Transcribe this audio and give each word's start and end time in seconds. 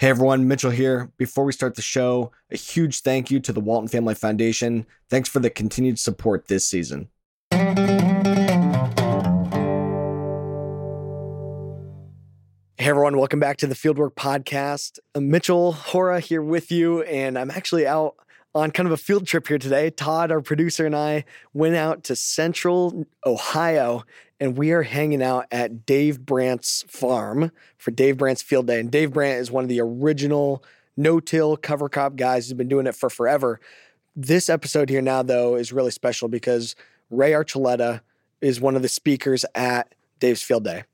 Hey 0.00 0.10
everyone, 0.10 0.46
Mitchell 0.46 0.70
here. 0.70 1.10
Before 1.16 1.44
we 1.44 1.50
start 1.50 1.74
the 1.74 1.82
show, 1.82 2.30
a 2.52 2.56
huge 2.56 3.00
thank 3.00 3.32
you 3.32 3.40
to 3.40 3.52
the 3.52 3.58
Walton 3.58 3.88
Family 3.88 4.14
Foundation. 4.14 4.86
Thanks 5.10 5.28
for 5.28 5.40
the 5.40 5.50
continued 5.50 5.98
support 5.98 6.46
this 6.46 6.64
season. 6.64 7.08
Hey 7.50 7.58
everyone, 12.78 13.18
welcome 13.18 13.40
back 13.40 13.56
to 13.56 13.66
the 13.66 13.74
Fieldwork 13.74 14.14
Podcast. 14.14 15.00
Uh, 15.16 15.20
Mitchell 15.20 15.72
Hora 15.72 16.20
here 16.20 16.42
with 16.42 16.70
you, 16.70 17.02
and 17.02 17.36
I'm 17.36 17.50
actually 17.50 17.84
out 17.84 18.14
on 18.54 18.70
kind 18.70 18.86
of 18.86 18.92
a 18.92 18.96
field 18.96 19.26
trip 19.26 19.48
here 19.48 19.58
today. 19.58 19.90
Todd, 19.90 20.30
our 20.30 20.40
producer, 20.40 20.86
and 20.86 20.94
I 20.94 21.24
went 21.54 21.74
out 21.74 22.04
to 22.04 22.14
central 22.14 23.04
Ohio, 23.26 24.04
and 24.40 24.56
we 24.56 24.72
are 24.72 24.82
hanging 24.82 25.22
out 25.22 25.46
at 25.50 25.84
Dave 25.84 26.24
Brandt's 26.24 26.84
farm 26.88 27.50
for 27.76 27.90
Dave 27.90 28.18
Brandt's 28.18 28.42
Field 28.42 28.66
Day. 28.66 28.80
And 28.80 28.90
Dave 28.90 29.12
Brandt 29.12 29.40
is 29.40 29.50
one 29.50 29.64
of 29.64 29.68
the 29.68 29.80
original 29.80 30.62
no-till 30.96 31.56
cover 31.56 31.88
crop 31.88 32.16
guys 32.16 32.46
who's 32.46 32.54
been 32.54 32.68
doing 32.68 32.86
it 32.86 32.94
for 32.94 33.10
forever. 33.10 33.60
This 34.14 34.48
episode 34.48 34.88
here 34.88 35.02
now, 35.02 35.22
though, 35.22 35.54
is 35.54 35.72
really 35.72 35.90
special 35.90 36.28
because 36.28 36.74
Ray 37.10 37.32
Archuleta 37.32 38.00
is 38.40 38.60
one 38.60 38.76
of 38.76 38.82
the 38.82 38.88
speakers 38.88 39.44
at 39.54 39.94
Dave's 40.18 40.42
Field 40.42 40.64
Day. 40.64 40.84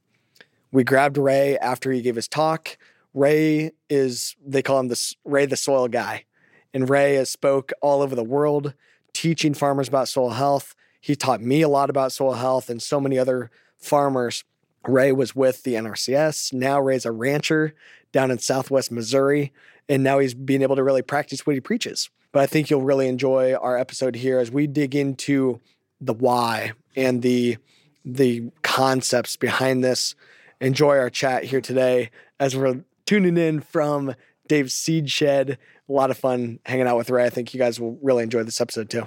We 0.73 0.85
grabbed 0.85 1.19
Ray 1.19 1.57
after 1.59 1.93
he 1.93 2.03
gave 2.03 2.17
his 2.17 2.29
talk. 2.29 2.77
Ray 3.15 3.73
is, 3.89 4.37
they 4.45 4.63
call 4.63 4.81
him 4.81 4.89
the 4.89 5.15
Ray 5.25 5.47
the 5.47 5.57
soil 5.57 5.89
guy. 5.89 6.25
And 6.73 6.91
Ray 6.91 7.15
has 7.15 7.31
spoke 7.31 7.73
all 7.81 8.03
over 8.03 8.15
the 8.15 8.25
world 8.25 8.75
teaching 9.13 9.55
farmers 9.55 9.89
about 9.89 10.09
soil 10.09 10.31
health. 10.31 10.75
He 11.05 11.17
taught 11.17 11.43
me 11.43 11.61
a 11.61 11.69
lot 11.69 11.91
about 11.91 12.13
soil 12.13 12.33
health 12.33 12.71
and 12.71 12.83
so 12.83 12.99
many 12.99 13.19
other 13.19 13.51
farmers. 13.77 14.43
Ray 14.89 15.13
was 15.13 15.37
with 15.37 15.63
the 15.63 15.75
NRCS. 15.75 16.55
Now 16.55 16.81
Ray's 16.81 17.05
a 17.05 17.13
rancher 17.13 17.75
down 18.11 18.31
in 18.31 18.39
southwest 18.39 18.91
Missouri. 18.91 19.53
And 19.87 20.03
now 20.03 20.19
he's 20.19 20.33
being 20.33 20.63
able 20.63 20.77
to 20.77 20.83
really 20.83 21.03
practice 21.03 21.47
what 21.47 21.53
he 21.53 21.61
preaches. 21.61 22.09
But 22.33 22.41
I 22.41 22.47
think 22.47 22.71
you'll 22.71 22.81
really 22.81 23.07
enjoy 23.07 23.53
our 23.53 23.77
episode 23.77 24.15
here 24.15 24.39
as 24.39 24.51
we 24.51 24.67
dig 24.67 24.95
into 24.95 25.61
the 26.01 26.15
why 26.15 26.73
and 26.97 27.21
the 27.21 27.59
the 28.03 28.51
concepts 28.63 29.37
behind 29.37 29.85
this 29.85 30.15
enjoy 30.59 30.97
our 30.97 31.11
chat 31.11 31.45
here 31.45 31.61
today 31.61 32.09
as 32.41 32.57
we're 32.57 32.83
tuning 33.05 33.37
in 33.37 33.61
from 33.61 34.15
Dave's 34.49 34.73
Seed 34.73 35.11
Shed. 35.11 35.59
A 35.87 35.93
lot 35.93 36.11
of 36.11 36.17
fun 36.17 36.61
hanging 36.65 36.87
out 36.87 36.97
with 36.97 37.11
Ray. 37.11 37.27
I 37.27 37.31
think 37.31 37.53
you 37.53 37.59
guys 37.59 37.79
will 37.79 37.99
really 38.01 38.23
enjoy 38.23 38.43
this 38.43 38.63
episode 38.63 38.89
too. 38.89 39.07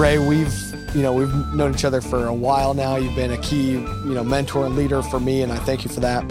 Ray, 0.00 0.18
we've 0.18 0.54
you 0.94 1.02
know 1.02 1.12
we've 1.12 1.34
known 1.52 1.74
each 1.74 1.84
other 1.84 2.00
for 2.00 2.24
a 2.26 2.32
while 2.32 2.72
now. 2.72 2.96
You've 2.96 3.14
been 3.14 3.32
a 3.32 3.38
key 3.42 3.72
you 3.72 4.14
know 4.14 4.24
mentor 4.24 4.64
and 4.64 4.74
leader 4.74 5.02
for 5.02 5.20
me, 5.20 5.42
and 5.42 5.52
I 5.52 5.56
thank 5.56 5.84
you 5.84 5.90
for 5.90 6.00
that. 6.00 6.24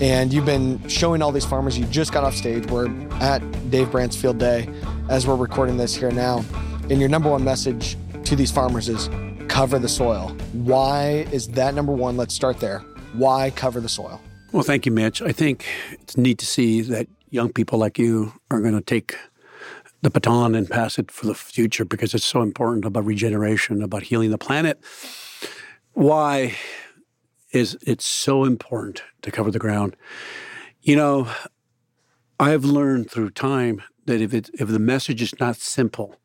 And 0.00 0.32
you've 0.32 0.44
been 0.44 0.88
showing 0.88 1.22
all 1.22 1.30
these 1.30 1.44
farmers. 1.44 1.78
You 1.78 1.84
just 1.84 2.12
got 2.12 2.24
off 2.24 2.34
stage. 2.34 2.66
We're 2.66 2.90
at 3.20 3.38
Dave 3.70 3.92
Brandt's 3.92 4.16
Field 4.16 4.38
Day 4.38 4.68
as 5.08 5.24
we're 5.24 5.36
recording 5.36 5.76
this 5.76 5.94
here 5.94 6.10
now. 6.10 6.44
And 6.90 6.98
your 6.98 7.08
number 7.08 7.30
one 7.30 7.44
message 7.44 7.96
to 8.24 8.34
these 8.34 8.50
farmers 8.50 8.88
is 8.88 9.08
cover 9.46 9.78
the 9.78 9.88
soil. 9.88 10.30
Why 10.52 11.24
is 11.30 11.46
that 11.50 11.74
number 11.74 11.92
one? 11.92 12.16
Let's 12.16 12.34
start 12.34 12.58
there. 12.58 12.80
Why 13.12 13.50
cover 13.50 13.80
the 13.80 13.88
soil? 13.88 14.20
Well, 14.50 14.64
thank 14.64 14.84
you, 14.84 14.90
Mitch. 14.90 15.22
I 15.22 15.30
think 15.30 15.64
it's 15.92 16.16
neat 16.16 16.38
to 16.38 16.46
see 16.46 16.80
that 16.80 17.06
young 17.30 17.52
people 17.52 17.78
like 17.78 18.00
you 18.00 18.32
are 18.50 18.60
going 18.60 18.74
to 18.74 18.80
take 18.80 19.16
the 20.02 20.10
baton 20.10 20.54
and 20.54 20.68
pass 20.68 20.98
it 20.98 21.10
for 21.10 21.26
the 21.26 21.34
future 21.34 21.84
because 21.84 22.12
it's 22.12 22.24
so 22.24 22.42
important 22.42 22.84
about 22.84 23.04
regeneration, 23.04 23.82
about 23.82 24.02
healing 24.02 24.30
the 24.30 24.38
planet. 24.38 24.80
Why 25.92 26.56
is 27.52 27.78
it 27.86 28.02
so 28.02 28.44
important 28.44 29.02
to 29.22 29.30
cover 29.30 29.50
the 29.50 29.58
ground? 29.58 29.96
You 30.80 30.96
know, 30.96 31.28
I've 32.40 32.64
learned 32.64 33.10
through 33.10 33.30
time 33.30 33.82
that 34.06 34.20
if 34.20 34.34
it, 34.34 34.50
if 34.54 34.68
the 34.68 34.80
message 34.80 35.22
is 35.22 35.38
not 35.38 35.56
simple, 35.56 36.16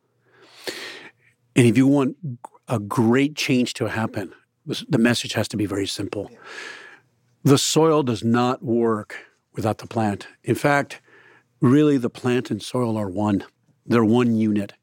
and 1.55 1.67
if 1.67 1.77
you 1.77 1.85
want 1.85 2.17
a 2.67 2.79
great 2.79 3.35
change 3.35 3.73
to 3.75 3.87
happen, 3.87 4.33
the 4.65 4.97
message 4.97 5.33
has 5.33 5.47
to 5.49 5.57
be 5.57 5.65
very 5.65 5.87
simple. 5.87 6.31
The 7.43 7.57
soil 7.57 8.03
does 8.03 8.23
not 8.23 8.63
work 8.63 9.15
without 9.53 9.77
the 9.77 9.87
plant. 9.87 10.27
In 10.43 10.55
fact, 10.55 10.99
really, 11.61 11.97
the 11.97 12.09
plant 12.09 12.51
and 12.51 12.61
soil 12.61 12.97
are 12.97 13.09
one. 13.09 13.45
They're 13.87 14.05
one 14.05 14.35
unit. 14.35 14.73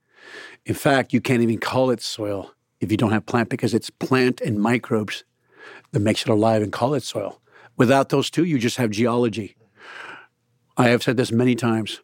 In 0.64 0.74
fact, 0.74 1.12
you 1.12 1.20
can't 1.20 1.42
even 1.42 1.58
call 1.58 1.90
it 1.90 2.00
soil 2.00 2.52
if 2.80 2.90
you 2.90 2.96
don't 2.96 3.12
have 3.12 3.26
plant 3.26 3.50
because 3.50 3.74
it's 3.74 3.90
plant 3.90 4.40
and 4.40 4.58
microbes 4.58 5.24
that 5.92 6.00
makes 6.00 6.22
it 6.22 6.28
alive 6.28 6.62
and 6.62 6.72
call 6.72 6.94
it 6.94 7.02
soil. 7.02 7.40
Without 7.76 8.08
those 8.08 8.30
two, 8.30 8.44
you 8.44 8.58
just 8.58 8.76
have 8.76 8.90
geology. 8.90 9.56
I 10.76 10.88
have 10.88 11.02
said 11.02 11.16
this 11.16 11.32
many 11.32 11.54
times. 11.54 12.00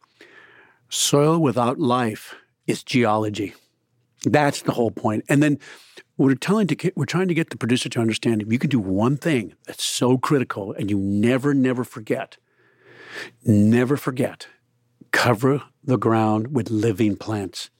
Soil 0.88 1.38
without 1.38 1.78
life 1.78 2.34
is 2.66 2.82
geology. 2.82 3.54
That's 4.24 4.62
the 4.62 4.72
whole 4.72 4.90
point. 4.90 5.24
And 5.28 5.42
then 5.42 5.58
we're 6.16 6.34
telling 6.34 6.66
to 6.66 6.92
we're 6.94 7.06
trying 7.06 7.28
to 7.28 7.34
get 7.34 7.50
the 7.50 7.56
producer 7.56 7.88
to 7.88 8.00
understand 8.00 8.42
if 8.42 8.52
you 8.52 8.58
can 8.58 8.68
do 8.68 8.78
one 8.78 9.16
thing 9.16 9.54
that's 9.66 9.84
so 9.84 10.18
critical 10.18 10.72
and 10.72 10.90
you 10.90 10.98
never 10.98 11.54
never 11.54 11.84
forget. 11.84 12.36
Never 13.44 13.96
forget. 13.96 14.46
Cover 15.12 15.62
the 15.82 15.98
ground 15.98 16.54
with 16.54 16.70
living 16.70 17.16
plants. 17.16 17.70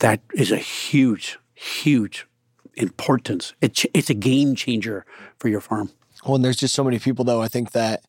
That 0.00 0.20
is 0.34 0.52
a 0.52 0.58
huge 0.58 1.38
huge 1.54 2.26
importance. 2.74 3.54
It's 3.60 3.86
it's 3.94 4.10
a 4.10 4.14
game 4.14 4.54
changer 4.54 5.06
for 5.38 5.48
your 5.48 5.60
farm. 5.60 5.90
Well, 6.24 6.36
and 6.36 6.44
there's 6.44 6.56
just 6.56 6.74
so 6.74 6.84
many 6.84 6.98
people 6.98 7.24
though 7.24 7.42
I 7.42 7.48
think 7.48 7.72
that 7.72 8.04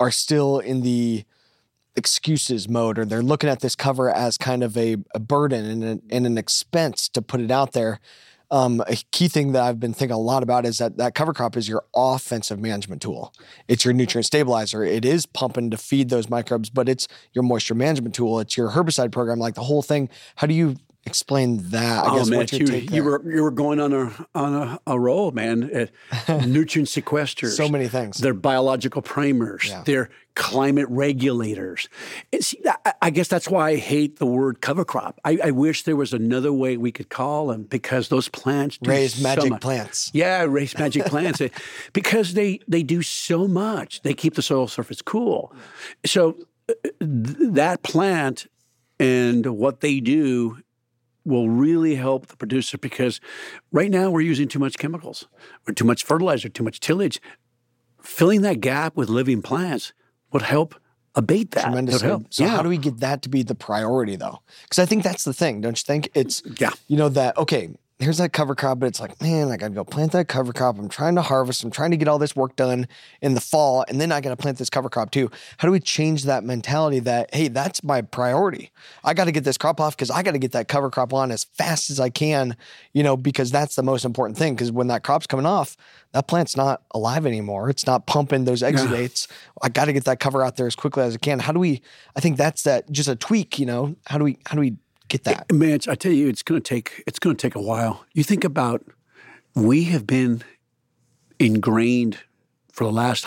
are 0.00 0.10
still 0.10 0.58
in 0.58 0.82
the 0.82 1.24
excuses 1.96 2.68
mode 2.68 2.98
or 2.98 3.04
they're 3.04 3.22
looking 3.22 3.50
at 3.50 3.60
this 3.60 3.76
cover 3.76 4.10
as 4.10 4.36
kind 4.36 4.64
of 4.64 4.76
a, 4.76 4.96
a 5.14 5.20
burden 5.20 5.64
and 5.64 5.84
an, 5.84 6.02
and 6.10 6.26
an 6.26 6.36
expense 6.38 7.08
to 7.10 7.22
put 7.22 7.40
it 7.40 7.50
out 7.50 7.72
there. 7.72 8.00
Um, 8.54 8.84
a 8.86 8.94
key 9.10 9.26
thing 9.26 9.50
that 9.50 9.64
I've 9.64 9.80
been 9.80 9.92
thinking 9.92 10.14
a 10.14 10.18
lot 10.18 10.44
about 10.44 10.64
is 10.64 10.78
that 10.78 10.96
that 10.98 11.16
cover 11.16 11.32
crop 11.32 11.56
is 11.56 11.68
your 11.68 11.84
offensive 11.92 12.60
management 12.60 13.02
tool. 13.02 13.34
It's 13.66 13.84
your 13.84 13.92
nutrient 13.92 14.26
stabilizer. 14.26 14.84
It 14.84 15.04
is 15.04 15.26
pumping 15.26 15.72
to 15.72 15.76
feed 15.76 16.08
those 16.08 16.30
microbes, 16.30 16.70
but 16.70 16.88
it's 16.88 17.08
your 17.32 17.42
moisture 17.42 17.74
management 17.74 18.14
tool. 18.14 18.38
It's 18.38 18.56
your 18.56 18.70
herbicide 18.70 19.10
program, 19.10 19.40
like 19.40 19.56
the 19.56 19.64
whole 19.64 19.82
thing. 19.82 20.08
How 20.36 20.46
do 20.46 20.54
you 20.54 20.76
explain 21.06 21.58
that. 21.70 22.04
I 22.04 22.10
oh, 22.10 22.18
guess 22.18 22.28
man, 22.28 22.46
you, 22.50 22.76
you 22.76 23.04
were 23.04 23.22
you 23.30 23.42
were 23.42 23.50
going 23.50 23.80
on 23.80 23.92
a 23.92 24.12
on 24.34 24.54
a, 24.54 24.80
a 24.86 24.98
roll, 24.98 25.30
man. 25.32 25.88
nutrient 26.28 26.88
sequesters, 26.88 27.56
so 27.56 27.68
many 27.68 27.88
things. 27.88 28.18
They're 28.18 28.34
biological 28.34 29.02
primers. 29.02 29.66
Yeah. 29.68 29.82
They're 29.84 30.10
climate 30.34 30.86
regulators. 30.88 31.88
See, 32.40 32.60
I, 32.66 32.92
I, 33.02 33.10
guess 33.10 33.28
that's 33.28 33.48
why 33.48 33.70
I 33.70 33.76
hate 33.76 34.18
the 34.18 34.26
word 34.26 34.60
cover 34.60 34.84
crop. 34.84 35.20
I, 35.24 35.38
I, 35.44 35.50
wish 35.52 35.84
there 35.84 35.94
was 35.94 36.12
another 36.12 36.52
way 36.52 36.76
we 36.76 36.90
could 36.90 37.08
call 37.08 37.46
them 37.48 37.62
because 37.62 38.08
those 38.08 38.28
plants 38.28 38.78
raise 38.82 39.22
magic 39.22 39.50
much. 39.50 39.60
plants. 39.60 40.10
Yeah, 40.12 40.42
raise 40.42 40.76
magic 40.76 41.04
plants 41.06 41.40
because 41.92 42.34
they 42.34 42.58
they 42.66 42.82
do 42.82 43.02
so 43.02 43.46
much. 43.46 44.02
They 44.02 44.14
keep 44.14 44.34
the 44.34 44.42
soil 44.42 44.66
surface 44.66 45.02
cool. 45.02 45.54
So 46.04 46.36
uh, 46.68 46.74
that 47.00 47.82
plant 47.82 48.46
and 48.98 49.46
what 49.46 49.80
they 49.80 50.00
do 50.00 50.58
will 51.24 51.48
really 51.48 51.94
help 51.94 52.26
the 52.26 52.36
producer 52.36 52.78
because 52.78 53.20
right 53.72 53.90
now 53.90 54.10
we're 54.10 54.20
using 54.20 54.48
too 54.48 54.58
much 54.58 54.76
chemicals 54.78 55.26
or 55.66 55.72
too 55.72 55.84
much 55.84 56.04
fertilizer, 56.04 56.48
too 56.48 56.64
much 56.64 56.80
tillage. 56.80 57.20
Filling 58.02 58.42
that 58.42 58.60
gap 58.60 58.96
with 58.96 59.08
living 59.08 59.40
plants 59.40 59.92
would 60.32 60.42
help 60.42 60.74
abate 61.14 61.52
that. 61.52 61.64
Tremendously. 61.64 62.08
Help. 62.08 62.26
So 62.30 62.44
yeah. 62.44 62.50
how 62.50 62.62
do 62.62 62.68
we 62.68 62.76
get 62.76 63.00
that 63.00 63.22
to 63.22 63.28
be 63.28 63.42
the 63.42 63.54
priority 63.54 64.16
though? 64.16 64.40
Because 64.62 64.78
I 64.78 64.86
think 64.86 65.02
that's 65.02 65.24
the 65.24 65.32
thing, 65.32 65.60
don't 65.60 65.78
you 65.78 65.84
think? 65.84 66.10
It's 66.14 66.42
yeah, 66.58 66.70
you 66.88 66.96
know 66.96 67.08
that 67.10 67.36
okay 67.38 67.70
here's 68.04 68.18
that 68.18 68.32
cover 68.32 68.54
crop, 68.54 68.78
but 68.78 68.86
it's 68.86 69.00
like, 69.00 69.20
man, 69.22 69.50
I 69.50 69.56
gotta 69.56 69.72
go 69.72 69.82
plant 69.82 70.12
that 70.12 70.28
cover 70.28 70.52
crop. 70.52 70.78
I'm 70.78 70.90
trying 70.90 71.14
to 71.14 71.22
harvest. 71.22 71.64
I'm 71.64 71.70
trying 71.70 71.90
to 71.90 71.96
get 71.96 72.06
all 72.06 72.18
this 72.18 72.36
work 72.36 72.54
done 72.54 72.86
in 73.22 73.34
the 73.34 73.40
fall, 73.40 73.84
and 73.88 73.98
then 74.00 74.12
I 74.12 74.20
gotta 74.20 74.36
plant 74.36 74.58
this 74.58 74.68
cover 74.68 74.90
crop 74.90 75.10
too. 75.10 75.30
How 75.56 75.66
do 75.66 75.72
we 75.72 75.80
change 75.80 76.24
that 76.24 76.44
mentality 76.44 76.98
that 77.00 77.34
hey, 77.34 77.48
that's 77.48 77.82
my 77.82 78.02
priority? 78.02 78.70
I 79.02 79.14
gotta 79.14 79.32
get 79.32 79.44
this 79.44 79.56
crop 79.56 79.80
off 79.80 79.96
because 79.96 80.10
I 80.10 80.22
gotta 80.22 80.38
get 80.38 80.52
that 80.52 80.68
cover 80.68 80.90
crop 80.90 81.14
on 81.14 81.32
as 81.32 81.44
fast 81.44 81.90
as 81.90 81.98
I 81.98 82.10
can, 82.10 82.56
you 82.92 83.02
know, 83.02 83.16
because 83.16 83.50
that's 83.50 83.74
the 83.74 83.82
most 83.82 84.04
important 84.04 84.38
thing. 84.38 84.54
Because 84.54 84.70
when 84.70 84.88
that 84.88 85.02
crop's 85.02 85.26
coming 85.26 85.46
off, 85.46 85.76
that 86.12 86.28
plant's 86.28 86.56
not 86.56 86.82
alive 86.92 87.26
anymore. 87.26 87.70
It's 87.70 87.86
not 87.86 88.06
pumping 88.06 88.44
those 88.44 88.62
exudates. 88.62 89.26
I 89.62 89.70
gotta 89.70 89.94
get 89.94 90.04
that 90.04 90.20
cover 90.20 90.44
out 90.44 90.56
there 90.56 90.66
as 90.66 90.76
quickly 90.76 91.04
as 91.04 91.14
I 91.14 91.18
can. 91.18 91.38
How 91.38 91.52
do 91.52 91.58
we? 91.58 91.80
I 92.14 92.20
think 92.20 92.36
that's 92.36 92.62
that 92.64 92.90
just 92.92 93.08
a 93.08 93.16
tweak, 93.16 93.58
you 93.58 93.66
know. 93.66 93.96
How 94.06 94.18
do 94.18 94.24
we? 94.24 94.38
How 94.46 94.56
do 94.56 94.60
we 94.60 94.76
get 95.08 95.24
that. 95.24 95.50
Man, 95.52 95.80
I 95.88 95.94
tell 95.94 96.12
you, 96.12 96.28
it's 96.28 96.42
going 96.42 96.60
to 96.60 96.68
take 96.68 97.02
it's 97.06 97.18
going 97.18 97.36
to 97.36 97.40
take 97.40 97.54
a 97.54 97.62
while. 97.62 98.04
You 98.12 98.24
think 98.24 98.44
about 98.44 98.84
we 99.54 99.84
have 99.84 100.06
been 100.06 100.42
ingrained 101.38 102.18
for 102.72 102.84
the 102.84 102.92
last 102.92 103.26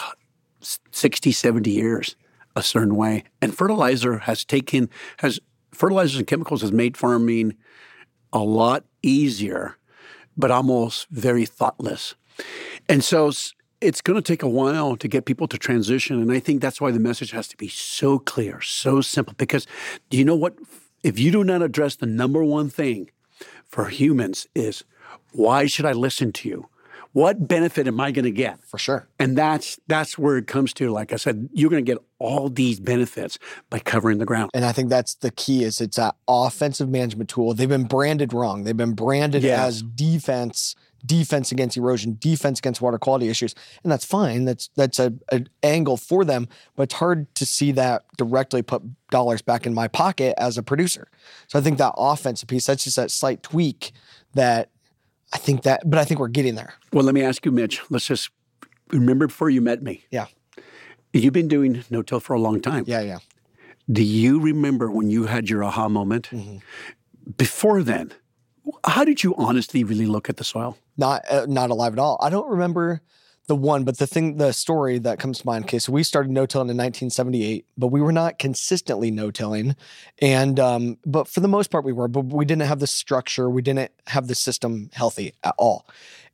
60, 0.92 1.32
70 1.32 1.72
years 1.72 2.16
a 2.56 2.64
certain 2.64 2.96
way, 2.96 3.24
and 3.42 3.56
fertilizer 3.56 4.20
has 4.20 4.44
taken 4.44 4.90
has 5.18 5.40
fertilizers 5.72 6.18
and 6.18 6.28
chemicals 6.28 6.62
has 6.62 6.72
made 6.72 6.98
farming 6.98 7.56
a 8.34 8.40
lot 8.40 8.84
easier, 9.04 9.78
but 10.36 10.52
almost 10.52 11.08
very 11.10 11.46
thoughtless. 11.46 12.16
And 12.90 13.04
so 13.04 13.32
it's 13.80 14.02
going 14.02 14.16
to 14.16 14.22
take 14.22 14.44
a 14.44 14.50
while 14.50 14.96
to 14.98 15.08
get 15.08 15.26
people 15.26 15.48
to 15.48 15.58
transition. 15.58 16.22
And 16.22 16.32
I 16.32 16.40
think 16.40 16.62
that's 16.62 16.82
why 16.82 16.92
the 16.92 17.00
message 17.00 17.32
has 17.32 17.48
to 17.50 17.58
be 17.58 17.68
so 17.68 18.20
clear, 18.20 18.62
so 18.62 19.02
simple. 19.02 19.36
Because 19.38 19.68
do 20.10 20.18
you 20.18 20.26
know 20.26 20.36
what? 20.36 20.56
If 21.04 21.20
you 21.20 21.32
do 21.32 21.44
not 21.44 21.62
address 21.62 21.96
the 21.96 22.06
number 22.06 22.44
one 22.44 22.70
thing 22.70 23.10
for 23.68 23.86
humans 23.86 24.48
is 24.56 24.84
why 25.32 25.66
should 25.68 25.86
I 25.86 25.92
listen 25.94 26.32
to 26.34 26.50
you? 26.50 26.70
What 27.14 27.48
benefit 27.48 27.88
am 27.88 28.00
I 28.00 28.12
going 28.12 28.26
to 28.26 28.32
get? 28.32 28.64
For 28.64 28.78
sure. 28.78 29.08
And 29.18 29.36
that's 29.38 29.80
that's 29.88 30.18
where 30.20 30.38
it 30.38 30.46
comes 30.46 30.72
to. 30.74 30.92
Like 30.92 31.14
I 31.14 31.16
said, 31.16 31.50
you're 31.52 31.70
going 31.70 31.84
to 31.84 31.92
get 31.92 32.04
all 32.20 32.50
these 32.50 32.80
benefits 32.80 33.40
by 33.70 33.80
covering 33.80 34.20
the 34.20 34.26
ground. 34.26 34.52
And 34.54 34.64
I 34.66 34.72
think 34.72 34.90
that's 34.90 35.16
the 35.16 35.32
key 35.32 35.64
is 35.64 35.82
it's 35.82 35.98
an 35.98 36.12
offensive 36.28 36.90
management 36.90 37.30
tool. 37.30 37.54
They've 37.54 37.68
been 37.68 37.86
branded 37.86 38.34
wrong. 38.34 38.66
They've 38.66 38.78
been 38.78 38.94
branded 38.94 39.42
Yeah. 39.42 39.64
as 39.66 39.82
defense, 39.82 40.76
defense 41.06 41.52
against 41.52 41.78
erosion, 41.78 42.18
defense 42.20 42.60
against 42.60 42.82
water 42.82 42.98
quality 42.98 43.30
issues. 43.30 43.56
And 43.84 43.92
that's 43.92 44.06
fine. 44.06 44.46
That's 44.46 44.70
that's 44.76 45.00
a, 45.00 45.14
an 45.32 45.50
angle 45.64 45.98
for 45.98 46.26
them, 46.26 46.48
but 46.76 46.84
it's 46.84 46.96
hard 46.96 47.34
to 47.36 47.46
see 47.46 47.72
that 47.74 48.06
directly 48.18 48.62
put 48.62 48.82
dollars 49.10 49.42
back 49.42 49.66
in 49.66 49.74
my 49.74 49.88
pocket 49.88 50.34
as 50.38 50.58
a 50.58 50.64
producer. 50.64 51.08
So 51.48 51.60
I 51.60 51.62
think 51.62 51.78
that 51.78 51.94
offensive 51.98 52.48
piece, 52.48 52.66
that's 52.66 52.84
just 52.84 52.96
that 52.96 53.12
slight 53.12 53.44
tweak 53.44 53.92
that 54.34 54.70
I 55.34 55.38
think 55.38 55.64
that 55.64 55.90
but 55.90 56.00
I 56.00 56.06
think 56.06 56.20
we're 56.20 56.28
getting 56.28 56.56
there. 56.56 56.74
Well, 56.94 57.04
let 57.04 57.16
me 57.16 57.24
ask 57.24 57.46
you, 57.46 57.52
Mitch. 57.52 57.82
Let's 57.90 58.06
just 58.06 58.30
remember 58.90 59.28
before 59.28 59.50
you 59.50 59.62
met 59.62 59.82
me. 59.82 60.06
Yeah. 60.12 60.28
You've 61.14 61.34
been 61.34 61.48
doing 61.48 61.84
no 61.90 62.02
till 62.02 62.20
for 62.20 62.34
a 62.34 62.40
long 62.40 62.62
time. 62.62 62.84
Yeah, 62.88 63.02
yeah. 63.02 63.20
Do 63.92 64.04
you 64.04 64.40
remember 64.40 64.92
when 64.92 65.10
you 65.10 65.26
had 65.26 65.50
your 65.50 65.64
aha 65.64 65.88
moment? 65.88 66.30
Mm-hmm. 66.32 66.58
Before 67.38 67.82
then, 67.82 68.14
how 68.86 69.06
did 69.06 69.24
you 69.24 69.34
honestly 69.36 69.84
really 69.84 70.06
look 70.06 70.30
at 70.30 70.38
the 70.38 70.44
soil? 70.44 70.78
Not 70.98 71.24
uh, 71.30 71.46
not 71.48 71.70
alive 71.70 71.94
at 71.94 72.00
all. 72.00 72.18
I 72.22 72.30
don't 72.30 72.50
remember 72.50 73.02
the 73.48 73.56
one, 73.56 73.86
but 73.86 73.98
the 73.98 74.08
thing, 74.08 74.36
the 74.38 74.52
story 74.52 75.00
that 75.00 75.20
comes 75.20 75.40
to 75.40 75.46
mind. 75.46 75.66
Okay, 75.66 75.80
so 75.80 75.94
we 75.94 76.04
started 76.04 76.32
no 76.32 76.46
tilling 76.46 76.70
in 76.70 76.76
1978, 76.76 77.66
but 77.78 77.88
we 77.88 78.02
were 78.02 78.12
not 78.12 78.40
consistently 78.40 79.10
no 79.10 79.32
tilling, 79.32 79.76
and 80.20 80.60
um, 80.60 80.98
but 81.06 81.28
for 81.28 81.40
the 81.40 81.48
most 81.48 81.72
part 81.72 81.86
we 81.86 81.94
were, 81.94 82.08
but 82.10 82.26
we 82.26 82.44
didn't 82.44 82.64
have 82.68 82.80
the 82.80 82.88
structure, 82.88 83.50
we 83.50 83.62
didn't 83.62 83.92
have 84.08 84.28
the 84.28 84.36
system 84.36 84.90
healthy 84.94 85.34
at 85.44 85.56
all, 85.58 85.86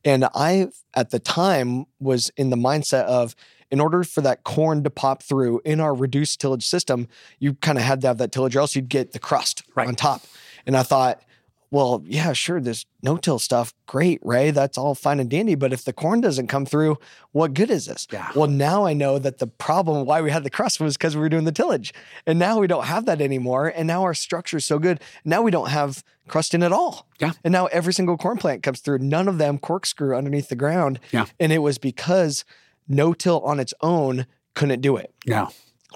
and 0.04 0.26
I 0.34 0.70
at 0.96 1.12
the 1.12 1.20
time 1.20 1.86
was 2.00 2.32
in 2.38 2.50
the 2.50 2.58
mindset 2.58 3.04
of. 3.06 3.36
In 3.72 3.80
order 3.80 4.04
for 4.04 4.22
that 4.22 4.44
corn 4.44 4.84
to 4.84 4.92
pop 4.92 5.24
through 5.24 5.60
in 5.66 5.80
our 5.80 5.96
reduced 5.96 6.40
tillage 6.40 6.64
system, 6.68 7.08
you 7.40 7.56
kind 7.56 7.80
of 7.80 7.84
had 7.84 8.02
to 8.02 8.08
have 8.08 8.20
that 8.20 8.32
tillage, 8.32 8.56
or 8.56 8.60
else 8.60 8.76
you'd 8.76 8.88
get 8.88 9.14
the 9.14 9.20
crust 9.20 9.64
Right. 9.74 9.88
on 9.88 9.96
top. 9.96 10.22
And 10.68 10.78
I 10.78 10.84
thought, 10.84 11.24
well, 11.74 12.04
yeah, 12.06 12.34
sure, 12.34 12.62
this 12.62 12.86
no-till 13.02 13.40
stuff, 13.40 13.74
great, 13.88 14.20
Ray. 14.22 14.52
That's 14.52 14.78
all 14.78 14.94
fine 14.94 15.20
and 15.20 15.28
dandy. 15.28 15.56
But 15.56 15.74
if 15.74 15.84
the 15.84 15.92
corn 15.92 16.22
doesn't 16.22 16.46
come 16.46 16.68
through, 16.68 17.00
what 17.32 17.56
good 17.56 17.72
is 17.72 17.88
this? 17.88 18.06
Yeah. 18.12 18.30
Well, 18.36 18.48
now 18.48 18.86
I 18.86 18.94
know 18.94 19.18
that 19.18 19.40
the 19.40 19.48
problem 19.48 20.06
why 20.06 20.22
we 20.22 20.30
had 20.30 20.44
the 20.44 20.52
crust 20.52 20.80
was 20.80 20.96
because 20.96 21.16
we 21.16 21.22
were 21.22 21.30
doing 21.30 21.46
the 21.46 21.52
tillage. 21.52 21.92
And 22.28 22.38
now 22.38 22.60
we 22.60 22.68
don't 22.68 22.86
have 22.86 23.08
that 23.08 23.22
anymore. 23.22 23.74
And 23.76 23.88
now 23.88 24.04
our 24.04 24.14
structure 24.14 24.58
is 24.58 24.66
so 24.66 24.78
good. 24.78 25.02
Now 25.26 25.42
we 25.42 25.50
don't 25.50 25.70
have 25.70 26.04
crust 26.28 26.54
in 26.54 26.62
at 26.62 26.72
all. 26.72 27.08
Yeah. 27.20 27.32
And 27.44 27.52
now 27.52 27.66
every 27.66 27.92
single 27.92 28.18
corn 28.18 28.38
plant 28.38 28.62
comes 28.62 28.80
through. 28.80 29.00
None 29.00 29.28
of 29.28 29.40
them 29.40 29.58
corkscrew 29.58 30.16
underneath 30.16 30.50
the 30.50 30.56
ground. 30.56 31.00
Yeah. 31.12 31.26
And 31.40 31.52
it 31.52 31.58
was 31.64 31.80
because 31.80 32.46
no-till 32.88 33.40
on 33.40 33.60
its 33.60 33.74
own 33.82 34.28
couldn't 34.54 34.82
do 34.82 34.96
it. 34.96 35.12
Yeah. 35.26 35.48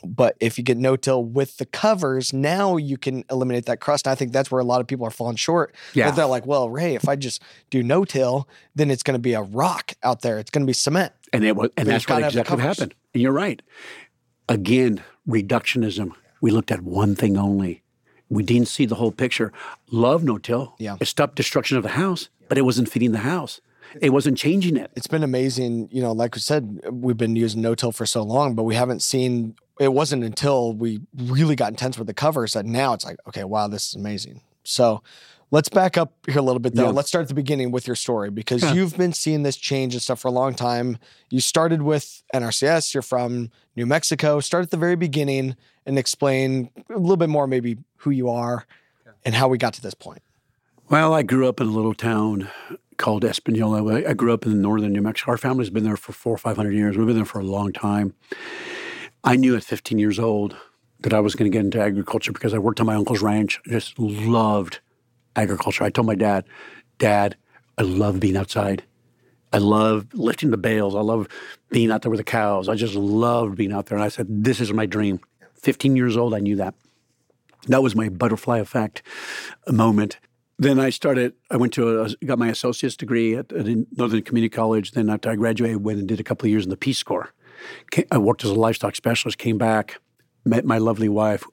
But 0.04 0.38
if 0.40 0.58
you 0.58 0.64
get 0.64 0.78
no-till 0.78 1.24
with 1.24 1.58
the 1.58 1.66
covers, 1.66 2.34
now 2.34 2.78
you 2.78 2.98
can 2.98 3.24
eliminate 3.30 3.66
that 3.66 3.80
crust. 3.80 4.08
And 4.08 4.12
I 4.12 4.16
think 4.16 4.32
that's 4.32 4.52
where 4.52 4.60
a 4.62 4.64
lot 4.64 4.82
of 4.82 4.88
people 4.88 5.06
are 5.06 5.12
falling 5.12 5.36
short. 5.36 5.76
Yeah. 5.94 6.10
But 6.10 6.16
they're 6.16 6.26
like, 6.26 6.46
well, 6.46 6.70
Ray, 6.70 6.96
if 6.96 7.08
I 7.08 7.16
just 7.16 7.42
do 7.70 7.84
no-till, 7.84 8.48
then 8.76 8.92
it's 8.92 9.04
going 9.04 9.16
to 9.16 9.20
be 9.20 9.34
a 9.34 9.42
rock 9.42 9.94
out 10.04 10.22
there. 10.22 10.40
It's 10.40 10.52
going 10.52 10.64
to 10.64 10.68
be 10.68 10.74
cement. 10.74 11.14
And 11.34 11.44
it 11.44 11.56
was, 11.56 11.70
and 11.78 11.86
But 11.88 11.92
that's 11.92 12.08
what 12.08 12.16
gotta 12.16 12.24
have 12.26 12.34
the 12.34 12.40
exactly 12.42 12.64
happened. 12.64 12.96
And 13.14 13.24
you're 13.24 13.32
right. 13.32 13.62
Again, 14.50 15.04
reductionism. 15.28 16.12
We 16.40 16.52
looked 16.52 16.72
at 16.72 16.82
one 16.82 17.16
thing 17.16 17.38
only. 17.38 17.84
We 18.30 18.44
didn't 18.44 18.68
see 18.68 18.86
the 18.86 18.96
whole 18.96 19.12
picture. 19.12 19.52
Love 19.90 20.24
no 20.24 20.38
till. 20.38 20.76
Yeah. 20.80 20.98
It 21.00 21.08
stopped 21.08 21.36
destruction 21.36 21.78
of 21.78 21.84
the 21.84 21.90
house, 21.90 22.30
but 22.48 22.58
it 22.58 22.62
wasn't 22.62 22.90
feeding 22.90 23.12
the 23.12 23.20
house. 23.20 23.60
It 24.02 24.12
wasn't 24.12 24.38
changing 24.38 24.78
it. 24.78 24.92
It's 24.96 25.08
been 25.08 25.24
amazing. 25.24 25.90
You 25.92 26.02
know, 26.02 26.12
like 26.12 26.36
we 26.36 26.42
said, 26.42 26.80
we've 26.92 27.18
been 27.18 27.36
using 27.36 27.62
no-till 27.62 27.92
for 27.92 28.06
so 28.06 28.24
long, 28.24 28.56
but 28.56 28.64
we 28.64 28.76
haven't 28.76 29.02
seen. 29.02 29.56
It 29.80 29.94
wasn't 29.94 30.24
until 30.24 30.74
we 30.74 31.02
really 31.16 31.56
got 31.56 31.70
intense 31.70 31.98
with 31.98 32.08
the 32.08 32.14
covers 32.14 32.54
that 32.54 32.66
now 32.66 32.94
it's 32.94 33.06
like, 33.06 33.18
okay, 33.28 33.44
wow, 33.44 33.68
this 33.68 33.90
is 33.90 33.96
amazing. 33.96 34.42
So. 34.64 35.02
Let's 35.50 35.70
back 35.70 35.98
up 35.98 36.12
here 36.26 36.40
a 36.40 36.42
little 36.42 36.60
bit 36.60 36.76
though. 36.76 36.88
Yeah. 36.88 36.90
Let's 36.90 37.08
start 37.08 37.22
at 37.22 37.30
the 37.30 37.34
beginning 37.34 37.72
with 37.72 37.88
your 37.88 37.96
story 37.96 38.30
because 38.30 38.62
Yeah. 38.62 38.74
you've 38.74 38.98
been 38.98 39.14
seeing 39.14 39.44
this 39.44 39.56
change 39.56 39.94
and 39.94 40.04
stuff 40.04 40.20
for 40.20 40.28
a 40.28 40.32
long 40.32 40.54
time. 40.56 40.98
You 41.30 41.40
started 41.40 41.84
with 41.84 42.22
NRCS, 42.34 42.94
you're 42.94 43.02
from 43.02 43.50
New 43.74 43.86
Mexico. 43.86 44.42
Start 44.42 44.64
at 44.64 44.72
the 44.72 44.78
very 44.78 44.98
beginning 44.98 45.56
and 45.86 45.98
explain 45.98 46.70
a 46.94 46.98
little 47.00 47.16
bit 47.16 47.30
more, 47.30 47.48
maybe 47.48 47.78
who 47.96 48.10
you 48.10 48.30
are 48.30 48.66
and 49.24 49.34
how 49.36 49.48
we 49.48 49.58
got 49.58 49.74
to 49.76 49.82
this 49.82 49.94
point. 49.94 50.22
Well, 50.90 51.14
I 51.14 51.24
grew 51.24 51.48
up 51.48 51.62
in 51.62 51.68
a 51.68 51.72
little 51.72 51.94
town 51.94 52.50
called 52.98 53.24
Espanola. 53.24 54.02
I 54.02 54.10
I 54.10 54.14
grew 54.14 54.34
up 54.34 54.46
in 54.46 54.62
northern 54.62 54.94
New 54.94 55.02
Mexico. 55.02 55.32
Our 55.32 55.38
family's 55.38 55.70
been 55.70 55.84
there 55.84 55.98
for 55.98 56.14
four 56.14 56.34
or 56.34 56.38
five 56.38 56.58
hundred 56.58 56.74
years. 56.74 56.98
We've 56.98 57.08
been 57.08 57.16
there 57.16 57.26
for 57.26 57.40
a 57.40 57.46
long 57.46 57.72
time. 57.72 58.14
I 59.24 59.36
knew 59.36 59.56
at 59.56 59.64
15 59.64 60.00
years 60.00 60.20
old 60.20 60.56
that 61.02 61.14
I 61.14 61.20
was 61.20 61.36
going 61.36 61.52
to 61.52 61.56
get 61.56 61.66
into 61.66 61.82
agriculture 61.82 62.32
because 62.32 62.54
I 62.54 62.60
worked 62.60 62.80
on 62.80 62.86
my 62.86 62.96
uncle's 62.96 63.22
ranch. 63.22 63.60
I 63.68 63.72
just 63.72 63.98
loved 64.00 64.80
agriculture. 65.36 65.84
I 65.84 65.90
told 65.90 66.08
my 66.08 66.16
dad, 66.16 66.46
Dad, 66.98 67.36
I 67.78 67.84
love 67.84 68.20
being 68.20 68.38
outside. 68.38 68.84
I 69.54 69.58
love 69.60 70.08
lifting 70.14 70.52
the 70.52 70.58
bales. 70.58 70.96
I 70.96 71.02
love 71.02 71.28
being 71.70 71.92
out 71.92 72.02
there 72.02 72.12
with 72.12 72.20
the 72.20 72.24
cows. 72.24 72.68
I 72.68 72.76
just 72.76 72.96
loved 72.96 73.56
being 73.56 73.72
out 73.72 73.88
there. 73.88 73.98
And 73.98 74.06
I 74.06 74.10
said, 74.10 74.28
This 74.30 74.60
is 74.60 74.74
my 74.74 74.86
dream. 74.86 75.20
15 75.56 75.96
years 75.96 76.18
old, 76.18 76.34
I 76.34 76.40
knew 76.40 76.56
that. 76.58 76.76
That 77.68 77.84
was 77.84 77.96
my 77.96 78.10
butterfly 78.10 78.60
effect 78.60 79.04
moment. 79.68 80.20
Then 80.60 80.80
I 80.80 80.90
started, 80.90 81.34
I 81.52 81.58
went 81.58 81.74
to, 81.74 82.02
a, 82.02 82.26
got 82.26 82.40
my 82.40 82.50
associate's 82.50 82.96
degree 82.96 83.36
at, 83.36 83.52
at 83.54 83.68
Northern 83.96 84.24
Community 84.24 84.50
College. 84.50 84.92
Then 84.92 85.10
after 85.10 85.30
I 85.30 85.36
graduated, 85.36 85.84
went 85.84 86.00
and 86.00 86.08
did 86.08 86.20
a 86.20 86.24
couple 86.24 86.48
of 86.48 86.52
years 86.52 86.64
in 86.64 86.72
the 86.72 86.78
Peace 86.78 87.04
Corps. 87.04 87.32
Ca- 87.92 88.06
I 88.12 88.18
worked 88.18 88.44
as 88.44 88.50
a 88.50 88.56
livestock 88.56 88.96
specialist, 88.96 89.38
came 89.38 89.58
back, 89.58 90.00
met 90.46 90.66
my 90.66 90.80
lovely 90.80 91.10
wife, 91.10 91.44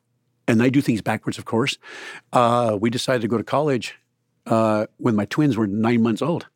and 0.49 0.63
I 0.63 0.69
do 0.71 0.81
things 0.81 1.03
backwards, 1.03 1.39
of 1.39 1.45
course. 1.45 1.77
Uh, 2.33 2.79
we 2.81 2.91
decided 2.91 3.23
to 3.23 3.29
go 3.29 3.39
to 3.39 3.45
college 3.45 3.97
uh, 4.47 4.87
when 4.97 5.15
my 5.17 5.27
twins 5.27 5.57
were 5.57 5.67
nine 5.67 6.03
months 6.03 6.23
old. 6.23 6.47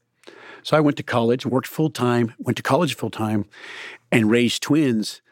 So 0.63 0.77
I 0.77 0.81
went 0.81 0.97
to 0.99 1.03
college, 1.03 1.47
worked 1.47 1.67
full 1.67 1.91
time, 1.91 2.35
went 2.39 2.57
to 2.57 2.63
college 2.63 2.95
full 2.95 3.11
time, 3.11 3.47
and 4.11 4.31
raised 4.31 4.63
twins 4.63 5.23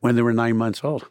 when 0.00 0.14
they 0.14 0.22
were 0.22 0.32
nine 0.32 0.56
months 0.56 0.84
old. 0.84 1.08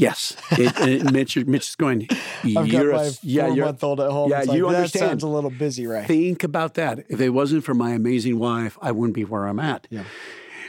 Yes, 0.00 0.34
it, 0.52 0.72
it, 0.80 1.12
Mitch, 1.12 1.36
Mitch 1.36 1.68
is 1.68 1.76
going. 1.76 2.08
I've 2.42 2.70
got 2.70 2.86
my 2.86 3.04
a, 3.04 3.12
yeah, 3.22 3.54
month 3.54 3.84
old 3.84 4.00
at 4.00 4.10
home. 4.10 4.30
yeah, 4.30 4.40
like, 4.40 4.56
you 4.56 4.66
that 4.68 4.76
understand. 4.76 5.10
sounds 5.10 5.22
a 5.24 5.28
little 5.28 5.50
busy, 5.50 5.86
right? 5.86 6.06
Think 6.06 6.42
about 6.42 6.72
that. 6.74 7.04
If 7.10 7.20
it 7.20 7.30
wasn't 7.30 7.64
for 7.64 7.74
my 7.74 7.90
amazing 7.90 8.38
wife, 8.38 8.78
I 8.80 8.92
wouldn't 8.92 9.14
be 9.14 9.26
where 9.26 9.46
I'm 9.46 9.60
at. 9.60 9.86
Yeah. 9.90 10.04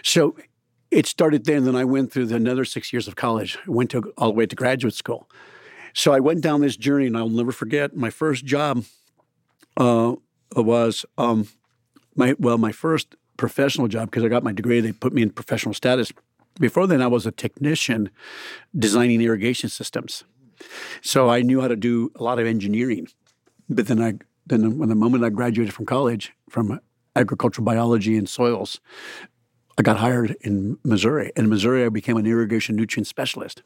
So 0.03 0.35
it 0.91 1.05
started 1.05 1.45
then. 1.45 1.63
Then 1.63 1.77
I 1.77 1.85
went 1.85 2.11
through 2.11 2.25
the 2.25 2.35
another 2.35 2.65
six 2.65 2.91
years 2.91 3.07
of 3.07 3.15
college. 3.15 3.57
Went 3.65 3.89
to 3.91 4.11
all 4.17 4.27
the 4.27 4.35
way 4.35 4.45
to 4.45 4.55
graduate 4.55 4.95
school. 4.95 5.29
So 5.93 6.11
I 6.11 6.19
went 6.19 6.41
down 6.41 6.59
this 6.59 6.75
journey, 6.75 7.07
and 7.07 7.17
I'll 7.17 7.29
never 7.29 7.53
forget. 7.53 7.95
My 7.95 8.09
first 8.09 8.43
job 8.43 8.83
uh, 9.77 10.15
was 10.57 11.05
um, 11.17 11.47
my 12.15 12.35
well, 12.37 12.57
my 12.57 12.73
first 12.73 13.15
professional 13.37 13.87
job 13.87 14.11
because 14.11 14.25
I 14.25 14.27
got 14.27 14.43
my 14.43 14.51
degree. 14.51 14.81
They 14.81 14.91
put 14.91 15.13
me 15.13 15.21
in 15.21 15.29
professional 15.29 15.73
status. 15.73 16.11
Before 16.59 16.87
then, 16.87 17.01
I 17.01 17.07
was 17.07 17.25
a 17.25 17.31
technician 17.31 18.09
designing 18.77 19.21
irrigation 19.21 19.69
systems. 19.69 20.23
So 21.01 21.29
I 21.29 21.41
knew 21.41 21.61
how 21.61 21.67
to 21.67 21.75
do 21.75 22.11
a 22.15 22.23
lot 22.23 22.39
of 22.39 22.45
engineering. 22.45 23.07
But 23.69 23.87
then 23.87 24.01
I 24.01 24.15
then 24.45 24.77
when 24.77 24.89
the 24.89 24.95
moment 24.95 25.23
I 25.23 25.29
graduated 25.29 25.73
from 25.73 25.85
college 25.85 26.33
from 26.49 26.79
agricultural 27.15 27.65
biology 27.65 28.17
and 28.17 28.27
soils, 28.27 28.79
I 29.77 29.81
got 29.81 29.97
hired 29.97 30.35
in 30.41 30.77
Missouri. 30.83 31.31
In 31.35 31.49
Missouri, 31.49 31.85
I 31.85 31.89
became 31.89 32.17
an 32.17 32.25
irrigation 32.25 32.75
nutrient 32.75 33.07
specialist. 33.07 33.63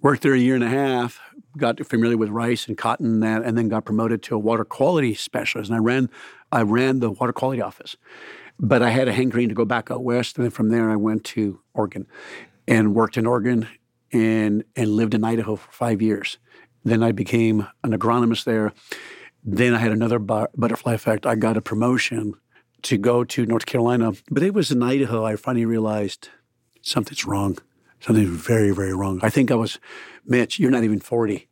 Worked 0.00 0.22
there 0.22 0.34
a 0.34 0.38
year 0.38 0.54
and 0.54 0.64
a 0.64 0.68
half, 0.68 1.20
got 1.56 1.84
familiar 1.86 2.16
with 2.16 2.28
rice 2.30 2.66
and 2.66 2.76
cotton 2.76 3.06
and 3.06 3.22
that, 3.22 3.42
and 3.42 3.56
then 3.56 3.68
got 3.68 3.84
promoted 3.84 4.22
to 4.24 4.34
a 4.34 4.38
water 4.38 4.64
quality 4.64 5.14
specialist. 5.14 5.70
And 5.70 5.76
I 5.76 5.80
ran, 5.80 6.10
I 6.50 6.62
ran 6.62 6.98
the 7.00 7.10
water 7.10 7.32
quality 7.32 7.62
office. 7.62 7.96
But 8.58 8.82
I 8.82 8.90
had 8.90 9.08
a 9.08 9.12
hankering 9.12 9.48
to 9.48 9.54
go 9.54 9.64
back 9.64 9.90
out 9.90 10.02
west, 10.02 10.36
and 10.36 10.44
then 10.44 10.50
from 10.50 10.70
there 10.70 10.90
I 10.90 10.96
went 10.96 11.24
to 11.24 11.60
Oregon, 11.74 12.06
and 12.66 12.94
worked 12.94 13.16
in 13.16 13.26
Oregon, 13.26 13.68
and 14.12 14.64
and 14.74 14.90
lived 14.90 15.14
in 15.14 15.24
Idaho 15.24 15.56
for 15.56 15.70
five 15.72 16.00
years. 16.00 16.38
Then 16.84 17.02
I 17.02 17.12
became 17.12 17.66
an 17.82 17.92
agronomist 17.92 18.44
there. 18.44 18.72
Then 19.44 19.74
I 19.74 19.78
had 19.78 19.92
another 19.92 20.18
bu- 20.18 20.46
butterfly 20.56 20.94
effect. 20.94 21.26
I 21.26 21.34
got 21.34 21.56
a 21.56 21.60
promotion 21.60 22.34
to 22.82 22.96
go 22.96 23.24
to 23.24 23.46
North 23.46 23.66
Carolina, 23.66 24.12
but 24.30 24.42
it 24.42 24.54
was 24.54 24.70
in 24.70 24.82
Idaho. 24.82 25.24
I 25.24 25.36
finally 25.36 25.66
realized 25.66 26.28
something's 26.82 27.24
wrong. 27.24 27.58
Something 28.00 28.26
very, 28.26 28.70
very 28.70 28.94
wrong. 28.94 29.20
I 29.22 29.30
think 29.30 29.50
I 29.50 29.54
was, 29.54 29.78
Mitch, 30.24 30.58
you're 30.58 30.70
not 30.70 30.84
even 30.84 31.00
40. 31.00 31.48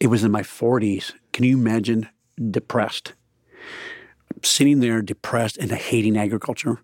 It 0.00 0.08
was 0.08 0.24
in 0.24 0.30
my 0.30 0.42
40s. 0.42 1.12
Can 1.32 1.44
you 1.44 1.56
imagine 1.56 2.08
depressed? 2.50 3.14
Sitting 4.42 4.80
there 4.80 5.02
depressed 5.02 5.56
and 5.56 5.70
hating 5.70 6.16
agriculture. 6.16 6.80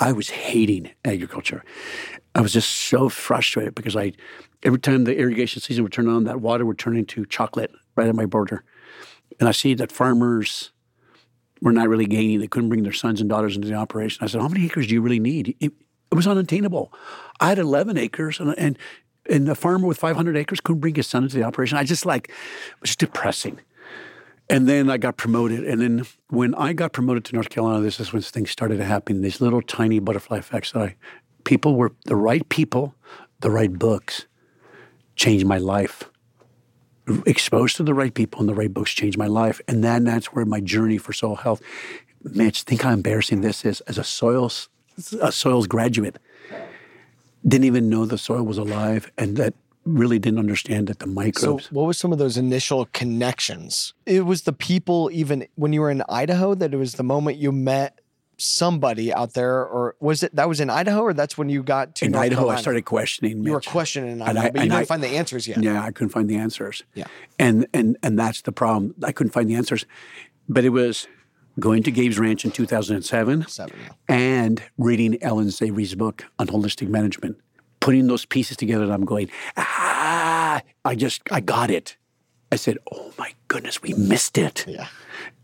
I 0.00 0.12
was 0.12 0.30
hating 0.30 0.90
agriculture. 1.04 1.64
I 2.34 2.40
was 2.40 2.52
just 2.52 2.70
so 2.70 3.08
frustrated 3.08 3.74
because 3.74 3.96
I, 3.96 4.12
every 4.62 4.80
time 4.80 5.04
the 5.04 5.16
irrigation 5.16 5.62
season 5.62 5.84
would 5.84 5.92
turn 5.92 6.08
on, 6.08 6.24
that 6.24 6.40
water 6.40 6.66
would 6.66 6.78
turn 6.78 6.96
into 6.96 7.24
chocolate 7.26 7.70
right 7.96 8.08
at 8.08 8.14
my 8.14 8.26
border. 8.26 8.64
And 9.38 9.48
I 9.48 9.52
see 9.52 9.74
that 9.74 9.92
farmers 9.92 10.72
were 11.60 11.72
not 11.72 11.88
really 11.88 12.06
gaining. 12.06 12.40
They 12.40 12.48
couldn't 12.48 12.68
bring 12.68 12.82
their 12.82 12.92
sons 12.92 13.20
and 13.20 13.30
daughters 13.30 13.56
into 13.56 13.68
the 13.68 13.74
operation. 13.74 14.24
I 14.24 14.26
said, 14.26 14.40
How 14.40 14.48
many 14.48 14.66
acres 14.66 14.86
do 14.86 14.94
you 14.94 15.00
really 15.00 15.20
need? 15.20 15.56
It, 15.60 15.72
it 16.10 16.14
was 16.14 16.26
unattainable. 16.26 16.92
I 17.40 17.48
had 17.48 17.58
11 17.58 17.96
acres, 17.96 18.38
and, 18.38 18.56
and, 18.58 18.78
and 19.28 19.48
a 19.48 19.54
farmer 19.54 19.86
with 19.86 19.98
500 19.98 20.36
acres 20.36 20.60
couldn't 20.60 20.80
bring 20.80 20.94
his 20.94 21.06
son 21.06 21.24
into 21.24 21.36
the 21.36 21.44
operation. 21.44 21.78
I 21.78 21.84
just 21.84 22.06
like, 22.06 22.28
it 22.28 22.80
was 22.80 22.96
depressing. 22.96 23.60
And 24.50 24.68
then 24.68 24.90
I 24.90 24.98
got 24.98 25.16
promoted. 25.16 25.64
And 25.64 25.80
then 25.80 26.06
when 26.28 26.54
I 26.54 26.72
got 26.72 26.92
promoted 26.92 27.24
to 27.26 27.34
North 27.34 27.48
Carolina, 27.48 27.82
this 27.82 27.98
is 27.98 28.12
when 28.12 28.22
things 28.22 28.50
started 28.50 28.76
to 28.76 28.84
happen. 28.84 29.22
These 29.22 29.40
little 29.40 29.62
tiny 29.62 29.98
butterfly 29.98 30.38
effects 30.38 30.72
that 30.72 30.82
I, 30.82 30.96
people 31.44 31.76
were 31.76 31.92
the 32.04 32.16
right 32.16 32.46
people, 32.48 32.94
the 33.40 33.50
right 33.50 33.72
books 33.72 34.26
changed 35.16 35.46
my 35.46 35.58
life. 35.58 36.04
Exposed 37.26 37.76
to 37.76 37.82
the 37.82 37.94
right 37.94 38.14
people 38.14 38.40
and 38.40 38.48
the 38.48 38.54
right 38.54 38.72
books 38.72 38.92
changed 38.92 39.18
my 39.18 39.26
life. 39.26 39.60
And 39.68 39.82
then 39.82 40.04
that's 40.04 40.26
where 40.26 40.44
my 40.44 40.60
journey 40.60 40.98
for 40.98 41.12
soil 41.12 41.36
health. 41.36 41.62
Mitch, 42.22 42.62
think 42.62 42.82
how 42.82 42.92
embarrassing 42.92 43.42
this 43.42 43.64
is 43.64 43.80
as 43.82 43.98
a 43.98 44.04
soils 44.04 44.68
a 45.20 45.32
soils 45.32 45.66
graduate. 45.66 46.18
Didn't 47.46 47.64
even 47.64 47.90
know 47.90 48.06
the 48.06 48.18
soil 48.18 48.42
was 48.42 48.58
alive 48.58 49.10
and 49.18 49.36
that 49.36 49.54
really 49.84 50.18
didn't 50.18 50.38
understand 50.38 50.86
that 50.88 50.98
the 50.98 51.06
microbes. 51.06 51.64
So, 51.64 51.70
what 51.74 51.84
was 51.86 51.98
some 51.98 52.12
of 52.12 52.18
those 52.18 52.36
initial 52.36 52.86
connections? 52.92 53.94
It 54.06 54.26
was 54.26 54.42
the 54.42 54.52
people, 54.52 55.10
even 55.12 55.46
when 55.56 55.72
you 55.72 55.80
were 55.80 55.90
in 55.90 56.02
Idaho, 56.08 56.54
that 56.54 56.72
it 56.72 56.76
was 56.76 56.94
the 56.94 57.02
moment 57.02 57.36
you 57.38 57.52
met 57.52 58.00
somebody 58.36 59.12
out 59.12 59.34
there, 59.34 59.64
or 59.64 59.94
was 60.00 60.22
it 60.22 60.34
that 60.34 60.48
was 60.48 60.60
in 60.60 60.68
Idaho, 60.68 61.02
or 61.02 61.12
that's 61.14 61.38
when 61.38 61.48
you 61.48 61.62
got 61.62 61.94
to 61.96 62.06
in 62.06 62.12
North 62.12 62.24
Idaho? 62.24 62.40
Carolina? 62.40 62.58
I 62.58 62.62
started 62.62 62.84
questioning. 62.84 63.38
Mitch. 63.38 63.46
You 63.46 63.52
were 63.52 63.60
questioning 63.60 64.10
in 64.12 64.20
And 64.22 64.30
Idaho, 64.30 64.46
I- 64.46 64.50
but 64.50 64.60
you 64.64 64.68
didn't 64.70 64.82
I- 64.82 64.84
find 64.84 65.02
the 65.02 65.08
answers 65.08 65.46
yet. 65.48 65.62
Yeah, 65.62 65.82
I 65.82 65.90
couldn't 65.92 66.10
find 66.10 66.28
the 66.28 66.36
answers. 66.36 66.82
Yeah. 66.94 67.04
And 67.38 67.66
and 67.72 67.96
and 68.02 68.18
that's 68.18 68.42
the 68.42 68.52
problem. 68.52 68.94
I 69.04 69.12
couldn't 69.12 69.32
find 69.32 69.48
the 69.48 69.54
answers. 69.54 69.84
But 70.48 70.64
it 70.64 70.70
was 70.70 71.06
going 71.60 71.84
to 71.84 71.90
Gabe's 71.92 72.18
Ranch 72.18 72.44
in 72.44 72.50
2007 72.50 73.46
Seven. 73.48 73.76
yeah. 73.80 73.92
and 74.14 74.60
reading 74.76 75.22
Allan 75.22 75.50
Savory's 75.52 75.94
book 75.94 76.24
on 76.40 76.48
holistic 76.48 76.88
management, 76.88 77.36
putting 77.84 78.06
those 78.06 78.24
pieces 78.24 78.56
together, 78.56 78.84
and 78.84 78.92
I'm 78.94 79.04
going, 79.04 79.28
ah, 79.58 80.62
I 80.86 80.94
just, 80.94 81.20
I 81.30 81.40
got 81.40 81.70
it. 81.70 81.98
I 82.50 82.56
said, 82.56 82.78
oh 82.90 83.12
my 83.18 83.34
goodness, 83.48 83.82
we 83.82 83.92
missed 83.92 84.38
it. 84.38 84.64
Yeah. 84.66 84.86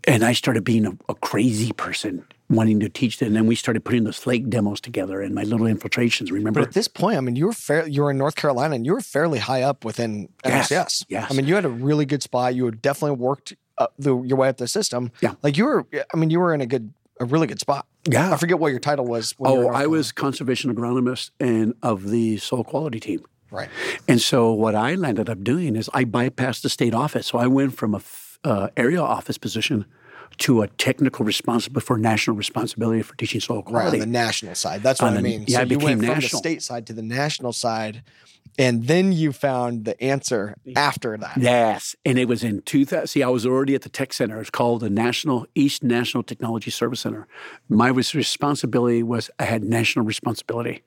And 0.07 0.23
I 0.23 0.33
started 0.33 0.63
being 0.63 0.87
a, 0.87 0.97
a 1.07 1.13
crazy 1.13 1.71
person 1.71 2.25
wanting 2.49 2.79
to 2.79 2.89
teach 2.89 3.21
it. 3.21 3.27
And 3.27 3.35
then 3.35 3.45
we 3.45 3.53
started 3.53 3.85
putting 3.85 4.05
those 4.05 4.17
slake 4.17 4.49
demos 4.49 4.81
together 4.81 5.21
and 5.21 5.35
my 5.35 5.43
little 5.43 5.67
infiltrations. 5.67 6.31
Remember? 6.31 6.61
But 6.61 6.69
at 6.69 6.73
this 6.73 6.87
point, 6.87 7.17
I 7.17 7.21
mean, 7.21 7.35
you 7.35 7.45
were 7.45 7.53
fair. 7.53 7.87
You 7.87 8.01
were 8.01 8.09
in 8.09 8.17
North 8.17 8.35
Carolina, 8.35 8.73
and 8.73 8.87
you 8.87 8.93
were 8.93 9.01
fairly 9.01 9.37
high 9.37 9.61
up 9.61 9.85
within 9.85 10.27
Yes, 10.43 10.71
yes. 10.71 11.05
I 11.29 11.35
mean, 11.35 11.45
you 11.45 11.53
had 11.53 11.65
a 11.65 11.69
really 11.69 12.07
good 12.07 12.23
spot. 12.23 12.55
You 12.55 12.65
had 12.65 12.81
definitely 12.81 13.17
worked 13.17 13.53
the, 13.99 14.19
your 14.19 14.37
way 14.37 14.49
up 14.49 14.57
the 14.57 14.67
system. 14.67 15.11
Yeah. 15.21 15.35
Like 15.43 15.57
you 15.57 15.65
were. 15.65 15.85
I 16.11 16.17
mean, 16.17 16.31
you 16.31 16.39
were 16.39 16.55
in 16.55 16.61
a 16.61 16.65
good, 16.65 16.91
a 17.19 17.25
really 17.25 17.45
good 17.45 17.59
spot. 17.59 17.85
Yeah. 18.05 18.33
I 18.33 18.37
forget 18.37 18.59
what 18.59 18.69
your 18.71 18.79
title 18.79 19.05
was. 19.05 19.33
When 19.37 19.51
you 19.53 19.59
were 19.59 19.73
oh, 19.73 19.75
I 19.75 19.85
was 19.87 20.11
conservation 20.11 20.73
agronomist 20.73 21.31
and 21.39 21.75
of 21.83 22.09
the 22.09 22.37
soil 22.37 22.63
quality 22.63 22.99
team. 22.99 23.25
right. 23.51 23.69
And 24.07 24.19
so 24.21 24.51
what 24.51 24.75
I 24.75 24.91
ended 24.93 25.29
up 25.29 25.43
doing 25.43 25.75
is 25.75 25.89
I 25.93 26.05
bypassed 26.05 26.61
the 26.63 26.69
state 26.69 26.93
office. 26.93 27.27
So 27.27 27.37
I 27.37 27.47
went 27.47 27.75
from 27.77 27.93
a 27.93 27.97
f- 27.97 28.39
uh, 28.43 28.69
area 28.75 29.01
office 29.01 29.37
position 29.37 29.85
to 30.39 30.61
a 30.61 30.67
technical 30.67 31.25
responsibility 31.25 31.85
for 31.85 31.97
national 31.97 32.35
responsibility 32.35 33.01
for 33.01 33.15
teaching 33.15 33.39
soil 33.41 33.57
Right 33.57 33.65
on 33.65 33.71
quality. 33.71 33.99
the 33.99 34.05
national 34.05 34.55
side. 34.55 34.81
That's 34.83 35.01
what 35.01 35.11
On 35.11 35.17
I 35.17 35.21
mean. 35.21 35.45
yeah, 35.47 35.57
so 35.57 35.61
it 35.63 35.71
you 35.71 35.77
became 35.77 35.99
went 35.99 36.11
from 36.11 36.21
the 36.21 36.27
state 36.29 36.61
side 36.63 36.87
to 36.87 36.93
the 36.93 37.01
national 37.01 37.53
side, 37.53 38.03
and 38.57 38.87
then 38.87 39.11
you 39.13 39.31
found 39.31 39.85
the 39.85 40.01
answer 40.03 40.55
after 40.75 41.17
that. 41.17 41.37
Yes, 41.37 41.95
and 42.05 42.17
it 42.17 42.27
was 42.27 42.43
in 42.43 42.61
2000. 42.63 43.07
See, 43.07 43.23
I 43.23 43.29
was 43.29 43.45
already 43.45 43.75
at 43.75 43.81
the 43.83 43.89
tech 43.89 44.13
center. 44.13 44.39
It's 44.41 44.49
called 44.49 44.81
the 44.81 44.89
National 44.89 45.45
East 45.55 45.83
National 45.83 46.23
Technology 46.23 46.71
Service 46.71 46.99
Center. 47.01 47.27
My 47.69 47.87
res- 47.89 48.13
responsibility 48.15 49.03
was 49.03 49.29
I 49.39 49.43
had 49.45 49.63
national 49.63 50.05
responsibility, 50.05 50.81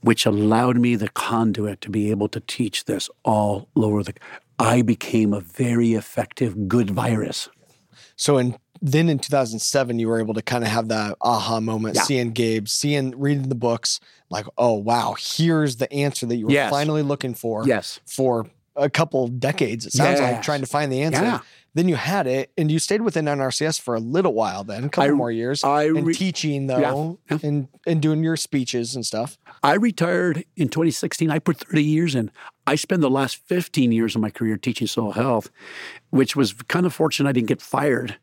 which 0.00 0.24
allowed 0.26 0.76
me 0.78 0.96
the 0.96 1.08
conduit 1.10 1.80
to 1.82 1.90
be 1.90 2.10
able 2.10 2.28
to 2.28 2.40
teach 2.40 2.84
this 2.86 3.10
all 3.24 3.68
over 3.76 4.02
the. 4.02 4.14
I 4.58 4.80
became 4.82 5.34
a 5.34 5.40
very 5.40 5.92
effective 5.92 6.66
good 6.68 6.90
virus. 6.90 7.48
So 8.16 8.38
in 8.38 8.56
then 8.82 9.08
in 9.08 9.18
2007, 9.18 9.98
you 9.98 10.06
were 10.06 10.20
able 10.20 10.34
to 10.34 10.42
kind 10.42 10.62
of 10.62 10.68
have 10.70 10.88
that 10.88 11.16
aha 11.22 11.60
moment, 11.60 11.96
Yeah. 11.96 12.02
seeing 12.02 12.32
Gabe, 12.32 12.68
seeing 12.68 13.18
reading 13.18 13.48
the 13.48 13.54
books, 13.54 14.00
like, 14.28 14.44
oh 14.58 14.74
wow, 14.74 15.14
here's 15.18 15.76
the 15.76 15.90
answer 15.92 16.26
that 16.26 16.36
you 16.36 16.46
were 16.46 16.52
Yes. 16.52 16.70
finally 16.70 17.02
looking 17.02 17.32
for. 17.34 17.66
Yes. 17.66 18.00
For 18.06 18.46
a 18.76 18.90
couple 18.90 19.28
decades, 19.28 19.86
it 19.86 19.92
sounds 19.94 20.20
like 20.20 20.42
trying 20.42 20.60
to 20.60 20.66
find 20.66 20.92
the 20.92 21.00
answer. 21.02 21.22
Yeah. 21.22 21.40
Then 21.76 21.88
you 21.88 21.96
had 21.96 22.26
it, 22.26 22.50
and 22.56 22.70
you 22.70 22.78
stayed 22.78 23.02
within 23.02 23.26
NRCS 23.26 23.78
for 23.78 23.94
a 23.94 24.00
little 24.00 24.32
while. 24.32 24.64
Then 24.64 24.84
a 24.84 24.88
couple 24.88 25.10
I- 25.10 25.14
more 25.14 25.30
years, 25.30 25.62
I 25.62 25.84
and 25.84 26.14
teaching 26.14 26.68
though, 26.68 27.18
yeah. 27.30 27.38
and 27.42 27.68
and 27.86 28.00
doing 28.00 28.24
your 28.24 28.38
speeches 28.38 28.96
and 28.96 29.04
stuff. 29.04 29.36
I 29.62 29.74
retired 29.74 30.46
in 30.56 30.70
2016. 30.70 31.30
I 31.30 31.38
put 31.38 31.58
30 31.58 31.82
years 31.82 32.14
in. 32.14 32.30
I 32.66 32.76
spent 32.76 33.02
the 33.02 33.10
last 33.10 33.36
15 33.36 33.92
years 33.92 34.14
of 34.14 34.22
my 34.22 34.30
career 34.30 34.56
teaching 34.56 34.86
soil 34.86 35.12
health, 35.12 35.50
which 36.08 36.34
was 36.34 36.54
kind 36.54 36.86
of 36.86 36.94
fortunate 36.94 37.28
I 37.28 37.32
didn't 37.32 37.48
get 37.48 37.60
fired. 37.60 38.16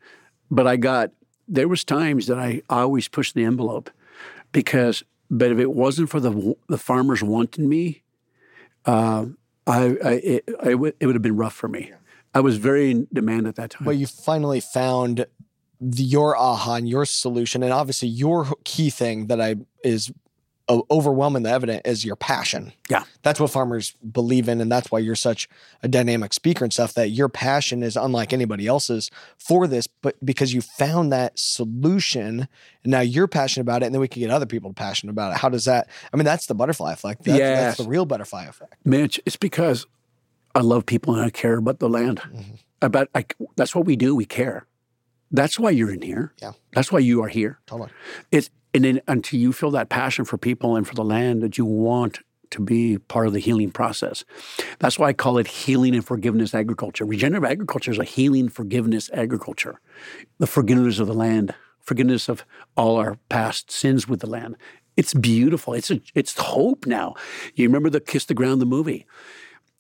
But 0.50 0.66
I 0.66 0.76
got, 0.76 1.12
there 1.48 1.68
was 1.68 1.84
times 1.84 2.26
that 2.28 2.40
I, 2.40 2.64
I 2.72 2.82
always 2.82 3.08
pushed 3.08 3.36
the 3.36 3.46
envelope 3.46 3.92
because, 4.52 5.04
but 5.30 5.52
if 5.52 5.60
it 5.60 5.74
wasn't 5.74 6.10
for 6.10 6.20
the, 6.20 6.56
the 6.70 6.78
farmers 6.80 7.22
wanting 7.22 7.70
me, 7.70 8.02
uh, 8.86 9.28
I, 9.68 9.98
I, 10.04 10.12
it, 10.24 10.50
I 10.60 10.74
would, 10.74 10.96
it 11.00 11.06
would 11.06 11.16
have 11.16 11.22
been 11.22 11.38
rough 11.38 11.54
for 11.54 11.68
me. 11.68 11.92
I 12.34 12.40
was 12.42 12.58
very 12.58 12.92
in 12.92 13.08
demand 13.14 13.48
at 13.48 13.56
that 13.56 13.72
time. 13.72 13.86
But 13.86 13.98
you 13.98 14.08
finally 14.08 14.60
found 14.60 15.26
the, 15.80 16.04
your 16.04 16.38
aha 16.38 16.76
and 16.76 16.90
your 16.90 17.06
solution, 17.06 17.64
and 17.64 17.72
obviously 17.74 18.08
your 18.10 18.48
key 18.64 18.90
thing 18.90 19.28
that 19.28 19.40
I 19.42 19.56
is 19.84 20.12
overwhelming 20.70 21.44
the 21.44 21.50
evident 21.52 21.86
is 21.86 22.06
your 22.06 22.16
passion. 22.16 22.72
Yeah. 22.90 23.04
that's 23.22 23.38
what 23.40 23.52
farmers 23.52 23.96
believe 24.12 24.48
in, 24.48 24.62
and 24.62 24.72
that's 24.72 24.90
why 24.92 25.00
you're 25.00 25.14
such 25.16 25.50
a 25.84 25.90
dynamic 25.90 26.32
speaker 26.34 26.64
and 26.64 26.72
stuff. 26.72 26.94
That 26.94 27.10
your 27.10 27.28
passion 27.28 27.84
is 27.84 27.98
unlike 27.98 28.32
anybody 28.32 28.66
else's 28.66 29.12
for 29.38 29.68
this, 29.68 29.88
but 29.88 30.16
because 30.26 30.54
you 30.54 30.62
found 30.62 31.12
that 31.12 31.38
solution, 31.38 32.48
and 32.84 32.92
now 32.92 33.02
you're 33.02 33.28
passionate 33.28 33.64
about 33.64 33.84
it, 33.84 33.88
and 33.88 33.96
then 33.96 34.00
we 34.00 34.08
can 34.08 34.22
get 34.22 34.32
other 34.32 34.46
people 34.46 34.72
passionate 34.74 35.12
about 35.12 35.34
it. 35.34 35.38
How 35.38 35.50
does 35.50 35.66
that? 35.66 35.90
I 36.14 36.18
mean, 36.18 36.26
that's 36.26 36.46
the 36.46 36.56
butterfly 36.56 36.94
effect. 36.94 37.24
That's, 37.26 37.38
Yes. 37.38 37.62
that's 37.62 37.78
the 37.84 37.90
real 37.90 38.06
butterfly 38.06 38.46
effect. 38.46 38.76
Mitch, 38.86 39.20
it's 39.26 39.36
because 39.36 39.86
I 40.56 40.62
love 40.62 40.86
people 40.86 41.16
and 41.16 41.24
I 41.24 41.30
care 41.30 41.58
about 41.58 41.80
the 41.80 41.90
land. 41.90 42.20
Mm-hmm. 42.20 42.56
About 42.82 43.08
I, 43.16 43.26
that's 43.56 43.76
what 43.76 43.86
we 43.86 43.96
do. 43.96 44.16
We 44.16 44.26
care. 44.26 44.66
That's 45.32 45.58
why 45.58 45.72
you're 45.72 45.92
in 45.92 46.02
here. 46.02 46.34
Yeah. 46.42 46.52
That's 46.74 46.92
why 46.92 47.00
you 47.00 47.24
are 47.24 47.28
here. 47.28 47.60
Totally. 47.66 47.90
It's 48.32 48.50
and 48.74 48.84
then 48.84 49.02
until 49.08 49.40
you 49.40 49.54
feel 49.54 49.72
that 49.72 49.90
passion 49.90 50.26
for 50.26 50.38
people 50.38 50.76
and 50.76 50.88
for 50.88 50.96
the 50.96 51.04
land 51.04 51.42
that 51.44 51.58
you 51.58 51.66
want 51.66 52.20
to 52.54 52.62
be 52.62 53.00
part 53.00 53.26
of 53.26 53.34
the 53.34 53.40
healing 53.40 53.72
process. 53.72 54.24
That's 54.80 55.00
why 55.00 55.08
I 55.08 55.14
call 55.14 55.40
it 55.40 55.48
healing 55.48 55.96
and 55.96 56.06
forgiveness 56.06 56.54
agriculture. 56.54 57.04
Regenerative 57.04 57.50
agriculture 57.50 57.92
is 57.92 57.98
a 57.98 58.04
healing 58.04 58.48
forgiveness 58.48 59.10
agriculture. 59.12 59.80
The 60.38 60.46
forgiveness 60.46 61.00
of 61.00 61.08
the 61.08 61.16
land, 61.16 61.56
forgiveness 61.80 62.30
of 62.30 62.46
all 62.78 62.98
our 62.98 63.18
past 63.30 63.72
sins 63.72 64.08
with 64.08 64.20
the 64.20 64.30
land. 64.30 64.56
It's 64.96 65.16
beautiful. 65.16 65.74
It's 65.74 65.90
a, 65.90 66.00
it's 66.14 66.38
hope 66.38 66.86
now. 66.86 67.16
You 67.56 67.68
remember 67.68 67.90
the 67.90 68.00
Kiss 68.00 68.26
the 68.26 68.36
Ground 68.36 68.62
the 68.62 68.68
movie? 68.68 69.08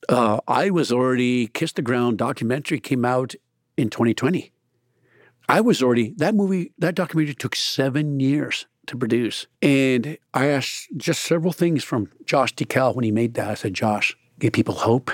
Uh, 0.09 0.39
I 0.47 0.69
was 0.69 0.91
already 0.91 1.47
Kiss 1.47 1.71
the 1.71 1.81
Ground 1.81 2.17
documentary 2.17 2.79
came 2.79 3.05
out 3.05 3.35
in 3.77 3.89
2020. 3.89 4.51
I 5.49 5.61
was 5.61 5.83
already 5.83 6.13
that 6.17 6.35
movie 6.35 6.71
that 6.77 6.95
documentary 6.95 7.35
took 7.35 7.55
seven 7.55 8.19
years 8.19 8.65
to 8.87 8.97
produce, 8.97 9.47
and 9.61 10.17
I 10.33 10.47
asked 10.47 10.87
just 10.97 11.21
several 11.21 11.53
things 11.53 11.83
from 11.83 12.09
Josh 12.25 12.55
Tickell 12.55 12.93
when 12.93 13.03
he 13.03 13.11
made 13.11 13.33
that. 13.35 13.49
I 13.49 13.53
said, 13.53 13.73
Josh, 13.73 14.15
give 14.39 14.53
people 14.53 14.75
hope, 14.75 15.11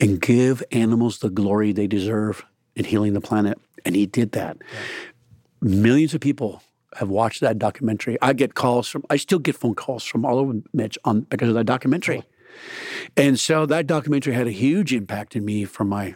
and 0.00 0.20
give 0.20 0.62
animals 0.70 1.18
the 1.18 1.30
glory 1.30 1.72
they 1.72 1.86
deserve 1.86 2.44
in 2.76 2.84
healing 2.84 3.14
the 3.14 3.20
planet, 3.20 3.58
and 3.84 3.96
he 3.96 4.06
did 4.06 4.32
that. 4.32 4.58
Millions 5.60 6.14
of 6.14 6.20
people 6.20 6.62
have 6.96 7.08
watched 7.08 7.40
that 7.40 7.58
documentary. 7.58 8.18
I 8.20 8.34
get 8.34 8.54
calls 8.54 8.88
from 8.88 9.04
I 9.08 9.16
still 9.16 9.38
get 9.38 9.56
phone 9.56 9.74
calls 9.74 10.04
from 10.04 10.24
all 10.24 10.38
over 10.38 10.60
Mitch 10.72 10.98
on 11.04 11.22
because 11.22 11.48
of 11.48 11.54
that 11.54 11.64
documentary. 11.66 12.22
And 13.16 13.38
so 13.38 13.66
that 13.66 13.86
documentary 13.86 14.34
had 14.34 14.46
a 14.46 14.52
huge 14.52 14.92
impact 14.92 15.36
in 15.36 15.44
me 15.44 15.64
for 15.64 15.84
my 15.84 16.14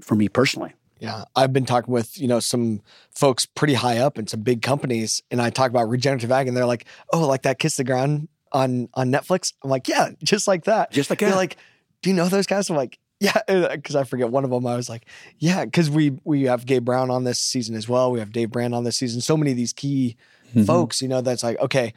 for 0.00 0.14
me 0.14 0.28
personally. 0.28 0.72
Yeah, 1.00 1.24
I've 1.36 1.52
been 1.52 1.66
talking 1.66 1.92
with 1.92 2.18
you 2.18 2.28
know 2.28 2.40
some 2.40 2.80
folks 3.10 3.46
pretty 3.46 3.74
high 3.74 3.98
up 3.98 4.18
in 4.18 4.26
some 4.26 4.40
big 4.40 4.62
companies, 4.62 5.22
and 5.30 5.40
I 5.40 5.50
talk 5.50 5.70
about 5.70 5.88
regenerative 5.88 6.30
ag, 6.30 6.48
and 6.48 6.56
they're 6.56 6.66
like, 6.66 6.86
"Oh, 7.12 7.26
like 7.26 7.42
that 7.42 7.58
Kiss 7.58 7.76
the 7.76 7.84
Ground 7.84 8.28
on 8.52 8.88
on 8.94 9.10
Netflix." 9.10 9.52
I'm 9.62 9.70
like, 9.70 9.88
"Yeah, 9.88 10.10
just 10.22 10.46
like 10.48 10.64
that." 10.64 10.90
Just 10.92 11.10
like 11.10 11.18
They're 11.18 11.30
that. 11.30 11.36
like, 11.36 11.56
"Do 12.02 12.10
you 12.10 12.16
know 12.16 12.28
those 12.28 12.46
guys?" 12.46 12.70
I'm 12.70 12.76
like, 12.76 12.98
"Yeah," 13.20 13.38
because 13.72 13.96
I 13.96 14.04
forget 14.04 14.30
one 14.30 14.44
of 14.44 14.50
them. 14.50 14.66
I 14.66 14.76
was 14.76 14.88
like, 14.88 15.06
"Yeah," 15.38 15.64
because 15.64 15.90
we 15.90 16.16
we 16.24 16.44
have 16.44 16.64
Gabe 16.64 16.84
Brown 16.84 17.10
on 17.10 17.24
this 17.24 17.38
season 17.38 17.74
as 17.74 17.88
well. 17.88 18.10
We 18.10 18.20
have 18.20 18.32
Dave 18.32 18.50
Brandt 18.50 18.74
on 18.74 18.84
this 18.84 18.96
season. 18.96 19.20
So 19.20 19.36
many 19.36 19.50
of 19.50 19.56
these 19.56 19.72
key 19.72 20.16
mm-hmm. 20.54 20.64
folks, 20.64 21.02
you 21.02 21.08
know, 21.08 21.20
that's 21.20 21.42
like, 21.42 21.58
okay, 21.60 21.92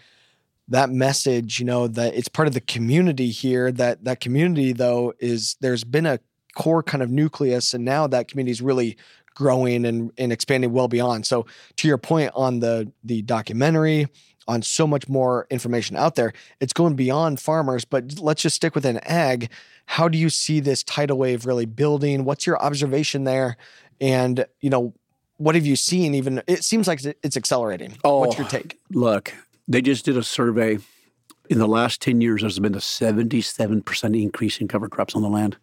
that 0.69 0.89
message, 0.89 1.59
you 1.59 1.65
know, 1.65 1.87
that 1.87 2.13
it's 2.13 2.27
part 2.27 2.47
of 2.47 2.53
the 2.53 2.61
community 2.61 3.29
here. 3.29 3.71
That 3.71 4.03
that 4.03 4.19
community 4.19 4.73
though 4.73 5.13
is 5.19 5.55
there's 5.61 5.83
been 5.83 6.05
a 6.05 6.19
core 6.55 6.83
kind 6.83 7.03
of 7.03 7.09
nucleus, 7.09 7.73
and 7.73 7.85
now 7.85 8.07
that 8.07 8.27
community 8.27 8.51
is 8.51 8.61
really 8.61 8.97
growing 9.33 9.85
and, 9.85 10.11
and 10.17 10.33
expanding 10.33 10.73
well 10.73 10.87
beyond. 10.87 11.25
So 11.27 11.45
to 11.77 11.87
your 11.87 11.97
point 11.97 12.31
on 12.35 12.59
the 12.59 12.91
the 13.03 13.21
documentary, 13.21 14.07
on 14.47 14.61
so 14.61 14.87
much 14.87 15.07
more 15.07 15.45
information 15.49 15.95
out 15.95 16.15
there, 16.15 16.33
it's 16.59 16.73
going 16.73 16.95
beyond 16.95 17.39
farmers. 17.39 17.85
But 17.85 18.19
let's 18.19 18.41
just 18.41 18.55
stick 18.55 18.75
within 18.75 18.97
ag. 18.99 19.49
How 19.85 20.07
do 20.07 20.17
you 20.17 20.29
see 20.29 20.59
this 20.59 20.83
tidal 20.83 21.17
wave 21.17 21.45
really 21.45 21.65
building? 21.65 22.23
What's 22.23 22.45
your 22.45 22.61
observation 22.61 23.23
there? 23.23 23.57
And 24.01 24.45
you 24.61 24.69
know, 24.69 24.93
what 25.37 25.55
have 25.55 25.65
you 25.65 25.75
seen? 25.75 26.13
Even 26.15 26.41
it 26.47 26.63
seems 26.63 26.87
like 26.87 27.03
it's 27.05 27.37
accelerating. 27.37 27.97
Oh, 28.03 28.19
What's 28.19 28.37
your 28.37 28.47
take? 28.47 28.79
Look, 28.91 29.33
they 29.67 29.81
just 29.81 30.05
did 30.05 30.17
a 30.17 30.23
survey. 30.23 30.79
In 31.49 31.59
the 31.59 31.67
last 31.67 32.01
10 32.01 32.19
years, 32.19 32.41
there's 32.41 32.59
been 32.59 32.75
a 32.75 32.79
77% 32.79 34.21
increase 34.21 34.59
in 34.59 34.67
cover 34.67 34.89
crops 34.89 35.15
on 35.15 35.21
the 35.21 35.29
land. 35.29 35.57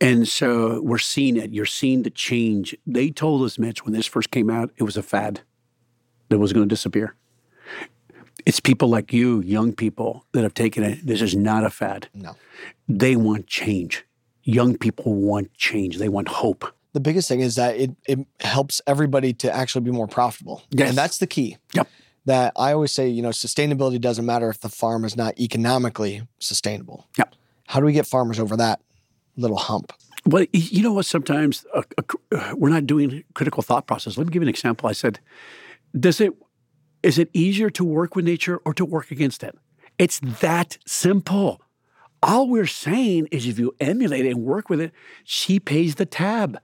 And 0.00 0.28
so 0.28 0.82
we're 0.82 0.98
seeing 0.98 1.36
it. 1.36 1.52
You're 1.52 1.64
seeing 1.64 2.02
the 2.02 2.10
change. 2.10 2.76
They 2.86 3.10
told 3.10 3.42
us, 3.42 3.58
Mitch, 3.58 3.84
when 3.84 3.94
this 3.94 4.06
first 4.06 4.30
came 4.30 4.50
out, 4.50 4.70
it 4.76 4.82
was 4.82 4.98
a 4.98 5.02
fad 5.02 5.40
that 6.28 6.38
was 6.38 6.52
going 6.52 6.68
to 6.68 6.72
disappear. 6.72 7.14
It's 8.44 8.60
people 8.60 8.88
like 8.88 9.12
you, 9.12 9.40
young 9.40 9.72
people, 9.72 10.26
that 10.32 10.42
have 10.42 10.52
taken 10.52 10.82
it. 10.82 11.06
This 11.06 11.22
is 11.22 11.34
not 11.34 11.64
a 11.64 11.70
fad. 11.70 12.08
No. 12.12 12.36
They 12.88 13.16
want 13.16 13.46
change. 13.46 14.04
Young 14.42 14.76
people 14.76 15.14
want 15.14 15.54
change. 15.54 15.96
They 15.96 16.10
want 16.10 16.28
hope. 16.28 16.66
The 16.92 17.00
biggest 17.00 17.26
thing 17.28 17.40
is 17.40 17.54
that 17.56 17.76
it 17.76 17.90
it 18.06 18.20
helps 18.40 18.82
everybody 18.86 19.32
to 19.34 19.50
actually 19.50 19.82
be 19.82 19.90
more 19.90 20.06
profitable. 20.06 20.62
Yes. 20.70 20.90
And 20.90 20.98
that's 20.98 21.18
the 21.18 21.26
key. 21.26 21.56
Yep. 21.72 21.88
That 22.26 22.52
I 22.56 22.72
always 22.72 22.90
say, 22.92 23.08
you 23.08 23.20
know, 23.22 23.30
sustainability 23.30 24.00
doesn't 24.00 24.24
matter 24.24 24.48
if 24.48 24.60
the 24.60 24.70
farm 24.70 25.04
is 25.04 25.16
not 25.16 25.38
economically 25.38 26.26
sustainable. 26.38 27.06
Yep. 27.18 27.34
How 27.66 27.80
do 27.80 27.86
we 27.86 27.92
get 27.92 28.06
farmers 28.06 28.40
over 28.40 28.56
that 28.56 28.80
little 29.36 29.58
hump? 29.58 29.92
Well, 30.26 30.46
you 30.52 30.82
know 30.82 30.92
what? 30.92 31.06
Sometimes 31.06 31.66
uh, 31.74 31.82
uh, 31.98 32.54
we're 32.56 32.70
not 32.70 32.86
doing 32.86 33.24
critical 33.34 33.62
thought 33.62 33.86
process. 33.86 34.16
Let 34.16 34.26
me 34.26 34.32
give 34.32 34.42
you 34.42 34.46
an 34.46 34.50
example. 34.50 34.88
I 34.88 34.92
said, 34.92 35.20
"Does 35.98 36.20
it 36.20 36.32
is 37.02 37.18
it 37.18 37.28
easier 37.34 37.68
to 37.70 37.84
work 37.84 38.16
with 38.16 38.24
nature 38.24 38.58
or 38.64 38.72
to 38.74 38.84
work 38.86 39.10
against 39.10 39.42
it?" 39.42 39.54
It's 39.98 40.20
that 40.40 40.78
simple. 40.86 41.60
All 42.22 42.48
we're 42.48 42.66
saying 42.66 43.28
is, 43.30 43.46
if 43.46 43.58
you 43.58 43.74
emulate 43.80 44.24
it 44.24 44.30
and 44.30 44.44
work 44.44 44.70
with 44.70 44.80
it, 44.80 44.92
she 45.24 45.60
pays 45.60 45.96
the 45.96 46.06
tab. 46.06 46.58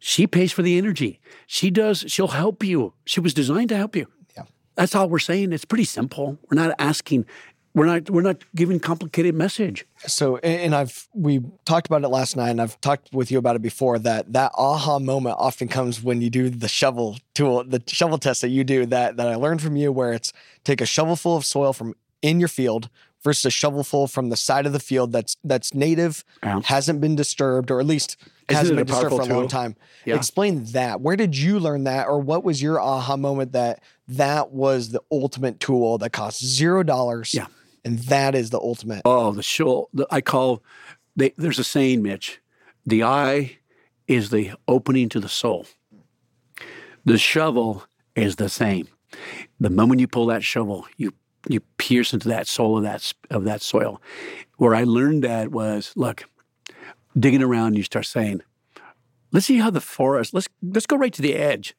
She 0.00 0.26
pays 0.26 0.50
for 0.50 0.62
the 0.62 0.76
energy. 0.76 1.20
She 1.46 1.70
does. 1.70 2.04
She'll 2.08 2.28
help 2.28 2.64
you. 2.64 2.94
She 3.04 3.20
was 3.20 3.32
designed 3.32 3.68
to 3.68 3.76
help 3.76 3.94
you. 3.94 4.08
That's 4.74 4.94
all 4.94 5.08
we're 5.08 5.18
saying. 5.18 5.52
It's 5.52 5.64
pretty 5.64 5.84
simple. 5.84 6.38
We're 6.50 6.62
not 6.62 6.74
asking. 6.78 7.26
We're 7.74 7.86
not. 7.86 8.10
We're 8.10 8.22
not 8.22 8.42
giving 8.54 8.80
complicated 8.80 9.34
message. 9.34 9.86
So, 10.06 10.36
and 10.38 10.60
and 10.60 10.74
I've 10.74 11.08
we 11.14 11.40
talked 11.64 11.86
about 11.86 12.04
it 12.04 12.08
last 12.08 12.36
night, 12.36 12.50
and 12.50 12.60
I've 12.60 12.78
talked 12.80 13.12
with 13.14 13.30
you 13.30 13.38
about 13.38 13.56
it 13.56 13.62
before. 13.62 13.98
That 13.98 14.32
that 14.32 14.52
aha 14.54 14.98
moment 14.98 15.36
often 15.38 15.68
comes 15.68 16.02
when 16.02 16.20
you 16.20 16.28
do 16.28 16.50
the 16.50 16.68
shovel 16.68 17.18
tool, 17.34 17.64
the 17.64 17.82
shovel 17.86 18.18
test 18.18 18.42
that 18.42 18.50
you 18.50 18.62
do. 18.62 18.84
That 18.84 19.16
that 19.16 19.28
I 19.28 19.36
learned 19.36 19.62
from 19.62 19.76
you, 19.76 19.90
where 19.90 20.12
it's 20.12 20.32
take 20.64 20.80
a 20.80 20.86
shovelful 20.86 21.36
of 21.36 21.44
soil 21.46 21.72
from 21.72 21.94
in 22.20 22.38
your 22.38 22.48
field 22.48 22.88
versus 23.24 23.44
a 23.46 23.50
shovelful 23.50 24.08
from 24.08 24.28
the 24.30 24.36
side 24.36 24.66
of 24.66 24.72
the 24.72 24.80
field 24.80 25.12
that's 25.12 25.36
that's 25.44 25.74
native, 25.74 26.24
Yeah. 26.42 26.60
hasn't 26.64 27.00
been 27.00 27.14
disturbed, 27.16 27.70
or 27.70 27.80
at 27.80 27.86
least 27.86 28.16
Isn't 28.48 28.56
hasn't 28.58 28.76
been 28.76 28.86
disturbed 28.86 29.08
for 29.10 29.14
a 29.14 29.18
powerful 29.18 29.36
long 29.40 29.48
time. 29.48 29.76
Yeah. 30.04 30.16
Explain 30.16 30.64
that. 30.72 31.00
Where 31.00 31.16
did 31.16 31.36
you 31.36 31.58
learn 31.58 31.84
that, 31.84 32.08
or 32.08 32.18
what 32.18 32.44
was 32.44 32.60
your 32.62 32.80
aha 32.80 33.16
moment 33.16 33.52
that 33.52 33.80
that 34.08 34.50
was 34.52 34.90
the 34.90 35.00
ultimate 35.10 35.60
tool 35.60 35.98
that 35.98 36.10
costs 36.12 36.44
zero 36.44 36.82
dollars? 36.82 37.32
Yeah. 37.34 37.46
and 37.84 37.98
that 38.00 38.34
is 38.34 38.50
the 38.50 38.58
ultimate. 38.60 39.02
Oh, 39.04 39.32
the 39.32 39.42
shovel. 39.42 39.88
The, 39.92 40.06
I 40.10 40.20
call. 40.20 40.62
They, 41.16 41.32
there's 41.36 41.58
a 41.58 41.64
saying, 41.64 42.02
Mitch. 42.02 42.40
The 42.86 43.02
eye 43.04 43.58
is 44.08 44.30
the 44.30 44.52
opening 44.66 45.08
to 45.10 45.20
the 45.20 45.28
soul. 45.28 45.66
The 47.04 47.18
shovel 47.18 47.84
is 48.16 48.36
the 48.36 48.48
same. 48.48 48.88
The 49.60 49.70
moment 49.70 50.00
you 50.00 50.08
pull 50.08 50.26
that 50.26 50.42
shovel, 50.44 50.86
you 50.96 51.12
you 51.48 51.60
pierce 51.78 52.12
into 52.12 52.28
that 52.28 52.46
soul 52.46 52.76
of 52.76 52.84
that 52.84 53.12
of 53.30 53.44
that 53.44 53.62
soil. 53.62 54.00
Where 54.56 54.74
I 54.74 54.84
learned 54.84 55.24
that 55.24 55.50
was 55.50 55.92
look, 55.96 56.24
digging 57.18 57.42
around, 57.42 57.76
you 57.76 57.82
start 57.82 58.06
saying, 58.06 58.42
let's 59.32 59.46
see 59.46 59.58
how 59.58 59.70
the 59.70 59.80
forest. 59.80 60.34
Let's 60.34 60.48
let's 60.62 60.86
go 60.86 60.96
right 60.96 61.12
to 61.12 61.22
the 61.22 61.34
edge. 61.34 61.74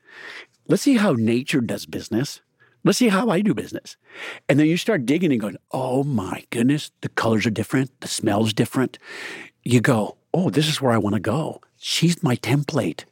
Let's 0.67 0.83
see 0.83 0.97
how 0.97 1.13
nature 1.13 1.61
does 1.61 1.85
business. 1.85 2.41
Let's 2.85 2.97
see 2.97 3.07
how 3.07 3.29
I 3.29 3.41
do 3.41 3.53
business. 3.53 3.95
And 4.49 4.59
then 4.59 4.67
you 4.67 4.75
start 4.75 5.05
digging 5.05 5.31
and 5.31 5.39
going, 5.39 5.57
oh 5.71 6.03
my 6.03 6.43
goodness, 6.49 6.91
the 6.99 7.09
colors 7.09 7.45
are 7.45 7.51
different, 7.51 7.97
the 8.01 8.09
smell's 8.09 8.53
different. 8.53 8.97
You 9.63 9.79
go, 9.79 10.17
oh, 10.33 10.49
this 10.49 10.67
is 10.67 10.81
where 10.81 10.91
I 10.91 10.97
want 10.97 11.15
to 11.15 11.21
go. 11.21 11.61
She's 11.77 12.21
my 12.21 12.35
template. 12.35 13.05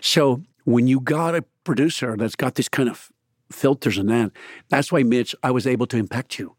So 0.00 0.42
when 0.64 0.86
you 0.86 0.98
got 1.00 1.34
a 1.34 1.44
producer 1.64 2.16
that's 2.16 2.36
got 2.36 2.54
this 2.54 2.68
kind 2.68 2.88
of 2.88 3.11
filters 3.54 3.98
and 3.98 4.08
that, 4.10 4.32
that's 4.68 4.90
why, 4.90 5.02
Mitch, 5.02 5.34
I 5.42 5.50
was 5.50 5.66
able 5.66 5.86
to 5.88 5.96
impact 5.96 6.38
you. 6.38 6.56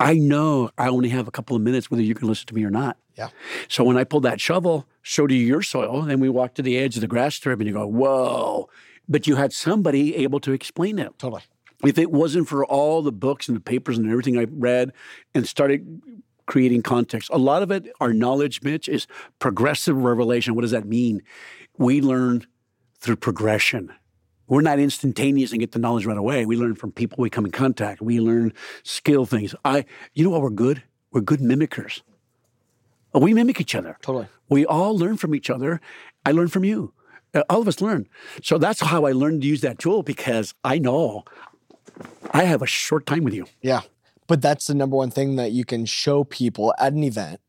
I 0.00 0.14
know 0.14 0.70
I 0.78 0.88
only 0.88 1.08
have 1.08 1.26
a 1.26 1.30
couple 1.30 1.56
of 1.56 1.62
minutes 1.62 1.90
whether 1.90 2.02
you 2.02 2.14
can 2.14 2.28
listen 2.28 2.46
to 2.46 2.54
me 2.54 2.64
or 2.64 2.70
not. 2.70 2.98
Yeah. 3.16 3.30
So 3.66 3.82
when 3.82 3.96
I 3.96 4.04
pulled 4.04 4.22
that 4.22 4.40
shovel, 4.40 4.86
showed 5.02 5.32
you 5.32 5.38
your 5.38 5.62
soil, 5.62 6.04
and 6.08 6.20
we 6.20 6.28
walked 6.28 6.54
to 6.56 6.62
the 6.62 6.78
edge 6.78 6.94
of 6.94 7.00
the 7.00 7.08
grass 7.08 7.34
strip 7.34 7.58
and 7.58 7.66
you 7.66 7.74
go, 7.74 7.86
whoa. 7.86 8.68
But 9.08 9.26
you 9.26 9.36
had 9.36 9.52
somebody 9.52 10.14
able 10.16 10.38
to 10.40 10.52
explain 10.52 10.98
it 10.98 11.18
Totally. 11.18 11.42
if 11.84 11.98
it 11.98 12.12
wasn't 12.12 12.46
for 12.46 12.64
all 12.64 13.02
the 13.02 13.10
books 13.10 13.48
and 13.48 13.56
the 13.56 13.60
papers 13.60 13.98
and 13.98 14.08
everything 14.08 14.38
I 14.38 14.46
read 14.48 14.92
and 15.34 15.48
started 15.48 16.00
creating 16.46 16.82
context, 16.82 17.28
a 17.32 17.38
lot 17.38 17.62
of 17.62 17.70
it, 17.72 17.90
our 18.00 18.12
knowledge, 18.12 18.62
Mitch, 18.62 18.88
is 18.88 19.06
progressive 19.40 19.96
revelation. 19.96 20.54
What 20.54 20.62
does 20.62 20.70
that 20.70 20.86
mean? 20.86 21.22
We 21.76 22.00
learn 22.00 22.46
through 23.00 23.16
progression. 23.16 23.92
We're 24.48 24.62
not 24.62 24.78
instantaneous 24.78 25.52
and 25.52 25.60
get 25.60 25.72
the 25.72 25.78
knowledge 25.78 26.06
right 26.06 26.16
away. 26.16 26.46
We 26.46 26.56
learn 26.56 26.74
from 26.74 26.90
people 26.92 27.16
we 27.20 27.30
come 27.30 27.44
in 27.44 27.50
contact. 27.52 28.00
We 28.00 28.18
learn 28.20 28.52
skill 28.82 29.26
things. 29.26 29.54
I, 29.64 29.84
you 30.14 30.24
know 30.24 30.30
what? 30.30 30.40
We're 30.42 30.50
good. 30.50 30.82
We're 31.12 31.20
good 31.20 31.40
mimickers. 31.40 32.00
We 33.14 33.34
mimic 33.34 33.60
each 33.60 33.74
other. 33.74 33.96
Totally. 34.02 34.26
We 34.48 34.64
all 34.64 34.96
learn 34.96 35.16
from 35.16 35.34
each 35.34 35.50
other. 35.50 35.80
I 36.24 36.32
learn 36.32 36.48
from 36.48 36.64
you. 36.64 36.92
Uh, 37.34 37.42
All 37.50 37.60
of 37.60 37.68
us 37.68 37.80
learn. 37.80 38.08
So 38.42 38.58
that's 38.58 38.80
how 38.80 39.04
I 39.06 39.12
learned 39.12 39.42
to 39.42 39.48
use 39.48 39.60
that 39.60 39.78
tool 39.78 40.02
because 40.02 40.54
I 40.64 40.78
know 40.78 41.24
I 42.32 42.44
have 42.44 42.62
a 42.62 42.66
short 42.66 43.06
time 43.06 43.24
with 43.24 43.34
you. 43.34 43.46
Yeah. 43.60 43.82
But 44.26 44.40
that's 44.42 44.66
the 44.66 44.74
number 44.74 44.96
one 44.96 45.10
thing 45.10 45.36
that 45.36 45.52
you 45.52 45.64
can 45.64 45.84
show 45.84 46.24
people 46.24 46.74
at 46.78 46.92
an 46.92 47.02
event 47.02 47.40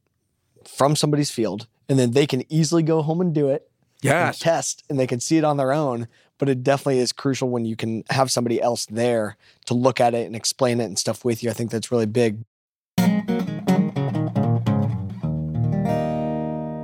from 0.66 0.96
somebody's 0.96 1.32
field, 1.32 1.68
and 1.88 1.98
then 2.00 2.12
they 2.12 2.26
can 2.26 2.44
easily 2.52 2.84
go 2.84 3.02
home 3.02 3.22
and 3.22 3.34
do 3.34 3.50
it 3.50 3.70
and 4.04 4.36
test 4.40 4.84
and 4.90 4.98
they 5.00 5.08
can 5.08 5.20
see 5.20 5.38
it 5.38 5.44
on 5.44 5.58
their 5.58 5.74
own. 5.74 6.08
But 6.40 6.50
it 6.50 6.64
definitely 6.64 7.00
is 7.00 7.12
crucial 7.12 7.50
when 7.50 7.66
you 7.66 7.76
can 7.76 8.04
have 8.10 8.32
somebody 8.32 8.62
else 8.62 8.86
there 8.88 9.38
to 9.66 9.74
look 9.74 10.00
at 10.00 10.14
it 10.14 10.26
and 10.26 10.36
explain 10.36 10.80
it 10.80 10.86
and 10.86 10.98
stuff 10.98 11.24
with 11.24 11.44
you. 11.44 11.50
I 11.50 11.54
think 11.54 11.70
that's 11.70 11.92
really 11.92 12.06
big. 12.06 12.40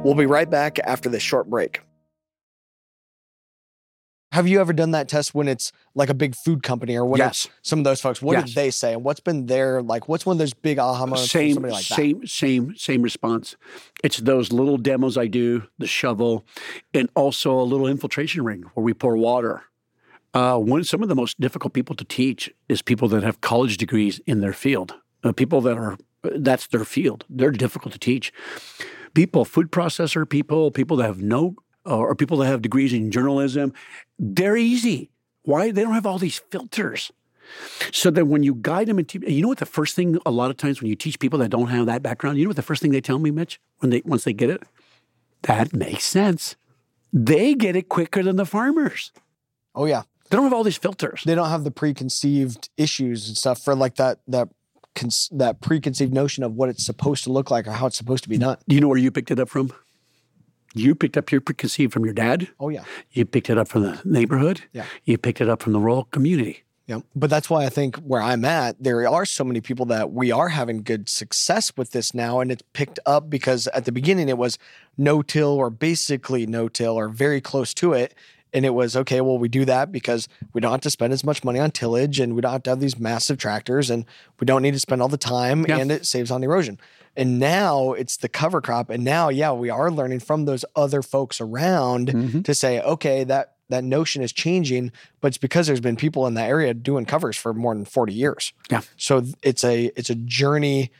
We'll 0.03 0.13
be 0.13 0.27
right 0.27 0.49
back 0.49 0.77
after 0.79 1.09
this 1.09 1.23
short 1.23 1.49
break. 1.49 1.81
Have 4.35 4.49
you 4.49 4.59
ever 4.59 4.73
done 4.73 4.91
that 4.91 5.07
test 5.07 5.33
when 5.33 5.47
it's 5.47 5.71
like 5.93 6.09
a 6.09 6.13
big 6.13 6.35
food 6.35 6.61
company 6.61 6.97
or 6.97 7.05
when 7.05 7.19
Yes. 7.19 7.47
some 7.61 7.79
of 7.79 7.85
those 7.85 8.01
folks? 8.01 8.21
What 8.21 8.33
Yes. 8.33 8.47
did 8.47 8.55
they 8.55 8.69
say? 8.69 8.91
And 8.91 9.01
what's 9.01 9.21
been 9.21 9.45
their 9.45 9.81
like? 9.81 10.09
What's 10.09 10.25
one 10.25 10.33
of 10.33 10.39
those 10.39 10.53
big 10.53 10.77
aha 10.77 11.05
moments 11.05 11.31
Same, 11.31 11.53
somebody 11.53 11.73
like 11.73 11.87
that? 11.87 11.95
same, 11.95 12.27
same, 12.27 12.75
same 12.75 13.01
response. 13.01 13.55
It's 14.03 14.17
those 14.17 14.51
little 14.51 14.75
demos 14.77 15.17
I 15.17 15.27
do, 15.27 15.63
the 15.77 15.87
shovel, 15.87 16.45
and 16.93 17.07
also 17.15 17.57
a 17.57 17.63
little 17.63 17.87
infiltration 17.87 18.43
ring 18.43 18.63
where 18.73 18.83
we 18.83 18.93
pour 18.93 19.15
water. 19.15 19.63
Uh, 20.33 20.57
one, 20.57 20.83
some 20.83 21.01
of 21.01 21.07
the 21.07 21.15
most 21.15 21.39
difficult 21.39 21.71
people 21.71 21.95
to 21.95 22.03
teach 22.03 22.51
is 22.67 22.81
people 22.81 23.07
that 23.07 23.23
have 23.23 23.39
college 23.39 23.77
degrees 23.77 24.19
in 24.27 24.41
their 24.41 24.51
field. 24.51 24.95
Uh, 25.23 25.31
people 25.31 25.61
that 25.61 25.77
are 25.77 25.97
that's 26.23 26.67
their 26.67 26.83
field. 26.83 27.23
They're 27.29 27.51
difficult 27.51 27.93
to 27.93 27.99
teach. 27.99 28.33
People, 29.13 29.45
food 29.45 29.71
processor 29.71 30.27
people, 30.27 30.71
people 30.71 30.97
that 30.97 31.05
have 31.05 31.21
no, 31.21 31.55
Uh, 31.87 31.97
or 31.97 32.15
people 32.15 32.37
that 32.37 32.47
have 32.47 32.61
degrees 32.61 32.93
in 32.93 33.11
journalism, 33.11 33.71
they're 34.17 34.57
easy. 34.57 35.11
Why? 35.43 35.69
They 35.71 35.83
don't 35.83 35.93
have 35.93 36.05
all 36.07 36.17
these 36.17 36.39
filters. 36.49 37.11
So 37.91 38.09
that 38.09 38.25
when 38.25 38.41
you 38.41 38.55
guide 38.59 38.87
them 38.87 38.97
and 38.97 39.07
teach, 39.07 39.21
you 39.27 39.43
know 39.43 39.47
what 39.49 39.59
the 39.59 39.67
first 39.67 39.95
thing 39.95 40.17
a 40.25 40.31
lot 40.31 40.49
of 40.49 40.57
times 40.57 40.81
when 40.81 40.89
you 40.89 40.95
teach 40.95 41.19
people 41.19 41.37
that 41.39 41.49
don't 41.49 41.67
have 41.67 41.85
that 41.85 42.01
background, 42.01 42.39
you 42.39 42.43
know 42.45 42.49
what 42.49 42.55
the 42.55 42.63
first 42.63 42.81
thing 42.81 42.91
they 42.91 43.01
tell 43.01 43.19
me, 43.19 43.29
Mitch, 43.29 43.59
when 43.79 43.91
they 43.91 44.01
once 44.03 44.23
they 44.23 44.33
get 44.33 44.49
it? 44.49 44.63
That 45.43 45.73
makes 45.73 46.05
sense. 46.05 46.55
They 47.13 47.53
get 47.53 47.75
it 47.75 47.87
quicker 47.87 48.23
than 48.23 48.35
the 48.37 48.47
farmers. 48.47 49.11
Oh 49.75 49.85
yeah, 49.85 50.03
They 50.29 50.37
don't 50.37 50.45
have 50.45 50.53
all 50.53 50.63
these 50.63 50.77
filters. 50.77 51.21
they 51.23 51.35
don't 51.35 51.49
have 51.49 51.63
the 51.63 51.69
preconceived 51.71 52.69
issues 52.77 53.27
and 53.27 53.37
stuff 53.37 53.59
for 53.61 53.75
like 53.75 53.95
that 53.97 54.19
that 54.27 54.49
that 55.31 55.61
preconceived 55.61 56.13
notion 56.13 56.43
of 56.43 56.53
what 56.53 56.69
it's 56.69 56.83
supposed 56.85 57.23
to 57.25 57.31
look 57.31 57.51
like 57.51 57.67
or 57.67 57.73
how 57.73 57.85
it's 57.85 57.97
supposed 57.97 58.23
to 58.23 58.29
be 58.29 58.39
done. 58.39 58.57
Do 58.67 58.73
you 58.73 58.81
know 58.81 58.87
where 58.87 58.97
you 58.97 59.11
picked 59.11 59.29
it 59.29 59.39
up 59.39 59.49
from? 59.49 59.71
You 60.75 60.93
picked 60.93 61.17
up 61.17 61.31
your 61.31 61.41
preconceived 61.41 61.93
from 61.93 62.05
your 62.05 62.13
dad. 62.13 62.49
Oh 62.59 62.69
yeah, 62.69 62.83
You 63.11 63.25
picked 63.25 63.49
it 63.49 63.57
up 63.57 63.67
from 63.67 63.83
the 63.83 63.99
neighborhood. 64.05 64.61
Yeah. 64.73 64.85
You 65.05 65.17
picked 65.17 65.41
it 65.41 65.49
up 65.49 65.63
from 65.63 65.73
the 65.73 65.79
rural 65.79 66.03
community. 66.05 66.63
Yeah. 66.87 66.99
But 67.15 67.31
that's 67.31 67.49
why 67.49 67.65
I 67.65 67.69
think 67.69 67.95
where 67.97 68.21
I'm 68.21 68.45
at, 68.45 68.75
there 68.83 69.07
are 69.09 69.25
so 69.25 69.43
many 69.43 69.59
people 69.59 69.87
that 69.87 70.11
we 70.11 70.31
are 70.31 70.49
having 70.49 70.83
good 70.83 71.09
success 71.09 71.71
with 71.75 71.91
this 71.91 72.13
now. 72.13 72.41
And 72.41 72.51
it's 72.51 72.61
picked 72.73 72.99
up 73.07 73.27
because 73.27 73.65
at 73.67 73.85
the 73.85 73.91
beginning 73.91 74.29
it 74.29 74.37
was 74.37 74.59
no 74.97 75.23
till 75.23 75.49
or 75.49 75.71
basically 75.71 76.45
no 76.45 76.67
till 76.67 76.93
or 76.93 77.07
very 77.09 77.41
close 77.41 77.73
to 77.75 77.93
it. 77.93 78.13
And 78.53 78.65
it 78.65 78.69
was 78.75 78.95
okay, 78.95 79.19
well, 79.21 79.37
we 79.39 79.49
do 79.49 79.65
that 79.65 79.91
because 79.91 80.27
we 80.53 80.61
don't 80.61 80.71
have 80.71 80.81
to 80.81 80.89
spend 80.91 81.11
as 81.11 81.23
much 81.23 81.43
money 81.43 81.59
on 81.59 81.71
tillage 81.71 82.19
and 82.19 82.35
we 82.35 82.41
don't 82.41 82.51
have 82.51 82.63
to 82.63 82.69
have 82.69 82.79
these 82.79 82.99
massive 82.99 83.37
tractors 83.37 83.89
and 83.89 84.05
we 84.39 84.45
don't 84.45 84.61
need 84.61 84.73
to 84.75 84.79
spend 84.79 85.01
all 85.01 85.07
the 85.09 85.17
time 85.17 85.65
Yeah. 85.67 85.79
and 85.79 85.91
it 85.91 86.05
saves 86.05 86.29
on 86.31 86.43
erosion. 86.43 86.79
And 87.17 87.39
now 87.39 87.93
it's 87.93 88.17
the 88.17 88.27
cover 88.29 88.61
crop. 88.61 88.89
And 88.89 89.03
now, 89.03 89.29
yeah, 89.29 89.51
we 89.53 89.69
are 89.69 89.89
learning 89.91 90.19
from 90.19 90.45
those 90.45 90.65
other 90.75 91.01
folks 91.01 91.39
around 91.39 92.09
Mhm. 92.09 92.43
to 92.45 92.53
say, 92.53 92.81
okay, 92.81 93.23
that 93.23 93.51
that 93.69 93.83
notion 93.83 94.21
is 94.21 94.31
changing, 94.31 94.91
but 95.21 95.29
it's 95.29 95.39
because 95.39 95.65
there's 95.65 95.79
been 95.79 95.95
people 95.95 96.27
in 96.27 96.35
that 96.35 96.47
area 96.47 96.71
doing 96.73 97.03
covers 97.03 97.35
for 97.35 97.51
more 97.51 97.73
than 97.73 97.83
40 97.83 98.13
years. 98.13 98.53
Yeah. 98.69 98.81
So 98.95 99.23
it's 99.41 99.63
a 99.63 99.85
it's 99.97 100.09
a 100.11 100.15
journey 100.15 100.91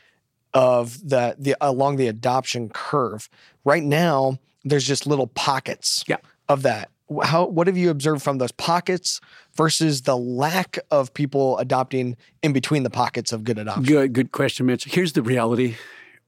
of 0.52 0.98
the 1.08 1.36
the 1.38 1.54
along 1.60 1.96
the 1.96 2.08
adoption 2.08 2.68
curve. 2.68 3.28
Right 3.64 3.84
now, 3.84 4.38
there's 4.64 4.84
just 4.86 5.06
little 5.06 5.26
pockets 5.28 6.02
Yeah. 6.08 6.16
of 6.48 6.62
that. 6.62 6.90
How 7.22 7.46
what 7.46 7.68
have 7.68 7.76
you 7.76 7.88
observed 7.90 8.22
from 8.22 8.38
those 8.38 8.50
pockets 8.50 9.20
versus 9.54 10.02
the 10.02 10.16
lack 10.16 10.78
of 10.90 11.14
people 11.14 11.56
adopting 11.58 12.16
in 12.42 12.52
between 12.52 12.82
the 12.82 12.90
pockets 12.90 13.30
of 13.32 13.44
good 13.44 13.58
adoption? 13.58 13.84
Good, 13.84 14.12
good 14.12 14.32
question, 14.32 14.66
Mitch. 14.66 14.86
Here's 14.86 15.12
the 15.12 15.22
reality: 15.22 15.76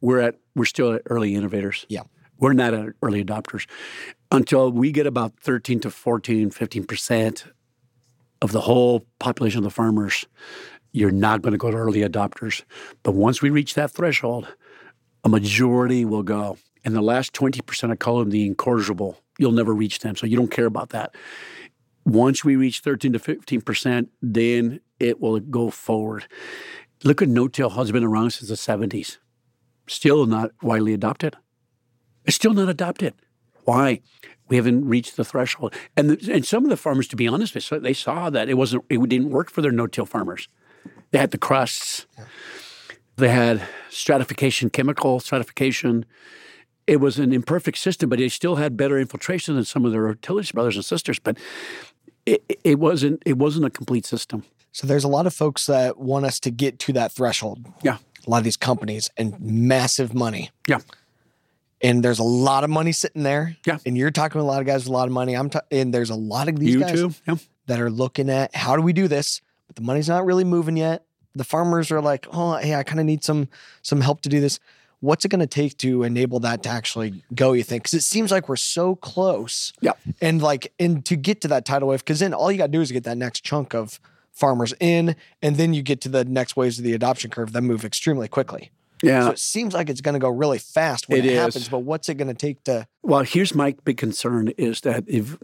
we're 0.00 0.20
at 0.20 0.36
we're 0.54 0.64
still 0.64 0.92
at 0.92 1.02
early 1.06 1.34
innovators. 1.34 1.86
Yeah. 1.88 2.02
we're 2.38 2.52
not 2.52 2.74
at 2.74 2.94
early 3.02 3.24
adopters 3.24 3.66
until 4.30 4.70
we 4.70 4.92
get 4.92 5.06
about 5.06 5.38
13 5.40 5.80
to 5.80 5.90
14, 5.90 6.50
15 6.50 6.84
percent 6.84 7.44
of 8.40 8.52
the 8.52 8.60
whole 8.60 9.06
population 9.18 9.58
of 9.58 9.64
the 9.64 9.70
farmers. 9.70 10.24
You're 10.92 11.10
not 11.10 11.42
going 11.42 11.52
to 11.52 11.58
go 11.58 11.70
to 11.70 11.76
early 11.76 12.00
adopters, 12.00 12.62
but 13.02 13.12
once 13.12 13.42
we 13.42 13.50
reach 13.50 13.74
that 13.74 13.90
threshold, 13.90 14.48
a 15.24 15.28
majority 15.28 16.04
will 16.04 16.22
go. 16.22 16.56
And 16.84 16.94
the 16.94 17.02
last 17.02 17.32
20 17.34 17.60
percent, 17.62 17.92
I 17.92 17.96
call 17.96 18.20
them 18.20 18.30
the 18.30 18.46
incorrigible. 18.46 19.18
You'll 19.38 19.52
never 19.52 19.74
reach 19.74 20.00
them, 20.00 20.16
so 20.16 20.26
you 20.26 20.36
don't 20.36 20.50
care 20.50 20.66
about 20.66 20.90
that. 20.90 21.14
Once 22.04 22.44
we 22.44 22.56
reach 22.56 22.80
13 22.80 23.12
to 23.12 23.18
15 23.18 23.60
percent, 23.60 24.08
then 24.22 24.80
it 24.98 25.20
will 25.20 25.38
go 25.40 25.70
forward. 25.70 26.26
Look 27.04 27.22
at 27.22 27.28
no-till 27.28 27.70
has 27.70 27.92
been 27.92 28.02
around 28.02 28.30
since 28.30 28.48
the 28.48 28.56
70s. 28.56 29.18
Still 29.88 30.26
not 30.26 30.52
widely 30.62 30.94
adopted. 30.94 31.36
It's 32.24 32.36
still 32.36 32.52
not 32.54 32.68
adopted. 32.68 33.14
Why? 33.64 34.00
We 34.48 34.56
haven't 34.56 34.88
reached 34.88 35.16
the 35.16 35.24
threshold. 35.24 35.74
And 35.96 36.10
the, 36.10 36.32
and 36.32 36.46
some 36.46 36.64
of 36.64 36.70
the 36.70 36.76
farmers, 36.76 37.08
to 37.08 37.16
be 37.16 37.26
honest, 37.26 37.54
with 37.54 37.70
you, 37.70 37.80
they 37.80 37.92
saw 37.92 38.30
that 38.30 38.48
it 38.48 38.54
wasn't 38.54 38.84
it 38.88 39.06
didn't 39.08 39.30
work 39.30 39.50
for 39.50 39.62
their 39.62 39.72
no-till 39.72 40.06
farmers. 40.06 40.48
They 41.10 41.18
had 41.18 41.30
the 41.30 41.38
crusts. 41.38 42.06
They 43.16 43.28
had 43.28 43.66
stratification, 43.90 44.70
chemical 44.70 45.20
stratification. 45.20 46.04
It 46.86 47.00
was 47.00 47.18
an 47.18 47.32
imperfect 47.32 47.78
system, 47.78 48.08
but 48.08 48.20
it 48.20 48.30
still 48.30 48.56
had 48.56 48.76
better 48.76 48.98
infiltration 48.98 49.54
than 49.54 49.64
some 49.64 49.84
of 49.84 49.92
their 49.92 50.14
tillage 50.14 50.52
brothers 50.52 50.76
and 50.76 50.84
sisters. 50.84 51.18
But 51.18 51.36
it, 52.24 52.60
it 52.64 52.78
wasn't 52.78 53.22
it 53.26 53.38
wasn't 53.38 53.64
a 53.64 53.70
complete 53.70 54.06
system. 54.06 54.44
So 54.72 54.86
there's 54.86 55.04
a 55.04 55.08
lot 55.08 55.26
of 55.26 55.34
folks 55.34 55.66
that 55.66 55.98
want 55.98 56.24
us 56.24 56.38
to 56.40 56.50
get 56.50 56.78
to 56.80 56.92
that 56.92 57.12
threshold. 57.12 57.66
Yeah. 57.82 57.98
A 58.26 58.30
lot 58.30 58.38
of 58.38 58.44
these 58.44 58.56
companies 58.56 59.10
and 59.16 59.38
massive 59.40 60.14
money. 60.14 60.50
Yeah. 60.66 60.78
And 61.80 62.02
there's 62.02 62.18
a 62.18 62.24
lot 62.24 62.64
of 62.64 62.70
money 62.70 62.92
sitting 62.92 63.22
there. 63.22 63.56
Yeah. 63.64 63.78
And 63.86 63.96
you're 63.96 64.10
talking 64.10 64.40
to 64.40 64.42
a 64.42 64.46
lot 64.46 64.60
of 64.60 64.66
guys 64.66 64.80
with 64.84 64.88
a 64.88 64.92
lot 64.92 65.06
of 65.06 65.12
money. 65.12 65.34
I'm 65.34 65.48
ta- 65.48 65.60
and 65.70 65.94
there's 65.94 66.10
a 66.10 66.16
lot 66.16 66.48
of 66.48 66.58
these 66.58 66.74
you 66.74 66.80
guys 66.80 66.92
too? 66.92 67.14
Yeah. 67.26 67.36
that 67.66 67.80
are 67.80 67.90
looking 67.90 68.28
at 68.30 68.54
how 68.54 68.76
do 68.76 68.82
we 68.82 68.92
do 68.92 69.06
this, 69.08 69.40
but 69.66 69.76
the 69.76 69.82
money's 69.82 70.08
not 70.08 70.24
really 70.24 70.44
moving 70.44 70.76
yet. 70.76 71.04
The 71.34 71.44
farmers 71.44 71.92
are 71.92 72.00
like, 72.00 72.26
oh, 72.32 72.56
hey, 72.56 72.74
I 72.74 72.82
kind 72.82 72.98
of 72.98 73.06
need 73.06 73.22
some 73.22 73.48
some 73.82 74.00
help 74.00 74.22
to 74.22 74.28
do 74.28 74.40
this. 74.40 74.58
What's 75.00 75.24
it 75.24 75.28
going 75.28 75.38
to 75.40 75.46
take 75.46 75.78
to 75.78 76.02
enable 76.02 76.40
that 76.40 76.64
to 76.64 76.68
actually 76.68 77.22
go? 77.32 77.52
You 77.52 77.62
think? 77.62 77.84
Because 77.84 77.94
it 77.94 78.02
seems 78.02 78.32
like 78.32 78.48
we're 78.48 78.56
so 78.56 78.96
close. 78.96 79.72
Yeah. 79.80 79.92
And 80.20 80.42
like, 80.42 80.72
and 80.80 81.04
to 81.04 81.14
get 81.14 81.40
to 81.42 81.48
that 81.48 81.64
tidal 81.64 81.88
wave, 81.88 82.00
because 82.00 82.18
then 82.18 82.34
all 82.34 82.50
you 82.50 82.58
got 82.58 82.66
to 82.66 82.72
do 82.72 82.80
is 82.80 82.90
get 82.90 83.04
that 83.04 83.16
next 83.16 83.44
chunk 83.44 83.74
of 83.74 84.00
farmers 84.38 84.74
in, 84.80 85.16
and 85.42 85.56
then 85.56 85.74
you 85.74 85.82
get 85.82 86.00
to 86.02 86.08
the 86.08 86.24
next 86.24 86.56
waves 86.56 86.78
of 86.78 86.84
the 86.84 86.92
adoption 86.92 87.30
curve 87.30 87.52
that 87.52 87.62
move 87.62 87.84
extremely 87.84 88.28
quickly. 88.28 88.70
Yeah. 89.02 89.24
So 89.24 89.30
it 89.30 89.38
seems 89.38 89.74
like 89.74 89.88
it's 89.88 90.00
going 90.00 90.14
to 90.14 90.20
go 90.20 90.28
really 90.28 90.58
fast 90.58 91.08
when 91.08 91.20
It 91.20 91.26
it, 91.26 91.36
happens. 91.36 91.68
But 91.68 91.80
what's 91.80 92.08
it 92.08 92.14
going 92.14 92.28
to 92.28 92.34
take 92.34 92.64
to? 92.64 92.86
Well, 93.02 93.22
here's 93.22 93.54
my 93.54 93.74
big 93.84 93.96
concern 93.96 94.48
is 94.56 94.80
that 94.82 95.04
if, 95.06 95.36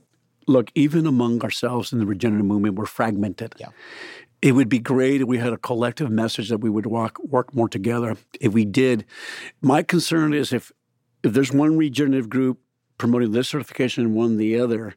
look, 0.47 0.71
even 0.75 1.07
among 1.07 1.43
ourselves 1.43 1.93
in 1.93 1.99
the 1.99 2.07
regenerative 2.07 2.47
movement, 2.47 2.75
we're 2.75 2.87
fragmented. 2.87 3.55
Yeah. 3.59 3.69
It 4.43 4.53
would 4.53 4.69
be 4.69 4.79
great 4.79 5.23
if 5.23 5.29
we 5.29 5.39
had 5.39 5.53
a 5.53 5.57
collective 5.57 6.11
message 6.11 6.49
that 6.51 6.59
we 6.59 6.69
would 6.69 6.87
walk, 6.87 7.19
work 7.23 7.55
more 7.55 7.69
together. 7.69 8.17
If 8.41 8.53
we 8.53 8.65
did, 8.65 9.05
my 9.63 9.83
concern 9.83 10.35
is 10.35 10.53
if 10.53 10.73
if 11.25 11.33
there's 11.33 11.53
one 11.53 11.77
regenerative 11.77 12.29
group 12.29 12.61
promoting 12.99 13.33
this 13.33 13.49
certification 13.49 14.05
and 14.05 14.15
one 14.15 14.37
the 14.37 14.61
other, 14.61 14.95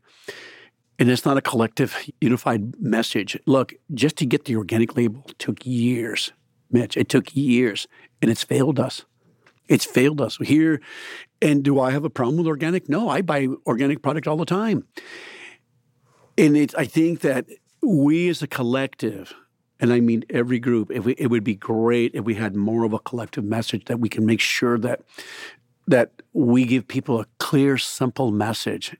and 0.99 1.10
it's 1.10 1.25
not 1.25 1.38
a 1.38 1.41
collective 1.41 2.10
unified 2.21 2.79
message. 2.81 3.39
Look, 3.45 3.73
just 3.93 4.17
to 4.17 4.25
get 4.25 4.45
the 4.45 4.55
organic 4.55 4.95
label 4.95 5.23
took 5.38 5.65
years, 5.65 6.31
Mitch. 6.71 6.97
It 6.97 7.10
took 7.10 7.36
years, 7.36 7.88
and 8.21 8.31
it's 8.31 8.43
failed 8.43 8.79
us. 8.79 9.05
It's 9.67 9.86
failed 9.86 10.21
us 10.21 10.38
here. 10.38 10.81
And 11.41 11.63
do 11.63 11.79
I 11.79 11.91
have 11.91 12.03
a 12.03 12.10
problem 12.10 12.38
with 12.38 12.47
organic? 12.47 12.89
No, 12.89 13.10
I 13.10 13.21
buy 13.21 13.47
organic 13.65 14.01
product 14.01 14.27
all 14.27 14.38
the 14.38 14.45
time. 14.45 14.86
And 16.38 16.55
it, 16.57 16.73
I 16.77 16.86
think 16.86 17.21
that 17.21 17.45
we 17.81 18.29
as 18.29 18.41
a 18.41 18.47
collective, 18.47 19.33
and 19.79 19.93
I 19.93 19.99
mean 19.99 20.23
every 20.29 20.60
group, 20.60 20.89
we, 20.89 21.13
it 21.13 21.27
would 21.27 21.43
be 21.43 21.55
great 21.55 22.15
if 22.15 22.23
we 22.23 22.36
had 22.36 22.55
more 22.55 22.83
of 22.83 22.93
a 22.93 22.99
collective 22.99 23.43
message 23.43 23.86
that 23.86 23.99
we 23.99 24.10
can 24.10 24.25
make 24.25 24.39
sure 24.39 24.77
that 24.79 25.01
that 25.89 26.21
we 26.33 26.65
give 26.65 26.86
people 26.86 27.21
a 27.21 27.25
clear, 27.39 27.77
simple 27.77 28.29
message. 28.29 28.97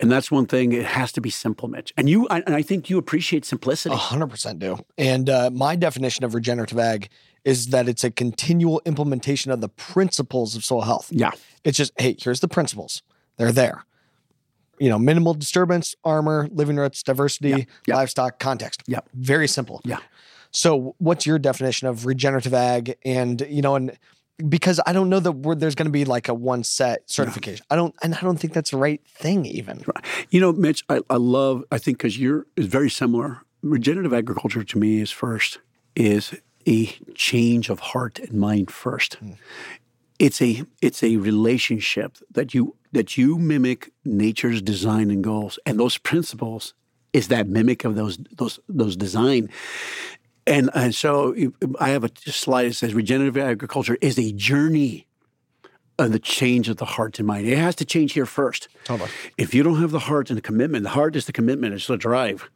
And 0.00 0.10
that's 0.10 0.30
one 0.30 0.46
thing. 0.46 0.72
It 0.72 0.84
has 0.84 1.12
to 1.12 1.20
be 1.20 1.30
simple, 1.30 1.68
Mitch. 1.68 1.92
And 1.96 2.08
you, 2.08 2.26
I- 2.28 2.40
and 2.40 2.54
I 2.54 2.62
think 2.62 2.88
you 2.90 2.98
appreciate 2.98 3.44
simplicity. 3.44 3.94
Hundred 3.94 4.28
percent 4.28 4.58
do. 4.58 4.78
And 4.96 5.28
uh, 5.28 5.50
my 5.52 5.76
definition 5.76 6.24
of 6.24 6.34
regenerative 6.34 6.78
ag 6.78 7.08
is 7.44 7.68
that 7.68 7.88
it's 7.88 8.04
a 8.04 8.10
continual 8.10 8.82
implementation 8.84 9.50
of 9.50 9.60
the 9.60 9.68
principles 9.68 10.54
of 10.56 10.64
soil 10.64 10.82
health. 10.82 11.08
Yeah. 11.10 11.30
It's 11.64 11.76
just, 11.78 11.92
hey, 11.98 12.16
here's 12.18 12.40
the 12.40 12.48
principles. 12.48 13.02
They're 13.36 13.52
there. 13.52 13.84
You 14.78 14.88
know, 14.88 14.98
minimal 14.98 15.34
disturbance, 15.34 15.94
armor, 16.04 16.48
living 16.52 16.76
roots, 16.76 17.02
diversity, 17.02 17.66
yeah. 17.86 17.96
livestock, 17.96 18.38
context. 18.38 18.82
Yeah. 18.86 19.00
Very 19.14 19.48
simple. 19.48 19.80
Yeah. 19.84 19.98
So, 20.50 20.94
what's 20.98 21.26
your 21.26 21.38
definition 21.38 21.88
of 21.88 22.06
regenerative 22.06 22.54
ag? 22.54 22.96
And 23.04 23.44
you 23.48 23.60
know, 23.60 23.74
and 23.74 23.98
because 24.46 24.80
I 24.86 24.92
don't 24.92 25.08
know 25.08 25.20
that 25.20 25.32
we're, 25.32 25.54
there's 25.54 25.74
going 25.74 25.86
to 25.86 25.92
be 25.92 26.04
like 26.04 26.28
a 26.28 26.34
one 26.34 26.64
set 26.64 27.10
certification. 27.10 27.64
I 27.70 27.76
don't, 27.76 27.94
and 28.02 28.14
I 28.14 28.20
don't 28.20 28.38
think 28.38 28.52
that's 28.52 28.70
the 28.70 28.76
right 28.76 29.00
thing. 29.06 29.46
Even 29.46 29.84
You 30.30 30.40
know, 30.40 30.52
Mitch, 30.52 30.84
I, 30.88 31.00
I 31.10 31.16
love, 31.16 31.64
I 31.72 31.78
think 31.78 31.98
because 31.98 32.18
you're 32.18 32.46
is 32.56 32.66
very 32.66 32.90
similar. 32.90 33.42
Regenerative 33.62 34.12
agriculture 34.12 34.62
to 34.62 34.78
me 34.78 35.00
is 35.00 35.10
first, 35.10 35.58
is 35.96 36.34
a 36.66 36.86
change 37.14 37.70
of 37.70 37.80
heart 37.80 38.18
and 38.18 38.34
mind 38.34 38.70
first. 38.70 39.14
Hmm. 39.14 39.32
It's 40.18 40.42
a 40.42 40.64
it's 40.82 41.02
a 41.02 41.16
relationship 41.16 42.18
that 42.30 42.52
you 42.52 42.76
that 42.92 43.16
you 43.16 43.38
mimic 43.38 43.92
nature's 44.04 44.60
design 44.60 45.10
and 45.10 45.22
goals. 45.22 45.58
And 45.64 45.78
those 45.78 45.96
principles 45.98 46.74
is 47.12 47.28
that 47.28 47.46
mimic 47.48 47.84
of 47.84 47.94
those 47.94 48.18
those 48.36 48.58
those 48.68 48.96
design. 48.96 49.48
And, 50.48 50.70
and 50.74 50.94
so 50.94 51.34
I 51.78 51.90
have 51.90 52.04
a 52.04 52.10
slide 52.30 52.68
that 52.68 52.74
says 52.74 52.94
regenerative 52.94 53.36
agriculture 53.36 53.98
is 54.00 54.18
a 54.18 54.32
journey 54.32 55.06
of 55.98 56.12
the 56.12 56.18
change 56.18 56.68
of 56.68 56.76
the 56.78 56.84
heart 56.84 57.18
and 57.18 57.26
mind. 57.26 57.46
It 57.46 57.58
has 57.58 57.74
to 57.76 57.84
change 57.84 58.12
here 58.12 58.24
first. 58.24 58.68
Totally. 58.84 59.10
If 59.36 59.54
you 59.54 59.62
don't 59.62 59.80
have 59.80 59.90
the 59.90 59.98
heart 59.98 60.30
and 60.30 60.36
the 60.36 60.42
commitment, 60.42 60.84
the 60.84 60.90
heart 60.90 61.16
is 61.16 61.26
the 61.26 61.32
commitment, 61.32 61.74
it's 61.74 61.86
the 61.86 61.96
drive. 61.96 62.48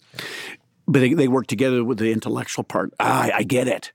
But 0.87 1.01
they, 1.01 1.13
they 1.13 1.29
work 1.29 1.49
together 1.49 1.85
with 1.85 1.99
the 1.99 2.13
intellectual 2.13 2.65
part. 2.65 2.95
Ah, 2.99 3.31
I 3.35 3.43
get 3.43 3.69
it. 3.69 3.93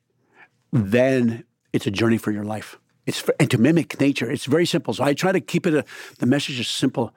Then 0.72 1.44
it's 1.74 1.88
a 1.88 1.92
journey 1.92 2.18
for 2.18 2.32
your 2.32 2.44
life. 2.44 2.78
It's 3.06 3.20
for, 3.20 3.34
and 3.40 3.50
to 3.52 3.58
mimic 3.58 4.00
nature. 4.00 4.30
It's 4.30 4.46
very 4.46 4.66
simple. 4.66 4.94
So 4.94 5.04
I 5.04 5.14
try 5.14 5.32
to 5.32 5.40
keep 5.40 5.66
it 5.66 5.74
a, 5.74 5.86
the 6.20 6.26
message 6.26 6.60
is 6.60 6.68
simple. 6.68 7.16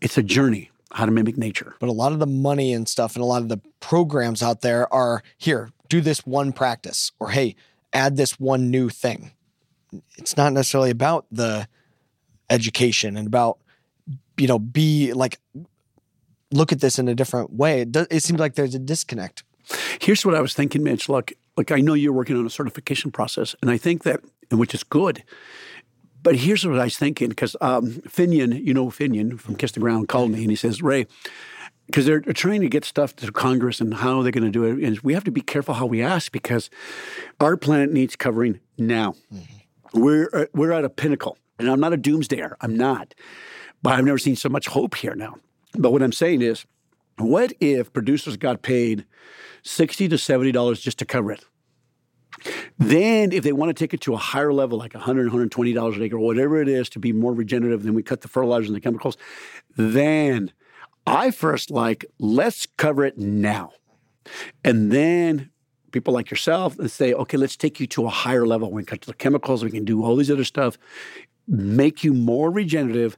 It's 0.00 0.16
a 0.16 0.22
journey 0.22 0.70
how 0.92 1.06
to 1.06 1.12
mimic 1.12 1.36
nature. 1.36 1.74
but 1.80 1.88
a 1.88 1.92
lot 1.92 2.12
of 2.12 2.20
the 2.20 2.26
money 2.26 2.72
and 2.72 2.88
stuff 2.88 3.16
and 3.16 3.22
a 3.22 3.26
lot 3.26 3.42
of 3.42 3.48
the 3.48 3.60
programs 3.80 4.42
out 4.42 4.60
there 4.60 4.92
are 4.94 5.24
here 5.38 5.70
do 5.88 6.00
this 6.00 6.26
one 6.26 6.52
practice 6.52 7.12
or 7.18 7.30
hey 7.30 7.54
add 7.92 8.16
this 8.16 8.38
one 8.40 8.70
new 8.70 8.88
thing 8.88 9.32
it's 10.16 10.36
not 10.36 10.52
necessarily 10.52 10.90
about 10.90 11.26
the 11.30 11.68
education 12.50 13.16
and 13.16 13.26
about 13.26 13.58
you 14.36 14.46
know 14.46 14.58
be 14.58 15.12
like 15.12 15.38
look 16.50 16.72
at 16.72 16.80
this 16.80 16.98
in 16.98 17.08
a 17.08 17.14
different 17.14 17.52
way 17.52 17.80
it, 17.82 17.92
does, 17.92 18.06
it 18.10 18.22
seems 18.22 18.40
like 18.40 18.54
there's 18.54 18.74
a 18.74 18.78
disconnect 18.78 19.44
Here's 20.00 20.24
what 20.24 20.34
I 20.34 20.40
was 20.40 20.54
thinking, 20.54 20.82
Mitch. 20.82 21.08
Look, 21.08 21.32
like 21.56 21.70
I 21.70 21.80
know 21.80 21.94
you're 21.94 22.12
working 22.12 22.36
on 22.36 22.46
a 22.46 22.50
certification 22.50 23.10
process, 23.10 23.54
and 23.62 23.70
I 23.70 23.78
think 23.78 24.02
that, 24.04 24.20
and 24.50 24.60
which 24.60 24.74
is 24.74 24.82
good. 24.82 25.24
But 26.22 26.36
here's 26.36 26.66
what 26.66 26.78
I 26.78 26.84
was 26.84 26.96
thinking, 26.96 27.28
because 27.28 27.54
um, 27.60 27.92
Finian, 28.08 28.64
you 28.64 28.72
know 28.72 28.86
Finian 28.86 29.38
from 29.38 29.56
Kiss 29.56 29.72
the 29.72 29.80
Ground, 29.80 30.08
called 30.08 30.30
me 30.30 30.40
and 30.42 30.50
he 30.50 30.56
says, 30.56 30.82
Ray, 30.82 31.06
because 31.86 32.06
they're, 32.06 32.20
trying 32.20 32.60
to 32.60 32.68
get 32.68 32.84
stuff 32.84 33.14
to 33.16 33.30
Congress 33.30 33.80
and 33.80 33.94
how 33.94 34.22
they're 34.22 34.32
going 34.32 34.44
to 34.44 34.50
do 34.50 34.64
it. 34.64 34.82
And 34.86 34.98
we 35.00 35.14
have 35.14 35.24
to 35.24 35.30
be 35.30 35.40
careful 35.40 35.74
how 35.74 35.86
we 35.86 36.02
ask 36.02 36.32
because 36.32 36.70
our 37.40 37.56
planet 37.56 37.92
needs 37.92 38.16
covering 38.16 38.60
now. 38.78 39.14
Mm-hmm. 39.32 40.00
We're 40.00 40.28
uh, 40.32 40.46
we're 40.52 40.72
at 40.72 40.84
a 40.84 40.88
pinnacle, 40.88 41.38
and 41.58 41.70
I'm 41.70 41.78
not 41.78 41.92
a 41.92 41.98
doomsdayer. 41.98 42.54
I'm 42.60 42.76
not, 42.76 43.14
but 43.82 43.94
I've 43.94 44.04
never 44.04 44.18
seen 44.18 44.34
so 44.34 44.48
much 44.48 44.66
hope 44.66 44.96
here 44.96 45.14
now. 45.14 45.36
But 45.78 45.92
what 45.92 46.02
I'm 46.02 46.12
saying 46.12 46.42
is, 46.42 46.66
what 47.16 47.52
if 47.60 47.92
producers 47.92 48.36
got 48.36 48.62
paid 48.62 49.04
sixty 49.62 50.08
to 50.08 50.18
seventy 50.18 50.50
dollars 50.50 50.80
just 50.80 50.98
to 50.98 51.04
cover 51.04 51.30
it? 51.30 51.44
Then, 52.76 53.30
if 53.30 53.44
they 53.44 53.52
want 53.52 53.70
to 53.70 53.74
take 53.74 53.94
it 53.94 54.00
to 54.02 54.14
a 54.14 54.18
higher 54.18 54.52
level, 54.52 54.76
like 54.76 54.92
$100, 54.92 55.30
$120 55.30 55.96
an 55.96 56.02
acre, 56.02 56.16
or 56.16 56.20
whatever 56.20 56.60
it 56.60 56.68
is, 56.68 56.88
to 56.90 56.98
be 56.98 57.12
more 57.12 57.32
regenerative, 57.32 57.84
then 57.84 57.94
we 57.94 58.02
cut 58.02 58.22
the 58.22 58.28
fertilizers 58.28 58.66
and 58.66 58.76
the 58.76 58.80
chemicals, 58.80 59.16
then 59.76 60.52
I 61.06 61.30
first 61.30 61.70
like, 61.70 62.04
let's 62.18 62.66
cover 62.76 63.04
it 63.04 63.18
now. 63.18 63.72
And 64.64 64.90
then 64.90 65.50
people 65.92 66.14
like 66.14 66.30
yourself 66.30 66.78
and 66.78 66.90
say, 66.90 67.12
okay, 67.12 67.36
let's 67.36 67.56
take 67.56 67.78
you 67.78 67.86
to 67.88 68.06
a 68.06 68.10
higher 68.10 68.46
level. 68.46 68.70
We 68.70 68.82
can 68.82 68.98
cut 68.98 69.06
the 69.06 69.14
chemicals, 69.14 69.62
we 69.62 69.70
can 69.70 69.84
do 69.84 70.04
all 70.04 70.16
these 70.16 70.30
other 70.30 70.44
stuff, 70.44 70.78
make 71.46 72.02
you 72.02 72.12
more 72.12 72.50
regenerative. 72.50 73.16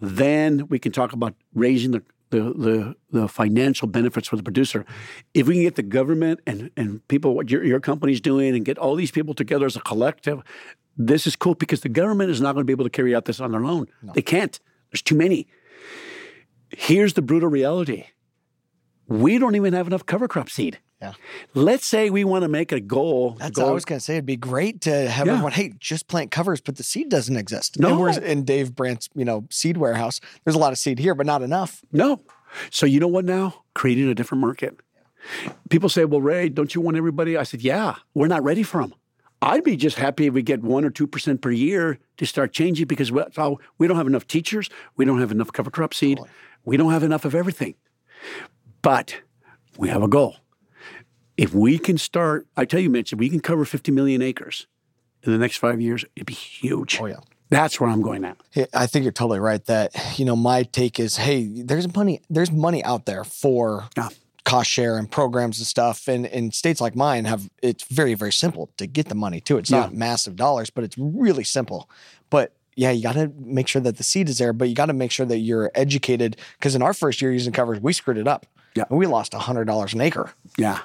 Then 0.00 0.68
we 0.68 0.78
can 0.78 0.92
talk 0.92 1.12
about 1.12 1.34
raising 1.54 1.92
the 1.92 2.02
the, 2.30 2.40
the, 2.40 2.94
the 3.10 3.26
financial 3.26 3.88
benefits 3.88 4.28
for 4.28 4.36
the 4.36 4.42
producer. 4.42 4.84
If 5.32 5.46
we 5.46 5.54
can 5.54 5.62
get 5.62 5.76
the 5.76 5.82
government 5.82 6.40
and, 6.46 6.70
and 6.76 7.06
people, 7.08 7.34
what 7.34 7.50
your, 7.50 7.64
your 7.64 7.80
company's 7.80 8.20
doing, 8.20 8.54
and 8.54 8.66
get 8.66 8.76
all 8.76 8.96
these 8.96 9.10
people 9.10 9.32
together 9.32 9.64
as 9.64 9.76
a 9.76 9.80
collective, 9.80 10.42
this 10.96 11.26
is 11.26 11.36
cool 11.36 11.54
because 11.54 11.80
the 11.80 11.88
government 11.88 12.30
is 12.30 12.40
not 12.40 12.52
going 12.52 12.62
to 12.62 12.66
be 12.66 12.72
able 12.72 12.84
to 12.84 12.90
carry 12.90 13.14
out 13.14 13.24
this 13.24 13.40
on 13.40 13.52
their 13.52 13.64
own. 13.64 13.86
No. 14.02 14.12
They 14.12 14.22
can't. 14.22 14.58
There's 14.90 15.02
too 15.02 15.14
many. 15.14 15.46
Here's 16.70 17.14
the 17.14 17.22
brutal 17.22 17.48
reality 17.48 18.06
we 19.08 19.38
don't 19.38 19.56
even 19.56 19.72
have 19.72 19.86
enough 19.86 20.04
cover 20.04 20.28
crop 20.28 20.50
seed. 20.50 20.78
Yeah. 21.00 21.12
Let's 21.54 21.86
say 21.86 22.10
we 22.10 22.24
want 22.24 22.42
to 22.42 22.48
make 22.48 22.72
a 22.72 22.80
goal. 22.80 23.36
That's 23.38 23.58
goal. 23.58 23.68
I 23.68 23.72
was 23.72 23.84
going 23.84 24.00
to 24.00 24.04
say. 24.04 24.14
It'd 24.14 24.26
be 24.26 24.36
great 24.36 24.80
to 24.82 25.08
have 25.08 25.26
yeah. 25.26 25.34
everyone. 25.34 25.52
Hey, 25.52 25.72
just 25.78 26.08
plant 26.08 26.30
covers, 26.30 26.60
but 26.60 26.76
the 26.76 26.82
seed 26.82 27.08
doesn't 27.08 27.36
exist. 27.36 27.78
No. 27.78 28.06
And 28.06 28.22
in 28.24 28.44
Dave 28.44 28.74
Brandt's, 28.74 29.08
you 29.14 29.24
know, 29.24 29.46
seed 29.50 29.76
warehouse. 29.76 30.20
There's 30.44 30.56
a 30.56 30.58
lot 30.58 30.72
of 30.72 30.78
seed 30.78 30.98
here, 30.98 31.14
but 31.14 31.24
not 31.24 31.40
enough. 31.42 31.82
No. 31.92 32.20
So 32.70 32.84
you 32.84 32.98
know 32.98 33.08
what? 33.08 33.24
Now 33.24 33.62
creating 33.74 34.08
a 34.08 34.14
different 34.14 34.40
market. 34.40 34.76
People 35.68 35.88
say, 35.88 36.04
"Well, 36.04 36.20
Ray, 36.20 36.48
don't 36.48 36.74
you 36.74 36.80
want 36.80 36.96
everybody?" 36.96 37.36
I 37.36 37.42
said, 37.42 37.60
"Yeah, 37.60 37.96
we're 38.14 38.28
not 38.28 38.42
ready 38.42 38.62
for 38.62 38.80
them." 38.80 38.94
I'd 39.40 39.64
be 39.64 39.76
just 39.76 39.98
happy 39.98 40.26
if 40.26 40.34
we 40.34 40.42
get 40.42 40.62
one 40.62 40.84
or 40.84 40.90
two 40.90 41.06
percent 41.06 41.40
per 41.40 41.50
year 41.50 41.98
to 42.16 42.26
start 42.26 42.52
changing 42.52 42.86
because 42.86 43.12
we, 43.12 43.22
we 43.78 43.86
don't 43.86 43.96
have 43.96 44.06
enough 44.06 44.26
teachers, 44.26 44.68
we 44.96 45.04
don't 45.04 45.20
have 45.20 45.30
enough 45.30 45.52
cover 45.52 45.70
crop 45.70 45.94
seed, 45.94 46.18
we 46.64 46.76
don't 46.76 46.92
have 46.92 47.02
enough 47.02 47.24
of 47.24 47.34
everything. 47.34 47.74
But 48.82 49.20
we 49.76 49.88
have 49.88 50.02
a 50.02 50.08
goal. 50.08 50.36
If 51.36 51.54
we 51.54 51.78
can 51.78 51.98
start, 51.98 52.48
I 52.56 52.64
tell 52.64 52.80
you, 52.80 52.90
Mitch, 52.90 53.12
if 53.12 53.18
we 53.18 53.28
can 53.28 53.40
cover 53.40 53.64
50 53.64 53.92
million 53.92 54.22
acres 54.22 54.66
in 55.22 55.30
the 55.30 55.38
next 55.38 55.58
five 55.58 55.80
years, 55.80 56.04
it'd 56.16 56.26
be 56.26 56.34
huge. 56.34 56.98
Oh, 57.00 57.06
yeah. 57.06 57.20
That's 57.50 57.80
where 57.80 57.88
I'm 57.88 58.02
going 58.02 58.24
at. 58.24 58.36
I 58.74 58.86
think 58.86 59.04
you're 59.04 59.12
totally 59.12 59.38
right. 59.40 59.64
That 59.66 60.18
you 60.18 60.24
know, 60.24 60.36
my 60.36 60.64
take 60.64 61.00
is, 61.00 61.16
hey, 61.16 61.46
there's 61.46 61.94
money, 61.94 62.20
there's 62.28 62.52
money 62.52 62.84
out 62.84 63.06
there 63.06 63.24
for 63.24 63.88
yeah. 63.96 64.08
Cost 64.48 64.70
share 64.70 64.96
and 64.96 65.10
programs 65.10 65.58
and 65.58 65.66
stuff. 65.66 66.08
And 66.08 66.26
in 66.26 66.50
states 66.52 66.80
like 66.80 66.96
mine, 66.96 67.26
have 67.26 67.50
it's 67.62 67.84
very 67.84 68.14
very 68.14 68.32
simple 68.32 68.70
to 68.78 68.86
get 68.86 69.08
the 69.08 69.14
money 69.14 69.40
too. 69.40 69.58
It's 69.58 69.70
yeah. 69.70 69.80
not 69.80 69.94
massive 69.94 70.36
dollars, 70.36 70.70
but 70.70 70.84
it's 70.84 70.96
really 70.98 71.44
simple. 71.44 71.90
But 72.30 72.52
yeah, 72.74 72.90
you 72.90 73.02
got 73.02 73.14
to 73.14 73.30
make 73.38 73.68
sure 73.68 73.82
that 73.82 73.96
the 73.96 74.04
seed 74.04 74.28
is 74.28 74.38
there, 74.38 74.52
but 74.52 74.68
you 74.68 74.74
got 74.74 74.86
to 74.86 74.92
make 74.92 75.10
sure 75.10 75.26
that 75.26 75.38
you're 75.38 75.70
educated. 75.74 76.36
Because 76.58 76.74
in 76.74 76.82
our 76.82 76.94
first 76.94 77.20
year 77.20 77.32
using 77.32 77.52
covers, 77.52 77.80
we 77.80 77.92
screwed 77.92 78.18
it 78.18 78.28
up. 78.28 78.46
Yeah, 78.74 78.84
and 78.88 78.98
we 78.98 79.06
lost 79.06 79.34
hundred 79.34 79.66
dollars 79.66 79.94
an 79.94 80.00
acre. 80.00 80.32
Yeah, 80.56 80.78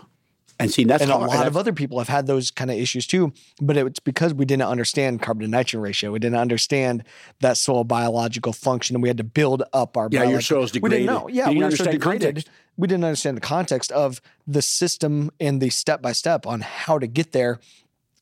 and 0.60 0.72
see 0.72 0.84
that's 0.84 1.02
and 1.02 1.12
a 1.12 1.18
lot 1.18 1.48
of 1.48 1.58
other 1.58 1.74
people 1.74 1.98
have 2.00 2.08
had 2.08 2.28
those 2.28 2.52
kind 2.52 2.72
of 2.72 2.78
issues 2.78 3.08
too. 3.08 3.34
But 3.62 3.78
it's 3.78 4.00
because 4.00 4.34
we 4.34 4.46
didn't 4.46 4.63
understand 4.63 5.22
carbon 5.22 5.42
to 5.42 5.48
nitrogen 5.50 5.82
ratio. 5.82 6.12
We 6.12 6.20
didn't 6.20 6.38
understand 6.38 7.04
that 7.42 7.58
soil 7.58 7.84
biological 7.84 8.54
function, 8.54 8.96
and 8.96 9.04
we 9.04 9.10
had 9.10 9.18
to 9.18 9.24
build 9.24 9.63
up 9.74 9.98
our. 9.98 10.10
Yeah, 10.12 10.24
your 10.24 10.42
soil's 10.42 10.72
degraded. 10.72 11.00
We 11.00 11.06
didn't 11.06 11.16
know. 11.16 11.28
Yeah, 11.28 11.50
we 11.50 11.63
were 11.63 11.72
so 11.72 11.86
degraded. 11.86 12.36
Context. 12.36 12.50
We 12.78 12.88
didn't 12.88 13.04
understand 13.04 13.38
the 13.38 13.42
context 13.42 13.92
of 13.92 14.22
the 14.48 14.62
system 14.62 15.32
and 15.39 15.62
the 15.62 15.70
step 15.70 16.02
by 16.02 16.12
step 16.12 16.48
on 16.48 16.62
how 16.62 16.98
to 16.98 17.08
get 17.08 17.32
there. 17.32 17.60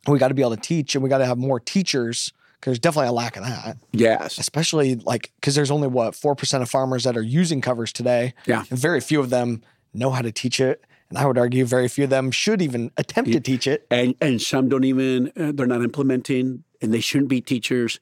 We 0.08 0.20
got 0.20 0.30
to 0.30 0.34
be 0.34 0.42
able 0.42 0.56
to 0.56 0.62
teach, 0.62 0.96
and 0.96 1.04
we 1.04 1.10
got 1.10 1.20
to 1.20 1.26
have 1.26 1.38
more 1.38 1.60
teachers 1.60 2.34
because 2.62 2.72
there's 2.72 2.80
definitely 2.80 3.10
a 3.10 3.14
lack 3.14 3.38
of 3.38 3.44
that. 3.44 3.78
Yes. 3.92 4.38
Especially 4.38 4.96
like 4.96 5.32
because 5.36 5.56
there's 5.56 5.72
only 5.72 5.88
what 5.88 6.16
four 6.16 6.36
percent 6.36 6.64
of 6.64 6.70
farmers 6.70 7.04
that 7.06 7.18
are 7.18 7.24
using 7.24 7.60
covers 7.62 7.92
today. 7.92 8.34
Yeah. 8.46 8.64
And 8.70 8.78
very 8.78 9.02
few 9.02 9.20
of 9.20 9.30
them 9.30 9.64
know 9.94 10.12
how 10.12 10.22
to 10.22 10.32
teach 10.32 10.60
it. 10.60 10.86
And 11.12 11.20
I 11.20 11.26
would 11.26 11.38
argue 11.38 11.66
very 11.66 11.88
few 11.88 12.06
of 12.06 12.10
them 12.10 12.32
should 12.32 12.62
even 12.62 12.92
attempt 12.98 13.30
yeah. 13.30 13.36
to 13.36 13.40
teach 13.40 13.68
it. 13.68 13.86
And 13.92 14.16
and 14.20 14.42
some 14.42 14.70
don't 14.70 14.84
even 14.84 15.32
uh, 15.38 15.52
they're 15.54 15.68
not 15.68 15.84
implementing 15.84 16.64
and 16.82 16.94
they 16.94 17.02
shouldn't 17.02 17.30
be 17.30 17.42
teachers. 17.42 18.00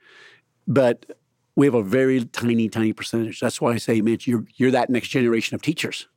But 0.67 1.05
we 1.55 1.65
have 1.65 1.75
a 1.75 1.83
very 1.83 2.23
tiny, 2.25 2.69
tiny 2.69 2.93
percentage. 2.93 3.39
That's 3.39 3.59
why 3.59 3.73
I 3.73 3.77
say, 3.77 4.01
Mitch, 4.01 4.27
you're 4.27 4.45
you're 4.55 4.71
that 4.71 4.89
next 4.89 5.09
generation 5.09 5.55
of 5.55 5.61
teachers. 5.61 6.07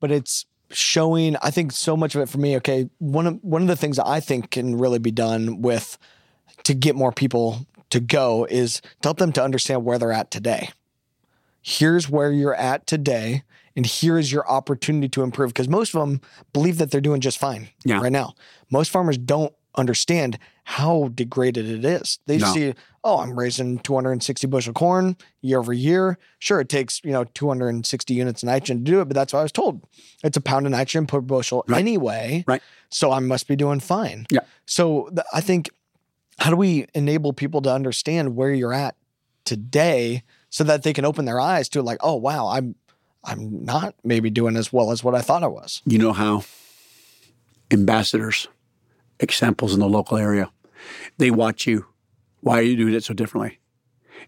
But 0.00 0.10
it's 0.10 0.46
showing 0.70 1.34
i 1.40 1.50
think 1.50 1.72
so 1.72 1.96
much 1.96 2.14
of 2.14 2.20
it 2.20 2.28
for 2.28 2.36
me 2.36 2.54
okay 2.54 2.90
one 2.98 3.26
of 3.26 3.38
one 3.42 3.62
of 3.62 3.68
the 3.68 3.74
things 3.74 3.96
that 3.96 4.06
i 4.06 4.20
think 4.20 4.50
can 4.50 4.76
really 4.76 4.98
be 4.98 5.10
done 5.10 5.62
with 5.62 5.96
to 6.62 6.74
get 6.74 6.94
more 6.94 7.10
people 7.10 7.66
to 7.90 8.00
go 8.00 8.46
is 8.50 8.80
to 9.00 9.08
help 9.08 9.18
them 9.18 9.32
to 9.32 9.42
understand 9.42 9.84
where 9.84 9.98
they're 9.98 10.12
at 10.12 10.30
today. 10.30 10.70
Here's 11.62 12.08
where 12.08 12.30
you're 12.30 12.54
at 12.54 12.86
today, 12.86 13.42
and 13.78 13.86
here 13.86 14.18
is 14.18 14.32
your 14.32 14.46
opportunity 14.50 15.08
to 15.10 15.22
improve. 15.22 15.50
Because 15.50 15.68
most 15.68 15.94
of 15.94 16.00
them 16.00 16.20
believe 16.52 16.78
that 16.78 16.90
they're 16.90 17.00
doing 17.00 17.20
just 17.20 17.38
fine 17.38 17.68
yeah. 17.84 18.00
right 18.00 18.10
now. 18.10 18.34
Most 18.72 18.90
farmers 18.90 19.16
don't 19.16 19.54
understand 19.76 20.36
how 20.64 21.10
degraded 21.14 21.70
it 21.70 21.84
is. 21.84 22.18
They 22.26 22.38
no. 22.38 22.52
see, 22.52 22.74
oh, 23.04 23.20
I'm 23.20 23.38
raising 23.38 23.78
260 23.78 24.48
bushel 24.48 24.72
corn 24.72 25.16
year 25.42 25.60
over 25.60 25.72
year. 25.72 26.18
Sure, 26.40 26.58
it 26.58 26.68
takes 26.68 27.00
you 27.04 27.12
know 27.12 27.22
260 27.22 28.14
units 28.14 28.42
of 28.42 28.48
nitrogen 28.48 28.78
to 28.78 28.90
do 28.90 29.00
it, 29.00 29.04
but 29.04 29.14
that's 29.14 29.32
what 29.32 29.38
I 29.38 29.42
was 29.44 29.52
told. 29.52 29.86
It's 30.24 30.36
a 30.36 30.40
pound 30.40 30.66
of 30.66 30.72
nitrogen 30.72 31.06
per 31.06 31.20
bushel 31.20 31.64
right. 31.68 31.78
anyway. 31.78 32.42
Right. 32.48 32.62
So 32.90 33.12
I 33.12 33.20
must 33.20 33.46
be 33.46 33.54
doing 33.54 33.78
fine. 33.78 34.26
Yeah. 34.28 34.40
So 34.66 35.08
th- 35.10 35.26
I 35.32 35.40
think 35.40 35.70
how 36.40 36.50
do 36.50 36.56
we 36.56 36.86
enable 36.94 37.32
people 37.32 37.62
to 37.62 37.72
understand 37.72 38.34
where 38.34 38.52
you're 38.52 38.74
at 38.74 38.96
today 39.44 40.24
so 40.50 40.64
that 40.64 40.82
they 40.82 40.92
can 40.92 41.04
open 41.04 41.26
their 41.26 41.38
eyes 41.38 41.68
to 41.68 41.80
like, 41.80 41.98
oh 42.02 42.16
wow, 42.16 42.48
I'm 42.48 42.74
I'm 43.28 43.64
not 43.64 43.94
maybe 44.02 44.30
doing 44.30 44.56
as 44.56 44.72
well 44.72 44.90
as 44.90 45.04
what 45.04 45.14
I 45.14 45.20
thought 45.20 45.42
I 45.42 45.48
was. 45.48 45.82
You 45.84 45.98
know 45.98 46.14
how 46.14 46.44
ambassadors, 47.70 48.48
examples 49.20 49.74
in 49.74 49.80
the 49.80 49.88
local 49.88 50.16
area, 50.16 50.50
they 51.18 51.30
watch 51.30 51.66
you. 51.66 51.84
Why 52.40 52.58
are 52.58 52.62
you 52.62 52.76
doing 52.76 52.94
it 52.94 53.04
so 53.04 53.12
differently? 53.12 53.58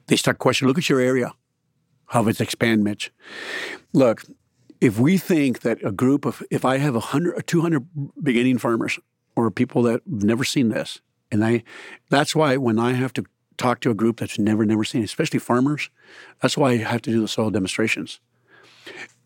They 0.08 0.16
start 0.16 0.38
questioning, 0.38 0.68
look 0.68 0.76
at 0.76 0.88
your 0.90 1.00
area. 1.00 1.32
How 2.08 2.26
it's 2.28 2.40
expand, 2.42 2.84
Mitch. 2.84 3.10
Look, 3.94 4.24
if 4.82 4.98
we 4.98 5.16
think 5.16 5.60
that 5.60 5.82
a 5.82 5.92
group 5.92 6.26
of, 6.26 6.42
if 6.50 6.64
I 6.66 6.76
have 6.76 6.94
100 6.94 7.38
or 7.38 7.42
200 7.42 7.86
beginning 8.22 8.58
farmers 8.58 8.98
or 9.34 9.50
people 9.50 9.82
that 9.84 10.02
have 10.10 10.22
never 10.24 10.44
seen 10.44 10.68
this, 10.68 11.00
and 11.32 11.42
I, 11.42 11.62
that's 12.10 12.34
why 12.34 12.58
when 12.58 12.78
I 12.78 12.92
have 12.92 13.14
to 13.14 13.24
talk 13.56 13.80
to 13.80 13.90
a 13.90 13.94
group 13.94 14.18
that's 14.18 14.38
never, 14.38 14.66
never 14.66 14.84
seen, 14.84 15.02
especially 15.04 15.38
farmers, 15.38 15.88
that's 16.42 16.58
why 16.58 16.72
I 16.72 16.76
have 16.78 17.02
to 17.02 17.10
do 17.10 17.22
the 17.22 17.28
soil 17.28 17.50
demonstrations. 17.50 18.20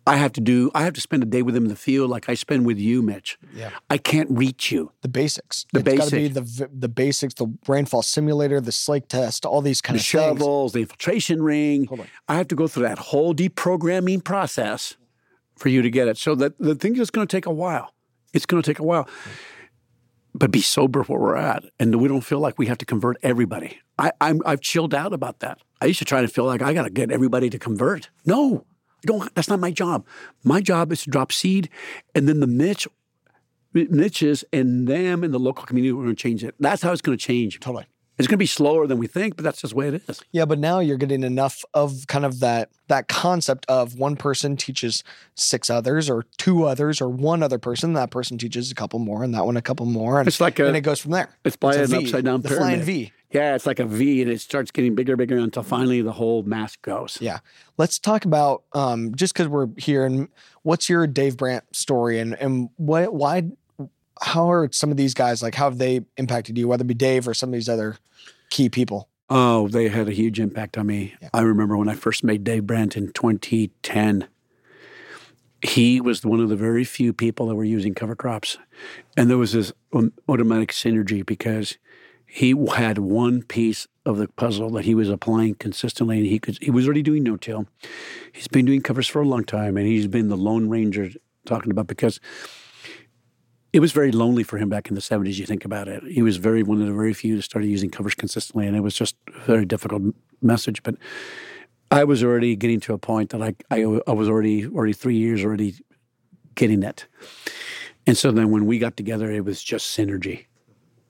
I 0.07 0.17
have 0.17 0.33
to 0.33 0.41
do. 0.41 0.71
I 0.75 0.83
have 0.85 0.93
to 0.95 1.01
spend 1.01 1.23
a 1.23 1.27
day 1.27 1.43
with 1.43 1.55
them 1.55 1.65
in 1.65 1.71
the 1.71 1.77
field, 1.77 2.11
like 2.11 2.29
I 2.29 2.35
spend 2.35 2.67
with 2.67 2.79
you, 2.79 3.01
Mitch. 3.01 3.39
Yeah. 3.55 3.71
I 3.89 3.97
can't 3.97 4.31
reach 4.31 4.71
you. 4.71 4.93
The 5.01 5.09
basics. 5.09 5.65
The 5.73 5.81
it's 5.81 5.85
basics. 5.85 6.11
Got 6.11 6.11
to 6.11 6.17
be 6.17 6.29
the 6.29 6.71
the 6.73 6.89
basics. 6.89 7.35
The 7.35 7.47
rainfall 7.67 8.03
simulator, 8.03 8.61
the 8.61 8.73
slake 8.73 9.09
test, 9.09 9.47
all 9.47 9.63
these 9.63 9.81
kind 9.81 9.97
the 9.97 10.01
of 10.01 10.05
shovels, 10.05 10.73
things. 10.73 10.73
the 10.73 10.81
infiltration 10.81 11.43
ring. 11.43 11.89
I 12.29 12.35
have 12.37 12.49
to 12.49 12.55
go 12.55 12.69
through 12.69 12.85
that 12.85 12.99
whole 12.99 13.35
deprogramming 13.35 14.25
process 14.25 14.97
for 15.57 15.69
you 15.71 15.81
to 15.81 15.91
get 15.91 16.09
it. 16.09 16.19
So 16.19 16.35
that 16.35 16.59
the 16.59 16.75
thing 16.75 16.97
is 16.97 17.11
going 17.11 17.27
to 17.27 17.37
take 17.37 17.47
a 17.47 17.53
while. 17.53 17.95
It's 18.35 18.47
going 18.47 18.63
to 18.63 18.69
take 18.69 18.81
a 18.81 18.85
while 18.85 19.09
but 20.35 20.51
be 20.51 20.61
sober 20.61 21.05
where 21.05 21.19
we're 21.19 21.37
at, 21.37 21.65
and 21.79 21.95
we 22.01 22.09
don't 22.09 22.23
feel 22.23 22.41
like 22.41 22.59
we 22.59 22.67
have 22.67 22.79
to 22.79 22.85
convert 22.85 23.17
everybody. 23.23 23.79
I, 23.99 24.11
I'm 24.21 24.43
I've 24.45 24.61
chilled 24.61 24.93
out 24.93 25.13
about 25.13 25.39
that. 25.41 25.59
I 25.81 25.87
used 25.87 26.01
to 26.01 26.05
try 26.05 26.23
to 26.23 26.29
feel 26.29 26.45
like 26.45 26.61
I 26.61 26.75
got 26.75 26.83
to 26.83 26.91
get 26.91 27.11
everybody 27.13 27.49
to 27.51 27.59
convert. 27.59 28.11
No, 28.27 28.67
I 29.05 29.07
don't. 29.07 29.35
That's 29.35 29.49
not 29.49 29.61
my 29.61 29.71
job. 29.71 30.07
My 30.43 30.61
job 30.61 30.93
is 30.93 31.03
to 31.05 31.11
drop 31.11 31.33
seed, 31.33 31.69
and 32.15 32.29
then 32.29 32.41
the 32.41 32.47
niche, 32.47 32.89
niches 33.73 34.45
and 34.53 34.89
them 34.89 35.25
in 35.25 35.33
the 35.33 35.39
local 35.39 35.65
community 35.67 35.91
are 35.91 36.03
going 36.03 36.09
to 36.09 36.15
change 36.15 36.45
it. 36.45 36.55
That's 36.59 36.83
how 36.83 36.93
it's 36.93 37.03
going 37.03 37.17
to 37.17 37.23
change. 37.23 37.61
Totally. 37.61 37.87
It's 38.17 38.29
going 38.29 38.37
to 38.37 38.43
be 38.43 38.47
slower 38.47 38.87
than 38.87 38.99
we 38.99 39.09
think, 39.09 39.35
but 39.35 39.43
that's 39.43 39.61
just 39.61 39.73
the 39.73 39.77
way 39.77 39.89
it 39.89 40.03
is. 40.09 40.23
Yeah, 40.31 40.45
but 40.45 40.61
now 40.61 40.79
you're 40.79 40.97
getting 40.97 41.25
enough 41.25 41.65
of 41.75 42.07
kind 42.07 42.25
of 42.25 42.39
that 42.41 42.71
that 42.87 43.09
concept 43.09 43.67
of 43.69 43.99
one 43.99 44.15
person 44.15 44.57
teaches 44.57 45.03
six 45.35 45.69
others, 45.69 46.09
or 46.09 46.25
two 46.39 46.65
others, 46.65 47.01
or 47.01 47.09
one 47.09 47.43
other 47.43 47.59
person. 47.59 47.95
That 47.95 48.13
person 48.13 48.39
teaches 48.39 48.71
a 48.71 48.75
couple 48.77 49.01
more, 49.01 49.25
and 49.25 49.35
that 49.35 49.45
one 49.45 49.57
a 49.57 49.63
couple 49.63 49.87
more, 49.87 50.21
and 50.21 50.29
it's 50.29 50.41
like 50.41 50.61
a, 50.61 50.67
and 50.69 50.77
it 50.77 50.83
goes 50.83 51.01
from 51.01 51.11
there. 51.11 51.29
It's 51.45 51.57
by 51.57 51.75
it's 51.75 51.93
an 51.93 51.99
v, 51.99 52.07
upside 52.07 52.25
down 52.25 52.43
the 52.43 52.51
pyramid. 52.51 52.69
flying 52.69 52.83
V. 52.83 53.13
Yeah, 53.35 53.57
it's 53.57 53.67
like 53.67 53.81
a 53.81 53.85
V, 53.85 54.23
and 54.23 54.31
it 54.31 54.41
starts 54.41 54.71
getting 54.71 54.95
bigger, 54.95 55.15
and 55.15 55.19
bigger 55.19 55.37
until 55.37 55.65
finally 55.65 56.01
the 56.03 56.13
whole 56.13 56.45
mask 56.45 56.83
goes. 56.83 57.19
Yeah. 57.21 57.41
Let's 57.77 57.99
talk 57.99 58.25
about 58.25 58.63
um, 58.75 59.13
just 59.17 59.35
because 59.35 59.49
we're 59.49 59.67
here 59.77 60.07
and 60.07 60.29
what's 60.63 60.89
your 60.89 61.09
Dave 61.09 61.37
Brandt 61.37 61.65
story 61.75 62.21
and 62.21 62.35
and 62.35 62.71
what 62.77 63.13
why 63.13 63.43
how 64.23 64.49
are 64.53 64.71
some 64.71 64.93
of 64.93 64.97
these 64.97 65.15
guys 65.15 65.43
like 65.43 65.57
how 65.57 65.65
have 65.65 65.79
they 65.79 66.03
impacted 66.17 66.57
you, 66.57 66.69
whether 66.69 66.83
it 66.83 66.87
be 66.87 66.95
Dave 66.95 67.27
or 67.27 67.35
some 67.35 67.49
of 67.49 67.55
these 67.55 67.69
other 67.69 67.97
key 68.51 68.69
people? 68.69 69.09
Oh, 69.29 69.67
they 69.67 69.89
had 69.89 70.07
a 70.07 70.13
huge 70.13 70.39
impact 70.39 70.79
on 70.79 70.87
me. 70.87 71.15
Yeah. 71.21 71.31
I 71.35 71.41
remember 71.41 71.77
when 71.77 71.89
I 71.89 71.95
first 71.95 72.23
met 72.23 72.45
Dave 72.45 72.69
Brandt 72.69 72.97
in 72.97 73.11
2010. 73.13 74.29
He 75.63 76.01
was 76.01 76.25
one 76.25 76.41
of 76.41 76.51
the 76.51 76.57
very 76.57 76.85
few 76.85 77.13
people 77.13 77.47
that 77.49 77.55
were 77.55 77.65
using 77.65 77.95
cover 77.95 78.15
crops. 78.15 78.59
And 79.17 79.31
there 79.31 79.39
was 79.39 79.53
this 79.53 79.73
um, 79.95 80.13
automatic 80.29 80.71
synergy 80.71 81.25
because 81.25 81.79
he 82.35 82.53
had 82.75 82.99
one 82.99 83.45
piece 83.45 83.87
of 84.05 84.17
the 84.17 84.27
puzzle 84.27 84.69
that 84.71 84.85
he 84.85 84.93
was 84.93 85.09
applying 85.09 85.55
consistently 85.55 86.19
and 86.19 86.27
he 86.27 86.41
could 86.41 86.59
he 86.61 86.69
was 86.69 86.85
already 86.85 87.01
doing 87.01 87.23
no-till. 87.23 87.69
He's 88.33 88.49
been 88.49 88.65
doing 88.65 88.81
covers 88.81 89.07
for 89.07 89.23
a 89.23 89.25
long 89.25 89.45
time 89.45 89.77
and 89.77 89.87
he's 89.87 90.09
been 90.09 90.27
the 90.27 90.37
lone 90.37 90.69
ranger 90.69 91.11
talking 91.47 91.71
about 91.71 91.87
because 91.87 92.19
it 93.73 93.79
was 93.79 93.93
very 93.93 94.11
lonely 94.11 94.43
for 94.43 94.59
him 94.59 94.69
back 94.69 94.89
in 94.89 94.97
the 94.97 95.01
70s 95.01 95.39
you 95.39 95.47
think 95.47 95.65
about 95.65 95.87
it. 95.87 96.03
He 96.11 96.23
was 96.23 96.37
very 96.37 96.65
one 96.65 96.81
of 96.81 96.89
the 96.89 96.93
very 96.93 97.15
few 97.15 97.37
that 97.37 97.43
started 97.43 97.69
using 97.69 97.89
covers 97.89 98.17
consistently 98.17 98.67
and 98.67 98.77
it 98.77 98.81
was 98.81 98.95
just 98.97 99.15
a 99.29 99.39
very 99.43 99.65
difficult 99.65 100.03
message 100.43 100.83
but 100.83 100.97
i 101.93 102.03
was 102.03 102.25
already 102.25 102.57
getting 102.57 102.81
to 102.81 102.93
a 102.93 102.99
point 102.99 103.31
that 103.31 103.41
i, 103.41 103.55
I, 103.71 104.01
I 104.09 104.13
was 104.13 104.29
already 104.29 104.67
already 104.67 104.93
three 104.93 105.17
years 105.17 105.45
already 105.45 105.77
getting 106.57 106.83
it. 106.83 107.07
And 108.09 108.17
so 108.17 108.33
then 108.33 108.51
when 108.51 108.67
we 108.67 108.81
got 108.81 108.97
together 108.97 109.31
it 109.31 109.45
was 109.45 109.63
just 109.63 109.97
synergy 109.97 110.47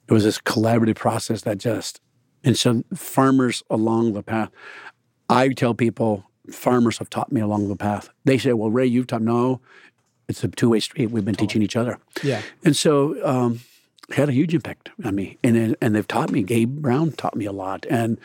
it 0.09 0.13
was 0.13 0.25
this 0.25 0.39
collaborative 0.39 0.97
process 0.97 1.43
that 1.43 1.59
just 1.59 2.01
and 2.43 2.57
so 2.59 2.83
farmers 2.95 3.63
along 3.71 4.13
the 4.13 4.23
path 4.23 4.51
i 5.29 5.49
tell 5.49 5.75
people 5.75 6.25
farmers 6.51 6.99
have 6.99 7.09
taught 7.11 7.33
me 7.33 7.41
along 7.41 7.69
the 7.69 7.77
path 7.77 8.11
they 8.25 8.37
say 8.39 8.53
well 8.53 8.71
ray 8.71 8.85
you've 8.87 9.07
taught 9.07 9.23
no 9.23 9.61
it's 10.29 10.43
a 10.45 10.49
two-way 10.49 10.81
street 10.81 11.11
we've 11.11 11.25
been 11.25 11.35
teaching 11.35 11.63
each 11.63 11.77
other 11.77 11.99
Yeah. 12.23 12.43
and 12.65 12.75
so 12.77 13.17
um, 13.27 13.61
it 14.09 14.17
had 14.17 14.29
a 14.29 14.33
huge 14.33 14.55
impact 14.55 14.91
on 15.03 15.15
me. 15.15 15.39
And 15.43 15.77
and 15.81 15.95
they've 15.95 16.07
taught 16.07 16.31
me. 16.31 16.43
Gabe 16.43 16.69
Brown 16.83 17.13
taught 17.13 17.35
me 17.37 17.47
a 17.47 17.53
lot, 17.53 17.87
and 17.89 18.19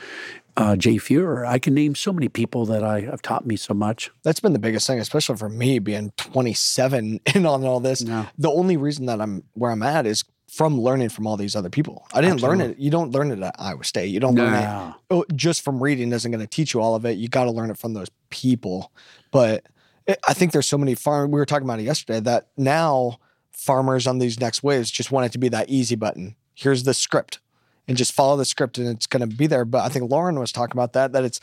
uh, 0.58 0.76
Jay 0.76 0.96
Fuhrer. 0.96 1.48
I 1.48 1.58
can 1.58 1.74
name 1.74 1.96
so 1.96 2.12
many 2.12 2.28
people 2.28 2.66
that 2.66 2.84
I 2.84 3.00
have 3.02 3.22
taught 3.22 3.46
me 3.46 3.56
so 3.56 3.74
much. 3.74 4.12
That's 4.24 4.42
been 4.42 4.52
the 4.52 4.60
biggest 4.60 4.88
thing, 4.88 5.00
especially 5.00 5.38
for 5.38 5.48
me 5.48 5.80
being 5.80 6.12
27 6.18 7.22
and 7.34 7.48
on 7.48 7.64
all 7.64 7.80
this. 7.80 8.02
Yeah. 8.02 8.26
The 8.38 8.52
only 8.52 8.76
reason 8.76 9.06
that 9.06 9.22
I'm 9.22 9.44
where 9.54 9.72
I'm 9.72 9.82
at 9.84 10.06
is 10.06 10.26
from 10.50 10.80
learning 10.80 11.10
from 11.10 11.28
all 11.28 11.38
these 11.38 11.56
other 11.56 11.70
people. 11.70 12.08
I 12.14 12.22
didn't 12.22 12.42
learn 12.42 12.62
it. 12.62 12.78
You 12.80 12.90
don't 12.90 13.12
learn 13.12 13.32
it 13.32 13.40
at 13.40 13.56
Iowa 13.60 13.84
State. 13.84 14.08
You 14.08 14.20
don't 14.20 14.36
learn 14.36 14.54
it 14.54 14.96
oh, 15.12 15.26
just 15.36 15.62
from 15.62 15.82
reading 15.82 16.12
isn't 16.12 16.32
going 16.32 16.42
to 16.42 16.48
teach 16.48 16.74
you 16.74 16.82
all 16.82 16.96
of 16.96 17.06
it. 17.06 17.18
You 17.18 17.28
got 17.28 17.46
to 17.46 17.52
learn 17.52 17.70
it 17.70 17.78
from 17.78 17.94
those 17.94 18.10
people. 18.30 18.92
But 19.32 19.66
it, 20.08 20.20
I 20.28 20.34
think 20.34 20.52
there's 20.52 20.68
so 20.68 20.78
many 20.78 20.96
farm. 20.96 21.32
We 21.32 21.40
were 21.40 21.46
talking 21.46 21.68
about 21.68 21.80
it 21.80 21.84
yesterday 21.84 22.20
that 22.22 22.48
now 22.58 23.20
farmers 23.52 24.08
on 24.08 24.20
these 24.20 24.40
next 24.40 24.64
waves 24.64 24.90
just 24.90 25.12
want 25.12 25.26
it 25.26 25.32
to 25.34 25.38
be 25.38 25.50
that 25.50 25.70
easy 25.70 25.96
button. 25.96 26.36
Here's 26.54 26.84
the 26.84 26.94
script, 26.94 27.40
and 27.88 27.98
just 27.98 28.12
follow 28.12 28.36
the 28.36 28.46
script, 28.46 28.78
and 28.78 28.88
it's 28.88 29.08
going 29.08 29.28
to 29.28 29.36
be 29.36 29.48
there. 29.48 29.66
But 29.66 29.86
I 29.86 29.90
think 29.90 30.10
Lauren 30.10 30.40
was 30.40 30.52
talking 30.52 30.76
about 30.76 30.94
that. 30.94 31.14
That 31.14 31.24
it's 31.24 31.40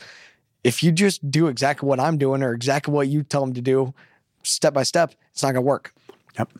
if 0.63 0.83
you 0.83 0.91
just 0.91 1.29
do 1.31 1.47
exactly 1.47 1.87
what 1.87 1.99
I'm 1.99 2.17
doing 2.17 2.43
or 2.43 2.53
exactly 2.53 2.93
what 2.93 3.07
you 3.07 3.23
tell 3.23 3.41
them 3.41 3.53
to 3.53 3.61
do, 3.61 3.93
step 4.43 4.73
by 4.73 4.83
step, 4.83 5.13
it's 5.31 5.43
not 5.43 5.49
going 5.53 5.55
to 5.55 5.61
work. 5.61 5.93
Yep. 6.37 6.51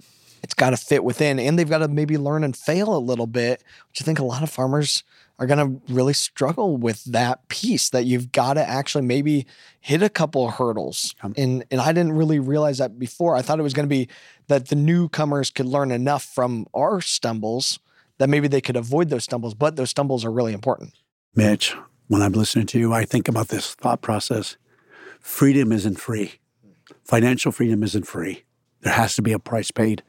It's 0.47 0.53
got 0.53 0.69
to 0.69 0.77
fit 0.77 1.03
within, 1.03 1.39
and 1.39 1.59
they've 1.59 1.67
got 1.67 1.79
to 1.79 1.89
maybe 1.89 2.17
learn 2.17 2.45
and 2.45 2.55
fail 2.55 2.95
a 2.95 2.99
little 2.99 3.27
bit, 3.27 3.61
which 3.89 4.01
I 4.01 4.05
think 4.05 4.17
a 4.17 4.23
lot 4.23 4.43
of 4.43 4.49
farmers 4.49 5.03
are 5.39 5.45
going 5.45 5.59
to 5.59 5.93
really 5.93 6.13
struggle 6.13 6.77
with 6.77 7.03
that 7.03 7.45
piece 7.49 7.89
that 7.89 8.05
you've 8.05 8.31
got 8.31 8.53
to 8.53 8.65
actually 8.65 9.03
maybe 9.03 9.45
hit 9.81 10.01
a 10.01 10.07
couple 10.07 10.47
of 10.47 10.53
hurdles. 10.53 11.13
Um, 11.21 11.33
and 11.35 11.65
and 11.69 11.81
I 11.81 11.91
didn't 11.91 12.13
really 12.13 12.39
realize 12.39 12.77
that 12.77 12.97
before. 12.97 13.35
I 13.35 13.41
thought 13.41 13.59
it 13.59 13.63
was 13.63 13.73
going 13.73 13.89
to 13.89 13.93
be 13.93 14.07
that 14.47 14.69
the 14.69 14.77
newcomers 14.77 15.49
could 15.49 15.65
learn 15.65 15.91
enough 15.91 16.23
from 16.23 16.65
our 16.73 17.01
stumbles 17.01 17.79
that 18.17 18.29
maybe 18.29 18.47
they 18.47 18.61
could 18.61 18.77
avoid 18.77 19.09
those 19.09 19.25
stumbles, 19.25 19.53
but 19.53 19.75
those 19.75 19.89
stumbles 19.89 20.23
are 20.23 20.31
really 20.31 20.53
important. 20.53 20.93
Mitch, 21.35 21.75
when 22.07 22.21
I'm 22.21 22.31
listening 22.31 22.67
to 22.67 22.79
you, 22.79 22.93
I 22.93 23.03
think 23.03 23.27
about 23.27 23.49
this 23.49 23.75
thought 23.75 24.01
process. 24.01 24.55
Freedom 25.19 25.73
isn't 25.73 25.99
free. 25.99 26.35
Financial 27.03 27.51
freedom 27.51 27.83
isn't 27.83 28.07
free. 28.07 28.45
There 28.81 28.93
has 28.93 29.15
to 29.15 29.21
be 29.21 29.33
a 29.33 29.39
price 29.39 29.71
paid. 29.71 30.03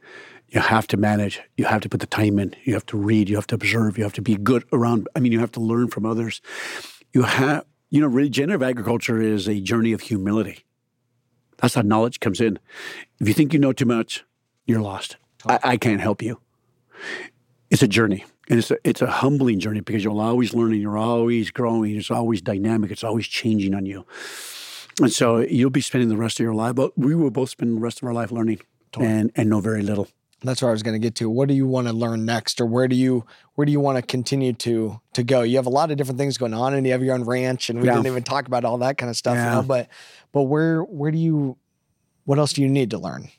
You 0.51 0.61
have 0.61 0.87
to 0.87 0.97
manage. 0.97 1.41
You 1.57 1.65
have 1.65 1.81
to 1.81 1.89
put 1.89 1.99
the 1.99 2.07
time 2.07 2.39
in. 2.39 2.55
You 2.63 2.73
have 2.73 2.85
to 2.87 2.97
read. 2.97 3.29
You 3.29 3.35
have 3.35 3.47
to 3.47 3.55
observe. 3.55 3.97
You 3.97 4.03
have 4.03 4.13
to 4.13 4.21
be 4.21 4.35
good 4.35 4.63
around. 4.73 5.07
I 5.15 5.19
mean, 5.19 5.31
you 5.31 5.39
have 5.39 5.51
to 5.53 5.59
learn 5.59 5.89
from 5.89 6.05
others. 6.05 6.41
You 7.13 7.23
have, 7.23 7.65
you 7.89 8.01
know, 8.01 8.07
regenerative 8.07 8.63
agriculture 8.63 9.21
is 9.21 9.47
a 9.47 9.59
journey 9.59 9.93
of 9.93 10.01
humility. 10.01 10.65
That's 11.57 11.75
how 11.75 11.81
knowledge 11.81 12.19
comes 12.19 12.41
in. 12.41 12.57
If 13.19 13.27
you 13.27 13.33
think 13.33 13.53
you 13.53 13.59
know 13.59 13.73
too 13.73 13.85
much, 13.85 14.23
you're 14.65 14.81
lost. 14.81 15.17
I, 15.47 15.59
I 15.63 15.77
can't 15.77 16.01
help 16.01 16.21
you. 16.21 16.39
It's 17.69 17.83
a 17.83 17.87
journey. 17.87 18.25
And 18.49 18.57
it's 18.57 18.71
a, 18.71 18.77
it's 18.83 19.01
a 19.01 19.07
humbling 19.07 19.59
journey 19.59 19.81
because 19.81 20.03
you're 20.03 20.19
always 20.19 20.55
learning, 20.55 20.81
you're 20.81 20.97
always 20.97 21.51
growing, 21.51 21.95
it's 21.95 22.09
always 22.09 22.41
dynamic, 22.41 22.89
it's 22.89 23.03
always 23.03 23.27
changing 23.27 23.75
on 23.75 23.85
you. 23.85 24.07
And 24.99 25.13
so 25.13 25.37
you'll 25.37 25.69
be 25.69 25.81
spending 25.81 26.09
the 26.09 26.17
rest 26.17 26.39
of 26.39 26.43
your 26.43 26.55
life, 26.55 26.73
but 26.73 26.97
we 26.97 27.13
will 27.13 27.29
both 27.29 27.51
spend 27.51 27.77
the 27.77 27.81
rest 27.81 28.01
of 28.01 28.07
our 28.07 28.13
life 28.13 28.31
learning 28.31 28.61
and, 28.99 29.31
and 29.35 29.49
know 29.49 29.59
very 29.59 29.83
little. 29.83 30.07
That's 30.41 30.61
where 30.61 30.69
I 30.69 30.71
was 30.71 30.83
going 30.83 30.93
to 30.93 30.99
get 30.99 31.15
to. 31.15 31.29
What 31.29 31.49
do 31.49 31.53
you 31.53 31.67
want 31.67 31.87
to 31.87 31.93
learn 31.93 32.23
next, 32.25 32.61
or 32.61 32.65
where 32.65 32.87
do 32.87 32.95
you 32.95 33.25
where 33.55 33.65
do 33.65 33.71
you 33.71 33.79
want 33.79 33.97
to 33.97 34.01
continue 34.01 34.53
to 34.53 34.99
to 35.13 35.23
go? 35.23 35.41
You 35.41 35.57
have 35.57 35.65
a 35.65 35.69
lot 35.71 35.91
of 35.91 35.97
different 35.97 36.17
things 36.17 36.37
going 36.37 36.53
on, 36.53 36.73
and 36.73 36.85
you 36.85 36.93
have 36.93 37.03
your 37.03 37.13
own 37.15 37.23
ranch, 37.25 37.69
and 37.69 37.79
we 37.79 37.87
Yeah. 37.87 37.95
didn't 37.95 38.07
even 38.07 38.23
talk 38.23 38.47
about 38.47 38.63
all 38.63 38.77
that 38.79 38.97
kind 38.97 39.09
of 39.09 39.17
stuff. 39.17 39.35
You 39.37 39.51
know, 39.51 39.63
but 39.63 39.89
but 40.31 40.43
where 40.43 40.81
where 40.83 41.11
do 41.11 41.17
you 41.17 41.57
what 42.25 42.39
else 42.39 42.53
do 42.53 42.61
you 42.61 42.69
need 42.69 42.91
to 42.91 42.99
learn? 42.99 43.29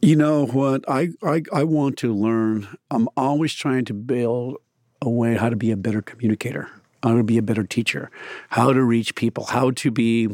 You 0.00 0.16
know 0.16 0.46
what? 0.46 0.84
I, 0.88 1.10
I, 1.22 1.42
I 1.52 1.64
want 1.64 1.96
to 1.98 2.12
learn. 2.14 2.68
I'm 2.90 3.08
always 3.16 3.54
trying 3.54 3.86
to 3.86 3.94
build 3.94 4.56
a 5.00 5.08
way 5.08 5.34
how 5.36 5.48
to 5.48 5.56
be 5.56 5.70
a 5.70 5.76
better 5.76 6.02
communicator, 6.02 6.68
how 7.02 7.16
to 7.16 7.22
be 7.22 7.38
a 7.38 7.42
better 7.42 7.64
teacher, 7.64 8.10
how 8.50 8.72
to 8.72 8.82
reach 8.82 9.14
people, 9.14 9.44
how 9.46 9.70
to 9.70 9.90
be 9.90 10.28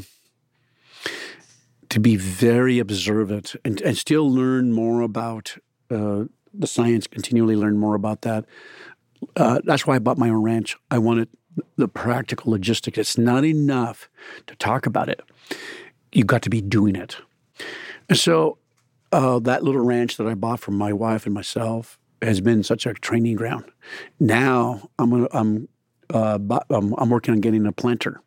to 1.90 2.00
be 2.00 2.16
very 2.16 2.78
observant 2.78 3.54
and, 3.64 3.80
and 3.82 3.96
still 3.96 4.30
learn 4.30 4.72
more 4.72 5.02
about 5.02 5.56
uh, 5.90 6.24
the 6.54 6.66
science, 6.66 7.06
continually 7.06 7.56
learn 7.56 7.78
more 7.78 7.94
about 7.94 8.22
that. 8.22 8.44
Uh, 9.36 9.60
that's 9.64 9.86
why 9.86 9.96
I 9.96 9.98
bought 9.98 10.18
my 10.18 10.30
own 10.30 10.42
ranch. 10.42 10.76
I 10.90 10.98
wanted 10.98 11.28
the 11.76 11.88
practical 11.88 12.52
logistics. 12.52 12.96
It's 12.96 13.18
not 13.18 13.44
enough 13.44 14.08
to 14.46 14.54
talk 14.56 14.86
about 14.86 15.08
it. 15.08 15.20
You've 16.12 16.26
got 16.26 16.42
to 16.42 16.50
be 16.50 16.60
doing 16.60 16.96
it. 16.96 17.16
And 18.08 18.18
so 18.18 18.58
uh, 19.12 19.38
that 19.40 19.62
little 19.62 19.82
ranch 19.84 20.16
that 20.16 20.26
I 20.26 20.34
bought 20.34 20.60
for 20.60 20.70
my 20.70 20.92
wife 20.92 21.26
and 21.26 21.34
myself 21.34 21.98
has 22.22 22.40
been 22.40 22.62
such 22.62 22.86
a 22.86 22.94
training 22.94 23.36
ground. 23.36 23.64
Now 24.18 24.90
I'm 24.98 25.10
gonna, 25.10 25.28
I'm 25.32 25.68
uh, 26.12 26.38
I'm, 26.70 26.94
I'm 26.98 27.10
working 27.10 27.34
on 27.34 27.40
getting 27.40 27.66
a 27.66 27.72
planter, 27.72 28.20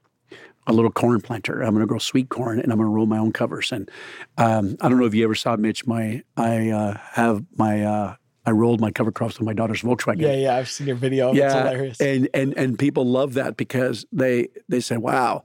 a 0.68 0.74
little 0.74 0.92
corn 0.92 1.22
planter. 1.22 1.62
I'm 1.62 1.72
going 1.72 1.82
to 1.82 1.88
grow 1.88 2.00
sweet 2.00 2.30
corn 2.30 2.60
and 2.60 2.72
I'm 2.72 2.78
going 2.78 2.90
to 2.90 2.94
roll 2.94 3.06
my 3.06 3.18
own 3.18 3.32
covers. 3.32 3.72
And 3.72 3.90
um, 4.38 4.78
I 4.82 4.90
don't 4.90 5.00
know 5.00 5.06
if 5.06 5.14
you 5.14 5.24
ever 5.24 5.36
saw 5.36 5.56
Mitch. 5.56 5.86
My 5.86 6.24
I 6.38 6.70
uh, 6.70 6.98
have 7.12 7.44
my 7.58 7.84
uh, 7.84 8.16
I 8.46 8.52
rolled 8.52 8.82
my 8.82 8.92
cover 8.92 9.12
crops 9.12 9.40
with 9.40 9.46
my 9.46 9.54
daughter's 9.54 9.82
Volkswagen. 9.82 10.22
Yeah, 10.22 10.34
yeah, 10.34 10.56
I've 10.58 10.70
seen 10.70 10.88
your 10.88 10.96
video. 10.96 11.30
It's 11.30 11.38
Yeah, 11.38 11.60
hilarious. 11.64 12.00
and 12.02 12.30
and 12.34 12.54
and 12.58 12.78
people 12.80 13.06
love 13.06 13.34
that 13.36 13.58
because 13.58 14.06
they 14.12 14.50
they 14.70 14.80
say, 14.80 14.98
"Wow." 14.98 15.44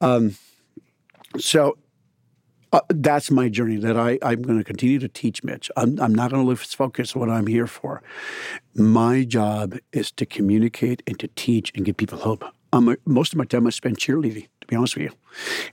Um, 0.00 0.36
so 1.38 1.76
uh, 2.72 2.80
that's 2.88 3.30
my 3.30 3.48
journey 3.48 3.76
that 3.76 3.96
I 3.96 4.18
I'm 4.22 4.42
going 4.42 4.58
to 4.58 4.64
continue 4.64 4.98
to 4.98 5.08
teach 5.08 5.42
Mitch. 5.44 5.70
I'm 5.76 5.98
I'm 6.00 6.14
not 6.14 6.30
going 6.30 6.42
to 6.42 6.48
lose 6.48 6.62
focus 6.74 7.14
on 7.14 7.20
what 7.20 7.30
I'm 7.30 7.46
here 7.46 7.66
for. 7.66 8.02
My 8.74 9.24
job 9.24 9.76
is 9.92 10.12
to 10.12 10.26
communicate 10.26 11.02
and 11.06 11.18
to 11.20 11.28
teach 11.28 11.72
and 11.74 11.84
give 11.84 11.96
people 11.96 12.18
hope. 12.18 12.44
Um, 12.72 12.94
most 13.06 13.32
of 13.32 13.38
my 13.38 13.44
time 13.46 13.66
I 13.66 13.70
spend 13.70 13.96
cheerleading, 13.98 14.48
be 14.68 14.76
honest 14.76 14.96
with 14.96 15.04
you, 15.04 15.12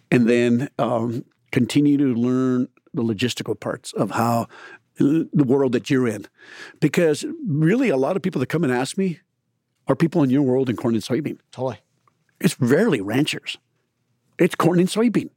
and 0.10 0.28
then 0.28 0.70
um, 0.80 1.24
continue 1.52 1.98
to 1.98 2.16
learn 2.16 2.68
the 2.94 3.04
logistical 3.04 3.60
parts 3.60 3.94
of 3.94 4.12
how 4.12 4.48
uh, 5.00 5.24
the 5.32 5.44
world 5.46 5.74
that 5.74 5.90
you're 5.90 6.08
in, 6.08 6.26
because 6.80 7.26
really 7.46 7.90
a 7.90 7.98
lot 7.98 8.16
of 8.16 8.24
people 8.24 8.40
that 8.40 8.48
come 8.48 8.64
and 8.64 8.74
ask 8.74 8.98
me 8.98 9.20
are 9.88 9.96
people 9.96 10.24
in 10.24 10.30
your 10.30 10.42
world 10.42 10.70
in 10.70 10.76
corn 10.76 10.96
and 10.96 11.04
soybean. 11.04 11.38
totally. 11.52 11.78
It's 12.40 12.60
rarely 12.60 13.02
ranchers. 13.02 13.58
It's 14.40 14.56
corn 14.56 14.80
and 14.80 14.90
soybean. 14.90 15.30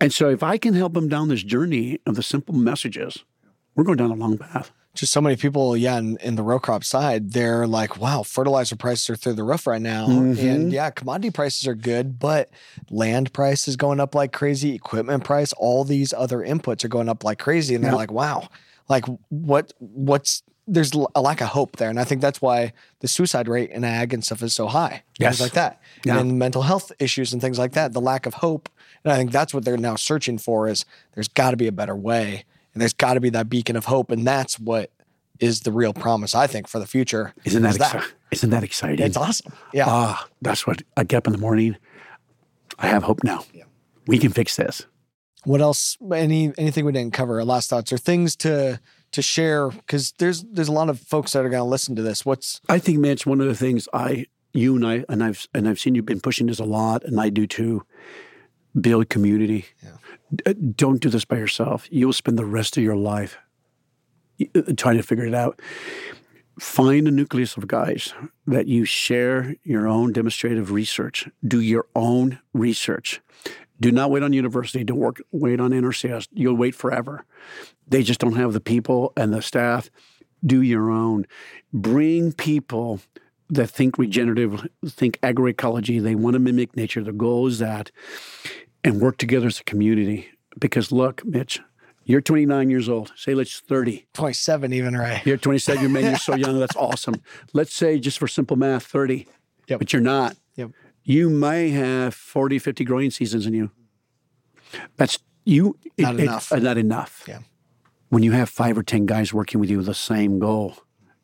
And 0.00 0.12
so 0.12 0.30
if 0.30 0.42
I 0.42 0.58
can 0.58 0.74
help 0.74 0.94
them 0.94 1.08
down 1.08 1.28
this 1.28 1.42
journey 1.42 1.98
of 2.06 2.14
the 2.16 2.22
simple 2.22 2.54
messages, 2.54 3.24
we're 3.74 3.84
going 3.84 3.98
down 3.98 4.10
a 4.10 4.14
long 4.14 4.38
path. 4.38 4.72
Just 5.00 5.14
so 5.14 5.20
many 5.22 5.34
people, 5.34 5.78
yeah, 5.78 5.96
in, 5.96 6.18
in 6.18 6.36
the 6.36 6.42
row 6.42 6.58
crop 6.60 6.84
side, 6.84 7.32
they're 7.32 7.66
like, 7.66 7.98
wow, 7.98 8.22
fertilizer 8.22 8.76
prices 8.76 9.08
are 9.08 9.16
through 9.16 9.32
the 9.32 9.42
roof 9.42 9.66
right 9.66 9.80
now. 9.80 10.06
Mhm. 10.08 10.38
And 10.38 10.72
yeah, 10.74 10.90
commodity 10.90 11.30
prices 11.30 11.66
are 11.66 11.74
good, 11.74 12.18
but 12.18 12.50
land 12.90 13.32
price 13.32 13.66
is 13.66 13.76
going 13.76 13.98
up 13.98 14.14
like 14.14 14.30
crazy, 14.34 14.74
equipment 14.74 15.24
price, 15.24 15.54
all 15.54 15.84
these 15.84 16.12
other 16.12 16.40
inputs 16.40 16.84
are 16.84 16.88
going 16.88 17.08
up 17.08 17.24
like 17.24 17.38
crazy. 17.38 17.74
And 17.74 17.82
they're 17.82 17.92
Yeah. 17.92 17.96
like, 17.96 18.12
wow, 18.12 18.48
like 18.90 19.06
what 19.30 19.72
what's 19.78 20.42
there's 20.68 20.92
a 21.14 21.22
lack 21.22 21.40
of 21.40 21.48
hope 21.48 21.76
there, 21.78 21.88
and 21.88 21.98
I 21.98 22.04
think 22.04 22.20
that's 22.20 22.42
why 22.42 22.74
the 23.00 23.08
suicide 23.08 23.48
rate 23.48 23.70
in 23.70 23.82
ag 23.84 24.12
and 24.12 24.22
stuff 24.22 24.42
is 24.42 24.52
so 24.52 24.66
high. 24.68 25.02
Yes. 25.18 25.38
Things 25.38 25.40
like 25.40 25.52
that, 25.54 25.80
Yeah. 26.04 26.18
and 26.20 26.38
mental 26.38 26.60
health 26.62 26.92
issues 27.00 27.32
and 27.32 27.40
things 27.40 27.58
like 27.58 27.72
that. 27.72 27.92
The 27.94 28.00
lack 28.02 28.26
of 28.26 28.34
hope, 28.34 28.68
and 29.02 29.12
I 29.12 29.16
think 29.16 29.32
that's 29.32 29.54
what 29.54 29.64
they're 29.64 29.78
now 29.78 29.96
searching 29.96 30.36
for. 30.36 30.68
Is 30.68 30.84
there's 31.14 31.26
got 31.28 31.52
to 31.52 31.56
be 31.56 31.66
a 31.66 31.72
better 31.72 31.96
way, 31.96 32.44
and 32.74 32.80
there's 32.80 32.92
got 32.92 33.14
to 33.14 33.20
be 33.20 33.30
that 33.30 33.48
beacon 33.48 33.76
of 33.76 33.86
hope, 33.86 34.10
and 34.10 34.26
that's 34.26 34.58
what 34.58 34.90
is 35.38 35.60
the 35.60 35.72
real 35.72 35.92
promise. 35.94 36.34
I 36.34 36.46
think 36.46 36.68
for 36.68 36.78
the 36.78 36.86
future. 36.86 37.32
Isn't 37.44 37.62
that, 37.62 37.70
is 37.70 37.78
exci- 37.78 38.12
isn't 38.30 38.50
that 38.50 38.62
exciting? 38.62 39.04
It's 39.06 39.16
awesome. 39.16 39.52
Yeah. 39.72 39.86
Ah, 39.88 40.28
that's 40.42 40.66
what 40.66 40.82
I 40.96 41.04
get 41.04 41.18
up 41.18 41.26
in 41.26 41.32
the 41.32 41.38
morning. 41.38 41.76
I 42.78 42.86
have 42.88 43.02
hope 43.02 43.24
now. 43.24 43.44
Yeah. 43.52 43.64
We 44.06 44.18
can 44.18 44.32
fix 44.32 44.56
this. 44.56 44.86
what 45.44 45.60
else? 45.60 45.96
Any 46.14 46.52
anything 46.58 46.84
we 46.84 46.92
didn't 46.92 47.12
cover? 47.14 47.42
Last 47.44 47.70
thoughts 47.70 47.92
or 47.92 47.98
things 47.98 48.36
to 48.36 48.80
to 49.12 49.22
share? 49.22 49.68
Because 49.70 50.12
there's 50.18 50.42
there's 50.44 50.68
a 50.68 50.72
lot 50.72 50.88
of 50.90 51.00
folks 51.00 51.32
that 51.32 51.44
are 51.44 51.48
going 51.48 51.60
to 51.60 51.64
listen 51.64 51.96
to 51.96 52.02
this. 52.02 52.24
What's 52.26 52.60
I 52.68 52.78
think, 52.78 52.98
Mitch, 52.98 53.26
one 53.26 53.40
of 53.40 53.46
the 53.46 53.54
things 53.54 53.88
I, 53.92 54.26
you 54.52 54.76
and 54.76 54.86
I, 54.86 55.04
and 55.08 55.22
I've 55.24 55.46
and 55.54 55.68
I've 55.68 55.78
seen 55.80 55.94
you've 55.94 56.06
been 56.06 56.20
pushing 56.20 56.46
this 56.48 56.58
a 56.58 56.64
lot, 56.64 57.04
and 57.04 57.20
I 57.20 57.28
do 57.30 57.46
too. 57.46 57.84
Build 58.80 59.08
community. 59.08 59.66
D- 59.82 59.88
Don't 60.76 61.00
do 61.00 61.08
this 61.08 61.24
by 61.24 61.36
yourself. 61.36 61.88
You'll 61.90 62.12
spend 62.12 62.38
the 62.38 62.44
rest 62.44 62.76
of 62.76 62.82
your 62.82 62.96
life 62.96 63.36
uh, 64.54 64.62
trying 64.76 64.96
to 64.96 65.02
figure 65.02 65.26
it 65.26 65.34
out. 65.34 65.60
Find 66.58 67.08
a 67.08 67.10
nucleus 67.10 67.56
of 67.56 67.66
guys 67.66 68.12
that 68.46 68.68
you 68.68 68.84
share 68.84 69.56
your 69.62 69.88
own 69.88 70.12
demonstrative 70.12 70.70
research. 70.70 71.28
Do 71.46 71.60
your 71.60 71.86
own 71.96 72.38
research. 72.52 73.20
Do 73.80 73.90
not 73.90 74.10
wait 74.10 74.22
on 74.22 74.32
university. 74.32 74.84
Don't 74.84 74.98
work. 74.98 75.22
Wait 75.32 75.58
on 75.58 75.70
NRCS. 75.70 76.28
You'll 76.32 76.56
wait 76.56 76.74
forever. 76.74 77.24
They 77.88 78.02
just 78.02 78.20
don't 78.20 78.36
have 78.36 78.52
the 78.52 78.60
people 78.60 79.12
and 79.16 79.32
the 79.32 79.40
staff. 79.40 79.90
Do 80.44 80.60
your 80.60 80.90
own. 80.90 81.26
Bring 81.72 82.32
people 82.32 83.00
that 83.48 83.68
think 83.68 83.98
regenerative, 83.98 84.68
think 84.86 85.18
agroecology. 85.22 86.00
They 86.00 86.14
want 86.14 86.34
to 86.34 86.40
mimic 86.40 86.76
nature. 86.76 87.02
The 87.02 87.12
goal 87.12 87.46
is 87.46 87.58
that, 87.58 87.90
and 88.84 89.00
work 89.00 89.18
together 89.18 89.46
as 89.46 89.60
a 89.60 89.64
community. 89.64 90.28
Because 90.58 90.90
look, 90.90 91.24
Mitch, 91.24 91.60
you're 92.04 92.20
29 92.20 92.70
years 92.70 92.88
old. 92.88 93.12
Say 93.16 93.34
let's 93.34 93.60
30. 93.60 94.06
27 94.14 94.72
even 94.72 94.96
right? 94.96 95.24
You're 95.24 95.36
27. 95.36 95.80
You're 95.80 95.90
man. 95.90 96.04
You're 96.04 96.16
so 96.16 96.34
young. 96.34 96.58
That's 96.58 96.76
awesome. 96.76 97.16
Let's 97.52 97.74
say 97.74 97.98
just 97.98 98.18
for 98.18 98.26
simple 98.26 98.56
math, 98.56 98.84
30. 98.84 99.26
Yep. 99.68 99.78
But 99.78 99.92
you're 99.92 100.02
not. 100.02 100.36
Yep. 100.56 100.70
You 101.04 101.30
may 101.30 101.70
have 101.70 102.14
40, 102.14 102.58
50 102.58 102.84
growing 102.84 103.10
seasons 103.10 103.46
in 103.46 103.54
you. 103.54 103.70
That's 104.96 105.18
you. 105.44 105.76
Not 105.98 106.18
enough. 106.18 106.52
uh, 106.52 106.56
not 106.56 106.78
enough. 106.78 107.24
Yeah. 107.26 107.40
When 108.08 108.22
you 108.22 108.32
have 108.32 108.48
five 108.48 108.76
or 108.76 108.82
10 108.82 109.06
guys 109.06 109.32
working 109.32 109.60
with 109.60 109.70
you 109.70 109.78
with 109.78 109.86
the 109.86 109.94
same 109.94 110.38
goal, 110.38 110.76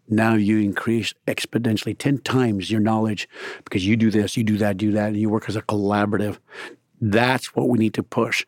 now 0.08 0.34
you 0.34 0.58
increase 0.58 1.12
exponentially 1.26 1.98
10 1.98 2.18
times 2.18 2.70
your 2.70 2.80
knowledge 2.80 3.28
because 3.64 3.84
you 3.84 3.96
do 3.96 4.10
this, 4.10 4.36
you 4.36 4.44
do 4.44 4.56
that, 4.58 4.76
do 4.76 4.92
that, 4.92 5.08
and 5.08 5.16
you 5.16 5.28
work 5.28 5.48
as 5.48 5.56
a 5.56 5.62
collaborative. 5.62 6.38
That's 7.00 7.54
what 7.54 7.68
we 7.68 7.78
need 7.78 7.94
to 7.94 8.02
push. 8.02 8.44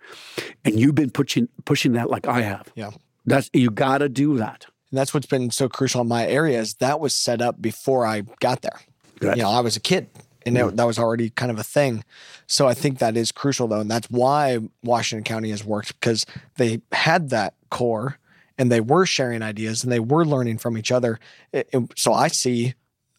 And 0.65 0.79
you've 0.79 0.95
been 0.95 1.11
pushing 1.11 1.49
pushing 1.65 1.93
that 1.93 2.11
like 2.11 2.27
I 2.27 2.43
have. 2.43 2.73
Yeah. 2.75 2.91
That's 3.27 3.51
you 3.53 3.71
got 3.71 3.99
to 3.99 4.09
do 4.09 4.39
that. 4.39 4.67
And 4.91 4.99
that's 4.99 5.13
what's 5.13 5.27
been 5.27 5.51
so 5.51 5.69
crucial 5.69 6.01
in 6.01 6.09
my 6.09 6.27
area 6.27 6.59
is 6.59 6.75
that 6.75 6.99
was 6.99 7.15
set 7.15 7.43
up 7.43 7.61
before 7.61 8.07
I 8.07 8.23
got 8.41 8.63
there. 8.63 8.81
Good. 9.21 9.37
You 9.37 9.43
know, 9.43 9.51
I 9.51 9.61
was 9.61 9.77
a 9.77 9.81
kid 9.81 10.09
and 10.47 10.57
it- 10.57 10.65
mm. 10.65 10.77
that 10.77 10.87
was 10.87 10.99
already 10.99 11.31
kind 11.31 11.51
of 11.51 11.59
a 11.59 11.65
thing. 11.65 12.05
So 12.47 12.67
I 12.67 12.75
think 12.75 12.99
that 12.99 13.17
is 13.17 13.31
crucial 13.33 13.69
though. 13.69 13.81
And 13.81 13.91
that's 13.91 14.09
why 14.11 14.59
Washington 14.83 15.25
County 15.25 15.51
has 15.51 15.65
worked 15.65 15.89
because 16.01 16.25
they 16.57 16.81
had 16.93 17.29
that 17.31 17.55
core 17.71 18.19
and 18.57 18.73
they 18.73 18.81
were 18.81 19.05
sharing 19.05 19.43
ideas 19.43 19.83
and 19.85 19.93
they 19.93 20.01
were 20.01 20.25
learning 20.25 20.59
from 20.59 20.79
each 20.79 20.91
other. 20.91 21.21
It- 21.53 21.69
it- 21.73 21.93
so 21.99 22.15
I 22.15 22.29
see 22.29 22.75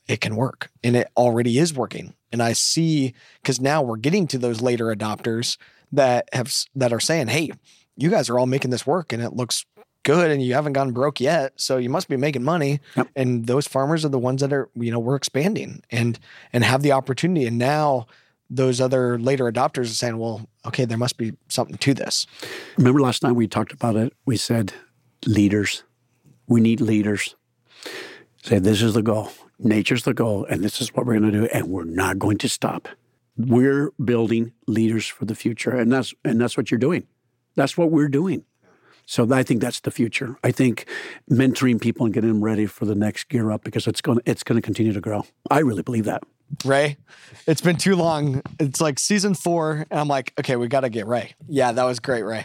it 0.09 0.19
can 0.19 0.35
work 0.35 0.69
and 0.83 0.95
it 0.97 1.07
already 1.15 1.57
is 1.57 1.73
working. 1.73 2.13
And 2.33 2.43
I 2.43 2.51
see 2.53 3.13
because 3.41 3.61
now 3.61 3.81
we're 3.81 3.95
getting 3.97 4.27
to 4.27 4.37
those 4.37 4.61
later 4.61 4.93
adopters 4.93 5.57
that 5.93 6.27
have 6.33 6.53
that 6.75 6.91
are 6.91 6.99
saying, 6.99 7.27
"Hey, 7.29 7.51
you 7.95 8.09
guys 8.09 8.29
are 8.29 8.37
all 8.37 8.45
making 8.45 8.71
this 8.71 8.85
work 8.85 9.13
and 9.13 9.23
it 9.23 9.33
looks 9.33 9.65
good 10.03 10.31
and 10.31 10.41
you 10.41 10.53
haven't 10.53 10.73
gone 10.73 10.91
broke 10.91 11.19
yet 11.19 11.51
so 11.57 11.75
you 11.77 11.89
must 11.89 12.07
be 12.07 12.15
making 12.15 12.41
money 12.41 12.79
Yep. 12.95 13.09
and 13.17 13.47
those 13.47 13.67
farmers 13.67 14.05
are 14.05 14.09
the 14.09 14.17
ones 14.17 14.39
that 14.41 14.53
are 14.53 14.69
you 14.73 14.91
know 14.91 14.97
we're 14.99 15.17
expanding 15.17 15.83
and 15.91 16.17
and 16.53 16.63
have 16.63 16.81
the 16.83 16.93
opportunity 16.93 17.45
and 17.45 17.57
now 17.57 18.07
those 18.49 18.79
other 18.79 19.19
later 19.19 19.51
adopters 19.51 19.91
are 19.91 19.99
saying 20.01 20.17
well 20.17 20.47
okay 20.65 20.85
there 20.85 20.97
must 20.97 21.17
be 21.17 21.33
something 21.49 21.77
to 21.79 21.93
this 21.93 22.25
Remember 22.77 23.01
last 23.01 23.23
night 23.23 23.33
we 23.33 23.45
talked 23.47 23.73
about 23.73 23.97
it? 23.97 24.13
We 24.25 24.37
said 24.37 24.71
leaders. 25.25 25.83
We 26.47 26.61
need 26.61 26.79
leaders. 26.79 27.35
Say 28.41 28.57
this 28.59 28.81
is 28.81 28.93
the 28.93 29.03
goal. 29.03 29.31
Nature's 29.59 30.03
the 30.03 30.13
goal, 30.13 30.45
and 30.45 30.63
this 30.63 30.79
is 30.81 30.93
what 30.93 31.05
we're 31.05 31.19
going 31.19 31.31
to 31.31 31.39
do, 31.41 31.45
and 31.53 31.67
we're 31.69 31.83
not 31.83 32.17
going 32.17 32.37
to 32.39 32.49
stop. 32.49 32.87
We're 33.37 33.91
building 34.03 34.53
leaders 34.67 35.05
for 35.07 35.25
the 35.25 35.35
future, 35.35 35.71
and 35.71 35.91
that's 35.91 36.13
and 36.23 36.39
that's 36.39 36.55
what 36.57 36.71
you're 36.71 36.79
doing. 36.79 37.07
That's 37.55 37.77
what 37.77 37.91
we're 37.91 38.07
doing. 38.07 38.45
So 39.05 39.27
I 39.33 39.43
think 39.43 39.59
that's 39.59 39.79
the 39.79 39.91
future. 39.91 40.37
I 40.43 40.51
think 40.51 40.85
mentoring 41.29 41.81
people 41.81 42.05
and 42.05 42.13
getting 42.13 42.29
them 42.29 42.43
ready 42.43 42.67
for 42.67 42.85
the 42.85 42.95
next 42.95 43.27
gear 43.27 43.51
up 43.51 43.63
because 43.63 43.87
it's 43.87 44.01
going 44.01 44.19
it's 44.25 44.43
going 44.43 44.55
to 44.57 44.61
continue 44.65 44.93
to 44.93 45.01
grow. 45.01 45.25
I 45.49 45.59
really 45.59 45.83
believe 45.83 46.05
that. 46.05 46.23
ray 46.65 46.97
it's 47.45 47.61
been 47.61 47.75
too 47.77 47.95
long 47.95 48.41
it's 48.59 48.81
like 48.81 48.97
season 48.97 49.35
four 49.35 49.85
and 49.91 49.99
i'm 49.99 50.07
like 50.07 50.33
okay 50.39 50.55
we 50.55 50.67
got 50.67 50.79
to 50.81 50.89
get 50.89 51.05
ray 51.05 51.31
yeah 51.47 51.71
that 51.71 51.83
was 51.83 51.99
great 51.99 52.23
ray 52.23 52.43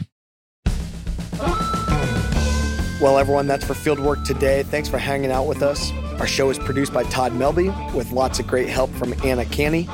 well 3.01 3.19
everyone 3.19 3.47
that's 3.47 3.65
for 3.65 3.73
fieldwork 3.73 4.23
today 4.25 4.63
thanks 4.65 4.91
for 4.91 4.99
hanging 4.99 5.31
out 5.31 5.47
with 5.47 5.63
us 5.63 5.91
our 6.21 6.27
show 6.27 6.49
is 6.51 6.59
produced 6.59 6.93
by 6.93 7.03
todd 7.05 7.33
melby 7.33 7.93
with 7.95 8.11
lots 8.13 8.39
of 8.39 8.47
great 8.47 8.69
help 8.69 8.91
from 8.91 9.15
anna 9.25 9.45
canny 9.47 9.89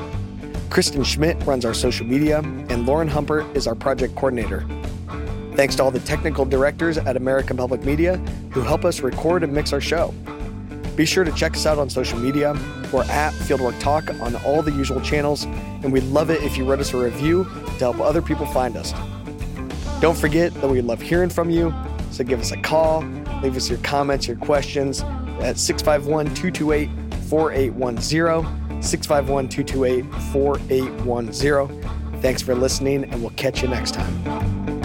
kristen 0.68 1.02
schmidt 1.02 1.36
runs 1.46 1.64
our 1.64 1.74
social 1.74 2.06
media 2.06 2.38
and 2.38 2.86
lauren 2.86 3.08
humpert 3.08 3.54
is 3.56 3.66
our 3.66 3.74
project 3.74 4.14
coordinator 4.14 4.66
thanks 5.54 5.74
to 5.74 5.82
all 5.82 5.90
the 5.90 6.00
technical 6.00 6.44
directors 6.44 6.98
at 6.98 7.16
american 7.16 7.56
public 7.56 7.84
media 7.84 8.16
who 8.50 8.60
help 8.60 8.84
us 8.84 9.00
record 9.00 9.42
and 9.42 9.52
mix 9.52 9.72
our 9.72 9.80
show 9.80 10.14
be 10.96 11.06
sure 11.06 11.24
to 11.24 11.32
check 11.32 11.54
us 11.54 11.64
out 11.64 11.78
on 11.78 11.88
social 11.88 12.18
media. 12.18 12.52
We're 12.92 13.04
at 13.04 13.32
Fieldwork 13.32 13.80
Talk 13.80 14.10
on 14.20 14.36
all 14.44 14.60
the 14.60 14.72
usual 14.72 15.00
channels, 15.00 15.44
and 15.44 15.90
we'd 15.90 16.02
love 16.04 16.28
it 16.28 16.42
if 16.42 16.58
you 16.58 16.64
wrote 16.66 16.80
us 16.80 16.92
a 16.92 16.98
review 16.98 17.44
to 17.44 17.78
help 17.78 18.00
other 18.00 18.20
people 18.20 18.44
find 18.44 18.76
us. 18.76 18.92
Don't 20.02 20.18
forget 20.18 20.52
that 20.54 20.68
we 20.68 20.82
love 20.82 21.00
hearing 21.00 21.30
from 21.30 21.48
you, 21.48 21.72
so 22.10 22.22
give 22.22 22.38
us 22.38 22.50
a 22.52 22.58
call, 22.58 23.02
leave 23.42 23.56
us 23.56 23.70
your 23.70 23.78
comments, 23.78 24.26
your 24.28 24.36
questions 24.36 25.02
at 25.40 25.58
651 25.58 26.34
228 26.34 26.88
4810. 27.28 28.82
651 28.82 29.48
228 29.48 30.04
4810. 30.32 32.20
Thanks 32.20 32.42
for 32.42 32.54
listening, 32.54 33.04
and 33.04 33.20
we'll 33.20 33.30
catch 33.30 33.62
you 33.62 33.68
next 33.68 33.94
time. 33.94 34.79